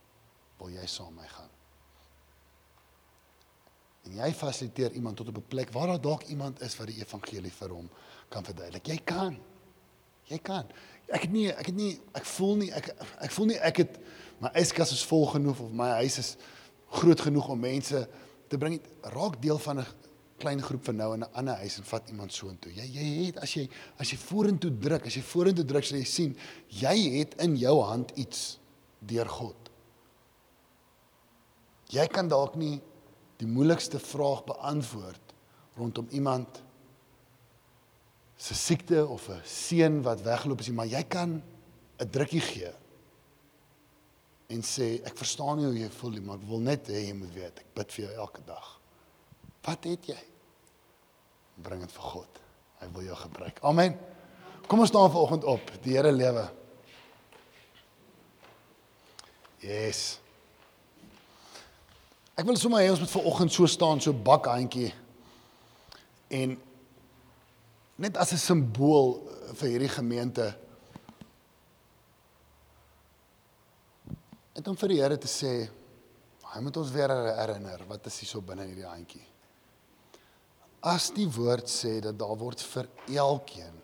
Wil 0.58 0.74
jy 0.80 0.86
saam 0.90 1.14
met 1.14 1.22
my 1.22 1.28
gaan? 1.36 1.54
en 4.08 4.16
jy 4.22 4.32
fasiliteer 4.34 4.92
iemand 4.96 5.16
tot 5.16 5.28
op 5.28 5.36
'n 5.36 5.48
plek 5.48 5.70
waar 5.72 5.86
daar 5.86 6.00
dalk 6.00 6.22
iemand 6.22 6.60
is 6.60 6.76
wat 6.76 6.86
die 6.86 7.00
evangelie 7.00 7.52
vir 7.52 7.68
hom 7.68 7.90
kan 8.28 8.44
verduidelik. 8.44 8.86
Jy 8.86 8.98
kan. 9.04 9.38
Jy 10.24 10.38
kan. 10.38 10.66
Ek 11.06 11.22
het 11.22 11.30
nie 11.30 11.52
ek 11.52 11.66
het 11.66 11.74
nie 11.74 12.00
ek 12.12 12.24
voel 12.24 12.56
nie 12.56 12.72
ek 12.72 12.94
ek 13.20 13.30
voel 13.30 13.46
nie 13.46 13.58
ek 13.58 13.76
het 13.76 13.98
my 14.38 14.50
yskas 14.54 14.92
is 14.92 15.04
vol 15.04 15.26
genoeg 15.26 15.60
of 15.60 15.72
my 15.72 15.88
huis 15.88 16.18
is 16.18 16.36
groot 16.88 17.20
genoeg 17.20 17.48
om 17.48 17.60
mense 17.60 18.08
te 18.48 18.58
bring. 18.58 18.80
Raak 19.14 19.40
deel 19.42 19.58
van 19.58 19.78
'n 19.80 19.86
klein 20.38 20.62
groep 20.62 20.84
van 20.84 20.96
nou 20.96 21.12
in 21.14 21.20
'n 21.20 21.32
ander 21.32 21.56
huis 21.56 21.78
en 21.78 21.84
vat 21.84 22.08
iemand 22.08 22.32
so 22.32 22.48
intoe. 22.48 22.72
Jy 22.72 22.86
jy 22.92 23.26
het 23.26 23.38
as 23.38 23.54
jy 23.54 23.68
as 23.98 24.10
jy 24.10 24.16
vorentoe 24.18 24.78
druk, 24.78 25.06
as 25.06 25.14
jy 25.14 25.22
vorentoe 25.22 25.64
druk, 25.64 25.84
sal 25.84 25.98
jy 25.98 26.04
sien 26.04 26.36
jy 26.68 27.18
het 27.18 27.34
in 27.42 27.56
jou 27.56 27.82
hand 27.82 28.10
iets 28.14 28.58
deur 28.98 29.28
God. 29.28 29.70
Jy 31.88 32.06
kan 32.06 32.28
dalk 32.28 32.54
nie 32.54 32.80
die 33.36 33.46
moeilikste 33.46 33.98
vraag 33.98 34.44
beantwoord 34.44 35.34
rondom 35.76 36.06
iemand 36.10 36.62
se 38.36 38.54
siekte 38.54 39.06
of 39.06 39.28
'n 39.28 39.40
seun 39.44 40.02
wat 40.02 40.22
weggeloop 40.22 40.60
is, 40.60 40.68
maar 40.68 40.86
jy 40.86 41.02
kan 41.02 41.42
'n 41.98 42.10
drukkie 42.10 42.40
gee 42.40 42.72
en 44.48 44.62
sê 44.64 44.98
ek 45.04 45.16
verstaan 45.18 45.58
nie 45.60 45.68
hoe 45.68 45.76
jy 45.76 45.88
voel 45.98 46.14
nie, 46.16 46.24
maar 46.24 46.38
ek 46.40 46.46
wil 46.48 46.62
net 46.64 46.88
hê 46.88 47.02
jy 47.04 47.16
moet 47.16 47.32
weet 47.34 47.62
ek 47.62 47.72
bid 47.76 47.96
vir 47.96 48.04
jou 48.06 48.12
elke 48.24 48.44
dag. 48.48 48.68
Wat 49.66 49.88
het 49.90 50.06
jy? 50.08 50.20
Bring 51.60 51.82
dit 51.84 51.92
vir 51.92 52.06
God. 52.14 52.38
Hy 52.78 52.88
wil 52.94 53.08
jou 53.10 53.18
gebruik. 53.18 53.58
Amen. 53.66 53.98
Kom 54.70 54.80
ons 54.80 54.88
staan 54.92 55.10
vanoggend 55.12 55.44
op. 55.48 55.72
Die 55.84 55.96
Here 55.96 56.12
lewe. 56.12 56.46
Yes. 59.60 60.20
Ek 62.38 62.46
wil 62.46 62.56
sommer 62.56 62.84
hê 62.84 62.92
ons 62.92 63.02
moet 63.02 63.10
vanoggend 63.10 63.52
so 63.52 63.66
staan 63.66 64.00
so 64.00 64.14
bakhandjie 64.14 64.92
en 66.30 66.54
net 67.98 68.16
as 68.16 68.32
'n 68.32 68.38
simbool 68.38 69.18
vir 69.58 69.68
hierdie 69.68 69.90
gemeente 69.90 70.54
en 74.58 74.70
om 74.72 74.76
vir 74.76 74.92
die 74.92 75.00
Here 75.00 75.18
te 75.20 75.30
sê 75.30 75.52
hy 76.48 76.60
moet 76.64 76.76
ons 76.80 76.90
weer 76.90 77.12
herinner 77.38 77.84
wat 77.88 78.06
is 78.10 78.20
hier 78.22 78.30
so 78.30 78.42
binne 78.42 78.64
hierdie 78.66 78.88
handjie. 78.88 79.24
As 80.82 81.10
die 81.14 81.28
woord 81.30 81.68
sê 81.70 81.98
dat 82.02 82.16
daar 82.18 82.38
word 82.38 82.62
vir 82.74 82.88
elkeen 83.08 83.76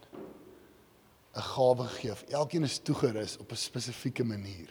'n 1.34 1.42
gawe 1.42 1.84
gegee, 1.88 2.14
elkeen 2.30 2.64
is 2.64 2.78
toegerus 2.78 3.38
op 3.38 3.52
'n 3.52 3.56
spesifieke 3.56 4.24
manier 4.24 4.70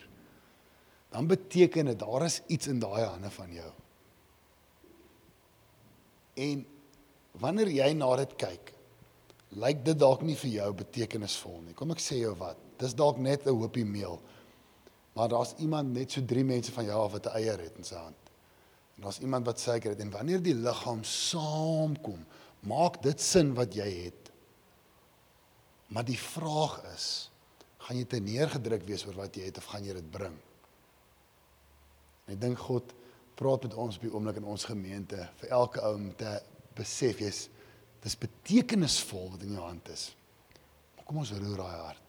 dan 1.13 1.27
beteken 1.27 1.85
dit 1.85 1.99
daar 1.99 2.25
is 2.25 2.41
iets 2.47 2.67
in 2.67 2.79
daai 2.79 3.03
hande 3.05 3.29
van 3.29 3.51
jou. 3.53 3.71
En 6.33 6.65
wanneer 7.31 7.69
jy 7.69 7.89
na 7.93 8.15
dit 8.15 8.33
kyk, 8.41 8.71
lyk 9.61 9.83
dit 9.85 9.99
dalk 9.99 10.23
nie 10.25 10.35
vir 10.35 10.49
jou 10.49 10.69
betekenisvol 10.79 11.59
nie. 11.67 11.75
Kom 11.77 11.93
ek 11.93 12.01
sê 12.01 12.17
jou 12.23 12.33
wat? 12.39 12.57
Dis 12.81 12.97
dalk 12.97 13.21
net 13.21 13.45
'n 13.45 13.53
hoopie 13.53 13.85
meel. 13.85 14.17
Maar 15.13 15.29
daar's 15.29 15.53
iemand 15.61 15.93
net 15.93 16.11
so 16.11 16.25
3 16.25 16.43
mense 16.45 16.71
van 16.71 16.85
jou 16.85 16.99
af 17.03 17.11
wat 17.11 17.25
'n 17.25 17.35
eier 17.37 17.59
het 17.59 17.77
in 17.77 17.83
sy 17.83 17.95
hand. 17.95 18.31
En 18.95 19.01
daar's 19.01 19.19
iemand 19.19 19.45
wat 19.45 19.59
suiker 19.59 19.89
het 19.89 19.99
en 19.99 20.09
wanneer 20.09 20.41
die 20.41 20.55
liggaam 20.55 21.03
saamkom, 21.03 22.25
maak 22.59 23.01
dit 23.03 23.21
sin 23.21 23.53
wat 23.53 23.73
jy 23.73 23.89
het. 24.03 24.31
Maar 25.87 26.05
die 26.05 26.19
vraag 26.19 26.83
is, 26.93 27.31
gaan 27.77 27.97
jy 27.97 28.05
te 28.05 28.19
neergedruk 28.19 28.83
wees 28.87 29.05
oor 29.05 29.13
wat 29.13 29.35
jy 29.35 29.49
het 29.49 29.57
of 29.57 29.65
gaan 29.65 29.83
jy 29.83 29.93
dit 29.93 30.11
bring? 30.11 30.37
En 32.25 32.33
ek 32.33 32.41
dink 32.41 32.59
God 32.59 32.93
praat 33.35 33.63
met 33.67 33.73
ons 33.73 33.95
op 33.95 34.01
die 34.01 34.13
oomblik 34.13 34.39
in 34.39 34.47
ons 34.47 34.65
gemeente 34.69 35.29
vir 35.41 35.49
elke 35.49 35.81
ou 35.81 35.95
om 35.95 36.15
te 36.15 36.41
besef 36.77 37.19
jy's 37.19 37.47
dis 38.03 38.17
betekenisvol 38.19 39.29
wat 39.31 39.43
in 39.45 39.55
jou 39.57 39.63
hand 39.63 39.89
is. 39.93 40.15
Maar 40.95 41.05
kom 41.07 41.21
ons 41.23 41.31
roer 41.31 41.57
daai 41.57 41.77
hart. 41.77 42.02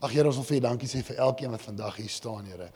Ag 0.00 0.12
Here, 0.12 0.28
ons 0.28 0.36
wil 0.36 0.48
vir 0.50 0.58
U 0.58 0.64
dankie 0.66 0.88
sê 0.90 1.00
vir 1.06 1.20
elkeen 1.24 1.54
wat 1.54 1.64
vandag 1.64 1.96
hier 2.00 2.12
staan, 2.12 2.48
Here. 2.50 2.68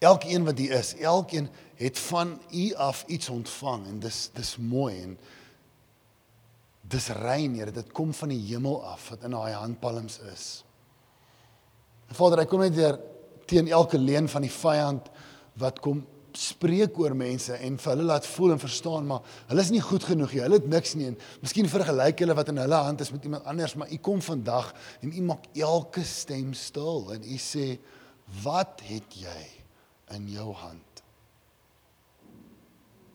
Elkeen 0.00 0.46
wat 0.48 0.58
hier 0.58 0.78
is, 0.78 0.94
elkeen 0.96 1.50
het 1.80 1.98
van 2.08 2.38
U 2.56 2.64
af 2.80 3.04
iets 3.08 3.28
ontvang 3.28 3.84
en 3.90 4.00
dis 4.00 4.22
dis 4.36 4.54
mooi 4.56 4.94
en 5.02 5.18
dis 6.90 7.10
rein, 7.20 7.58
Here. 7.58 7.74
Dit 7.74 7.92
kom 7.92 8.14
van 8.16 8.32
die 8.32 8.40
hemel 8.48 8.80
af 8.86 9.10
wat 9.12 9.28
in 9.28 9.36
daai 9.36 9.52
handpalms 9.52 10.18
is. 10.32 10.46
En 12.08 12.16
Vader, 12.16 12.46
ek 12.46 12.50
kom 12.50 12.64
net 12.64 12.74
weer 12.74 12.96
teen 13.50 13.68
elke 13.68 13.98
leuen 14.00 14.28
van 14.30 14.46
die 14.46 14.52
vyand 14.52 15.12
wat 15.60 15.82
kom 15.84 16.00
spreek 16.38 16.98
oor 16.98 17.14
mense 17.16 17.54
en 17.56 17.78
vir 17.80 17.92
hulle 17.92 18.06
laat 18.08 18.26
voel 18.26 18.54
en 18.54 18.62
verstaan 18.62 19.06
maar 19.08 19.22
hulle 19.50 19.64
is 19.64 19.72
nie 19.74 19.82
goed 19.84 20.04
genoeg 20.06 20.34
nie. 20.34 20.42
Hulle 20.44 20.60
het 20.60 20.68
niks 20.70 20.94
nie 20.98 21.08
en 21.10 21.16
miskien 21.42 21.70
vergelyk 21.70 22.22
hulle 22.24 22.36
wat 22.38 22.52
in 22.52 22.60
hulle 22.62 22.82
hand 22.86 23.04
is 23.04 23.12
met 23.14 23.24
iemand 23.24 23.48
anders, 23.50 23.74
maar 23.74 23.92
u 23.92 23.98
kom 23.98 24.22
vandag 24.24 24.72
en 25.00 25.12
u 25.12 25.24
maak 25.30 25.48
elke 25.54 26.04
stem 26.06 26.52
stil 26.58 27.10
en 27.16 27.24
u 27.24 27.38
sê 27.40 27.72
wat 28.44 28.82
het 28.86 29.16
jy 29.18 29.42
in 30.16 30.28
jou 30.30 30.52
hand? 30.62 31.02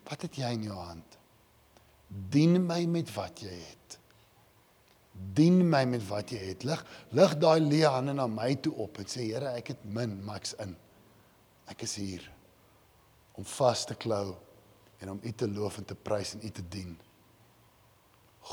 Wat 0.06 0.22
het 0.28 0.38
jy 0.40 0.52
in 0.58 0.68
jou 0.70 0.80
hand? 0.80 1.20
Dien 2.08 2.60
my 2.66 2.84
met 2.90 3.10
wat 3.16 3.42
jy 3.44 3.56
het. 3.56 4.00
Dien 5.36 5.64
my 5.70 5.86
met 5.90 6.04
wat 6.10 6.32
jy 6.36 6.42
het. 6.52 6.68
Lig 6.68 6.84
lig 7.16 7.36
daai 7.42 7.60
leë 7.64 7.96
hande 7.98 8.16
na 8.16 8.28
my 8.30 8.54
toe 8.62 8.76
op 8.86 9.00
en 9.02 9.10
sê 9.10 9.30
Here, 9.32 9.56
ek 9.58 9.74
het 9.74 9.84
min, 9.88 10.20
maar 10.24 10.44
ek's 10.44 10.56
in. 10.64 10.76
Ek 11.72 11.82
is 11.88 11.96
hier 11.98 12.35
om 13.36 13.46
vas 13.46 13.86
te 13.86 13.96
klou 13.96 14.36
en 15.00 15.12
om 15.16 15.20
U 15.24 15.32
te 15.32 15.48
loof 15.48 15.78
en 15.78 15.86
te 15.86 15.96
prys 15.96 16.34
en 16.36 16.46
U 16.46 16.52
te 16.52 16.64
dien. 16.70 16.96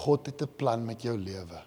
God 0.02 0.26
het 0.26 0.42
'n 0.42 0.56
plan 0.56 0.84
met 0.84 1.02
jou 1.02 1.18
lewe. 1.18 1.62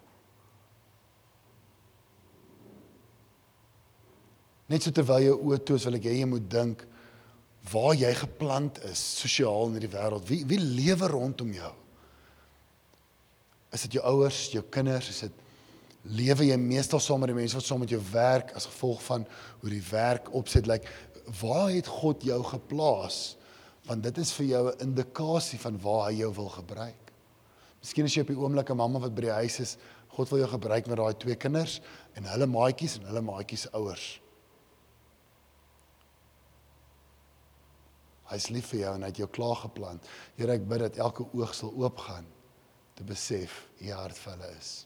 Net 4.65 4.83
so 4.83 4.91
terwyl 4.91 5.21
jou 5.21 5.37
oë 5.45 5.63
toe 5.63 5.75
is, 5.75 5.83
wil 5.83 5.95
ek 5.95 6.03
hê 6.03 6.19
jy 6.19 6.25
moet 6.25 6.49
dink 6.49 6.85
waar 7.71 7.95
jy 7.95 8.13
geplant 8.13 8.77
is 8.83 9.01
sosiaal 9.21 9.67
in 9.67 9.77
hierdie 9.77 9.93
wêreld. 9.93 10.27
Wie 10.27 10.45
wie 10.45 10.59
lewe 10.59 11.07
rondom 11.07 11.53
jou? 11.53 11.73
Is 13.73 13.81
dit 13.81 13.97
jou 13.97 14.05
ouers, 14.05 14.51
jou 14.53 14.63
kinders, 14.63 15.09
is 15.09 15.19
dit 15.19 15.31
lewe 16.05 16.45
jy 16.45 16.57
meestal 16.57 17.01
saam 17.01 17.19
met 17.19 17.31
die 17.31 17.37
mense 17.37 17.57
wat 17.57 17.65
saam 17.65 17.81
met 17.81 17.89
jou 17.89 18.01
werk 18.11 18.53
as 18.57 18.67
gevolg 18.69 19.01
van 19.03 19.25
hoe 19.61 19.69
die 19.69 19.83
werk 19.89 20.29
opset 20.37 20.69
lyk? 20.69 20.85
Waar 21.41 21.69
het 21.73 21.87
God 21.87 22.23
jou 22.23 22.43
geplaas? 22.43 23.37
Want 23.85 24.03
dit 24.03 24.17
is 24.17 24.31
vir 24.33 24.45
jou 24.45 24.63
'n 24.69 24.79
indikasie 24.79 25.59
van 25.59 25.81
waar 25.81 26.09
hy 26.09 26.17
jou 26.17 26.33
wil 26.33 26.49
gebruik. 26.49 27.11
Miskien 27.81 28.05
as 28.05 28.13
jy 28.13 28.21
op 28.21 28.27
die 28.27 28.37
oomblik 28.37 28.69
'n 28.69 28.77
mamma 28.77 28.99
wat 28.99 29.15
by 29.15 29.21
die 29.21 29.31
huis 29.31 29.59
is, 29.59 29.77
God 30.07 30.29
wil 30.29 30.39
jou 30.39 30.49
gebruik 30.49 30.87
met 30.87 30.97
daai 30.97 31.17
twee 31.17 31.35
kinders 31.35 31.81
en 32.13 32.23
hulle 32.23 32.47
maatjies 32.47 32.97
en 32.97 33.05
hulle 33.05 33.21
maatjies 33.21 33.67
ouers. 33.73 34.21
Hy's 38.31 38.49
lief 38.49 38.71
vir 38.71 38.79
jou 38.79 38.95
en 38.95 39.01
hy 39.01 39.07
het 39.07 39.17
jou 39.17 39.27
klaar 39.27 39.55
geplan. 39.55 39.99
Here, 40.35 40.51
ek 40.51 40.67
bid 40.67 40.79
dat 40.79 40.97
elke 40.97 41.27
oog 41.33 41.53
sal 41.53 41.73
oopgaan 41.75 42.25
te 42.95 43.03
besef 43.03 43.67
u 43.81 43.91
hart 43.91 44.17
vir 44.17 44.33
hulle 44.33 44.51
is. 44.57 44.85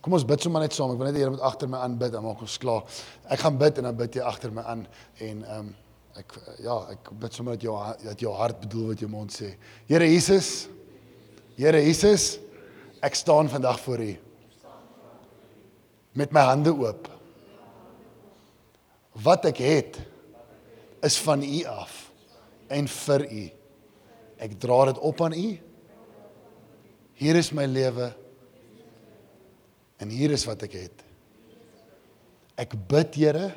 Kom 0.00 0.14
ons 0.14 0.24
bid 0.24 0.42
sommer 0.42 0.62
net 0.62 0.76
saam. 0.76 0.92
Ek 0.94 1.00
wil 1.00 1.08
net 1.10 1.18
hê 1.18 1.24
julle 1.24 1.34
moet 1.34 1.44
agter 1.48 1.70
my 1.70 1.82
aanbid 1.82 2.14
en 2.14 2.24
maak 2.24 2.42
ons 2.46 2.56
klaar. 2.62 2.86
Ek 3.28 3.42
gaan 3.42 3.58
bid 3.58 3.78
en 3.80 3.90
dan 3.90 3.98
bid 3.98 4.18
jy 4.18 4.24
agter 4.24 4.54
my 4.54 4.64
aan 4.64 4.86
en 5.18 5.44
ehm 5.44 5.60
um, 5.60 5.76
ek 6.18 6.32
ja, 6.64 6.74
ek 6.90 7.12
bid 7.22 7.36
sommer 7.36 7.54
dat 7.54 7.62
jou 7.62 7.74
dat 8.02 8.22
jou 8.24 8.32
hart 8.34 8.58
bedoel 8.64 8.88
wat 8.90 9.02
jou 9.04 9.10
mond 9.10 9.30
sê. 9.30 9.52
Here 9.86 10.06
Jesus. 10.08 10.66
Here 11.58 11.80
Jesus, 11.82 12.38
ek 13.02 13.16
staan 13.18 13.48
vandag 13.50 13.80
voor 13.82 13.98
U. 13.98 14.12
Met 16.14 16.30
my 16.30 16.44
hande 16.46 16.70
oop. 16.70 17.08
Wat 19.24 19.48
ek 19.50 19.58
het 19.58 19.98
is 21.02 21.16
van 21.26 21.42
U 21.42 21.64
af 21.66 21.96
en 22.70 22.86
vir 22.86 23.26
U. 23.26 23.42
Ek 24.38 24.54
dra 24.62 24.84
dit 24.92 25.02
op 25.10 25.24
aan 25.26 25.34
U. 25.34 25.48
Hier 27.18 27.38
is 27.42 27.50
my 27.50 27.66
lewe. 27.66 28.12
En 29.98 30.10
hier 30.14 30.30
is 30.34 30.46
wat 30.46 30.62
ek 30.66 30.76
het. 30.78 31.04
Ek 32.58 32.74
bid 32.90 33.18
Here 33.18 33.50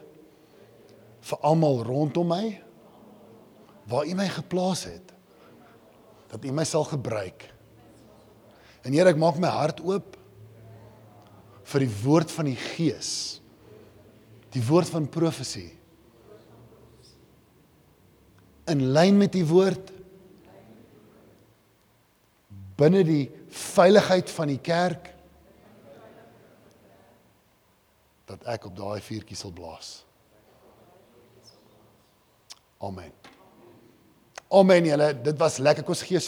vir 1.22 1.46
almal 1.46 1.84
rondom 1.86 2.32
my 2.34 2.46
waar 3.90 4.08
U 4.08 4.14
my 4.18 4.28
geplaas 4.30 4.86
het. 4.90 5.14
Dat 6.32 6.46
U 6.46 6.54
my 6.56 6.66
sal 6.66 6.86
gebruik. 6.90 7.46
En 8.82 8.94
Here, 8.94 9.10
ek 9.12 9.20
maak 9.22 9.38
my 9.42 9.52
hart 9.52 9.82
oop 9.86 10.18
vir 11.72 11.86
die 11.86 11.94
woord 12.02 12.34
van 12.34 12.50
die 12.50 12.58
Gees. 12.58 13.14
Die 14.52 14.64
woord 14.66 14.90
van 14.92 15.08
profesie. 15.12 15.70
In 18.72 18.90
lyn 18.96 19.18
met 19.20 19.34
die 19.36 19.46
woord 19.48 19.92
binne 22.80 23.04
die 23.06 23.26
veiligheid 23.52 24.32
van 24.34 24.50
die 24.50 24.62
kerk 24.64 25.12
dat 28.32 28.48
ek 28.56 28.66
op 28.70 28.76
daai 28.78 29.02
vuurtjie 29.04 29.38
sal 29.38 29.52
blaas. 29.56 30.02
Amen. 32.82 33.12
Amen 34.52 34.86
julle, 34.86 35.12
dit 35.24 35.38
was 35.40 35.60
lekker 35.64 35.86
kos 35.88 36.02
gee 36.08 36.20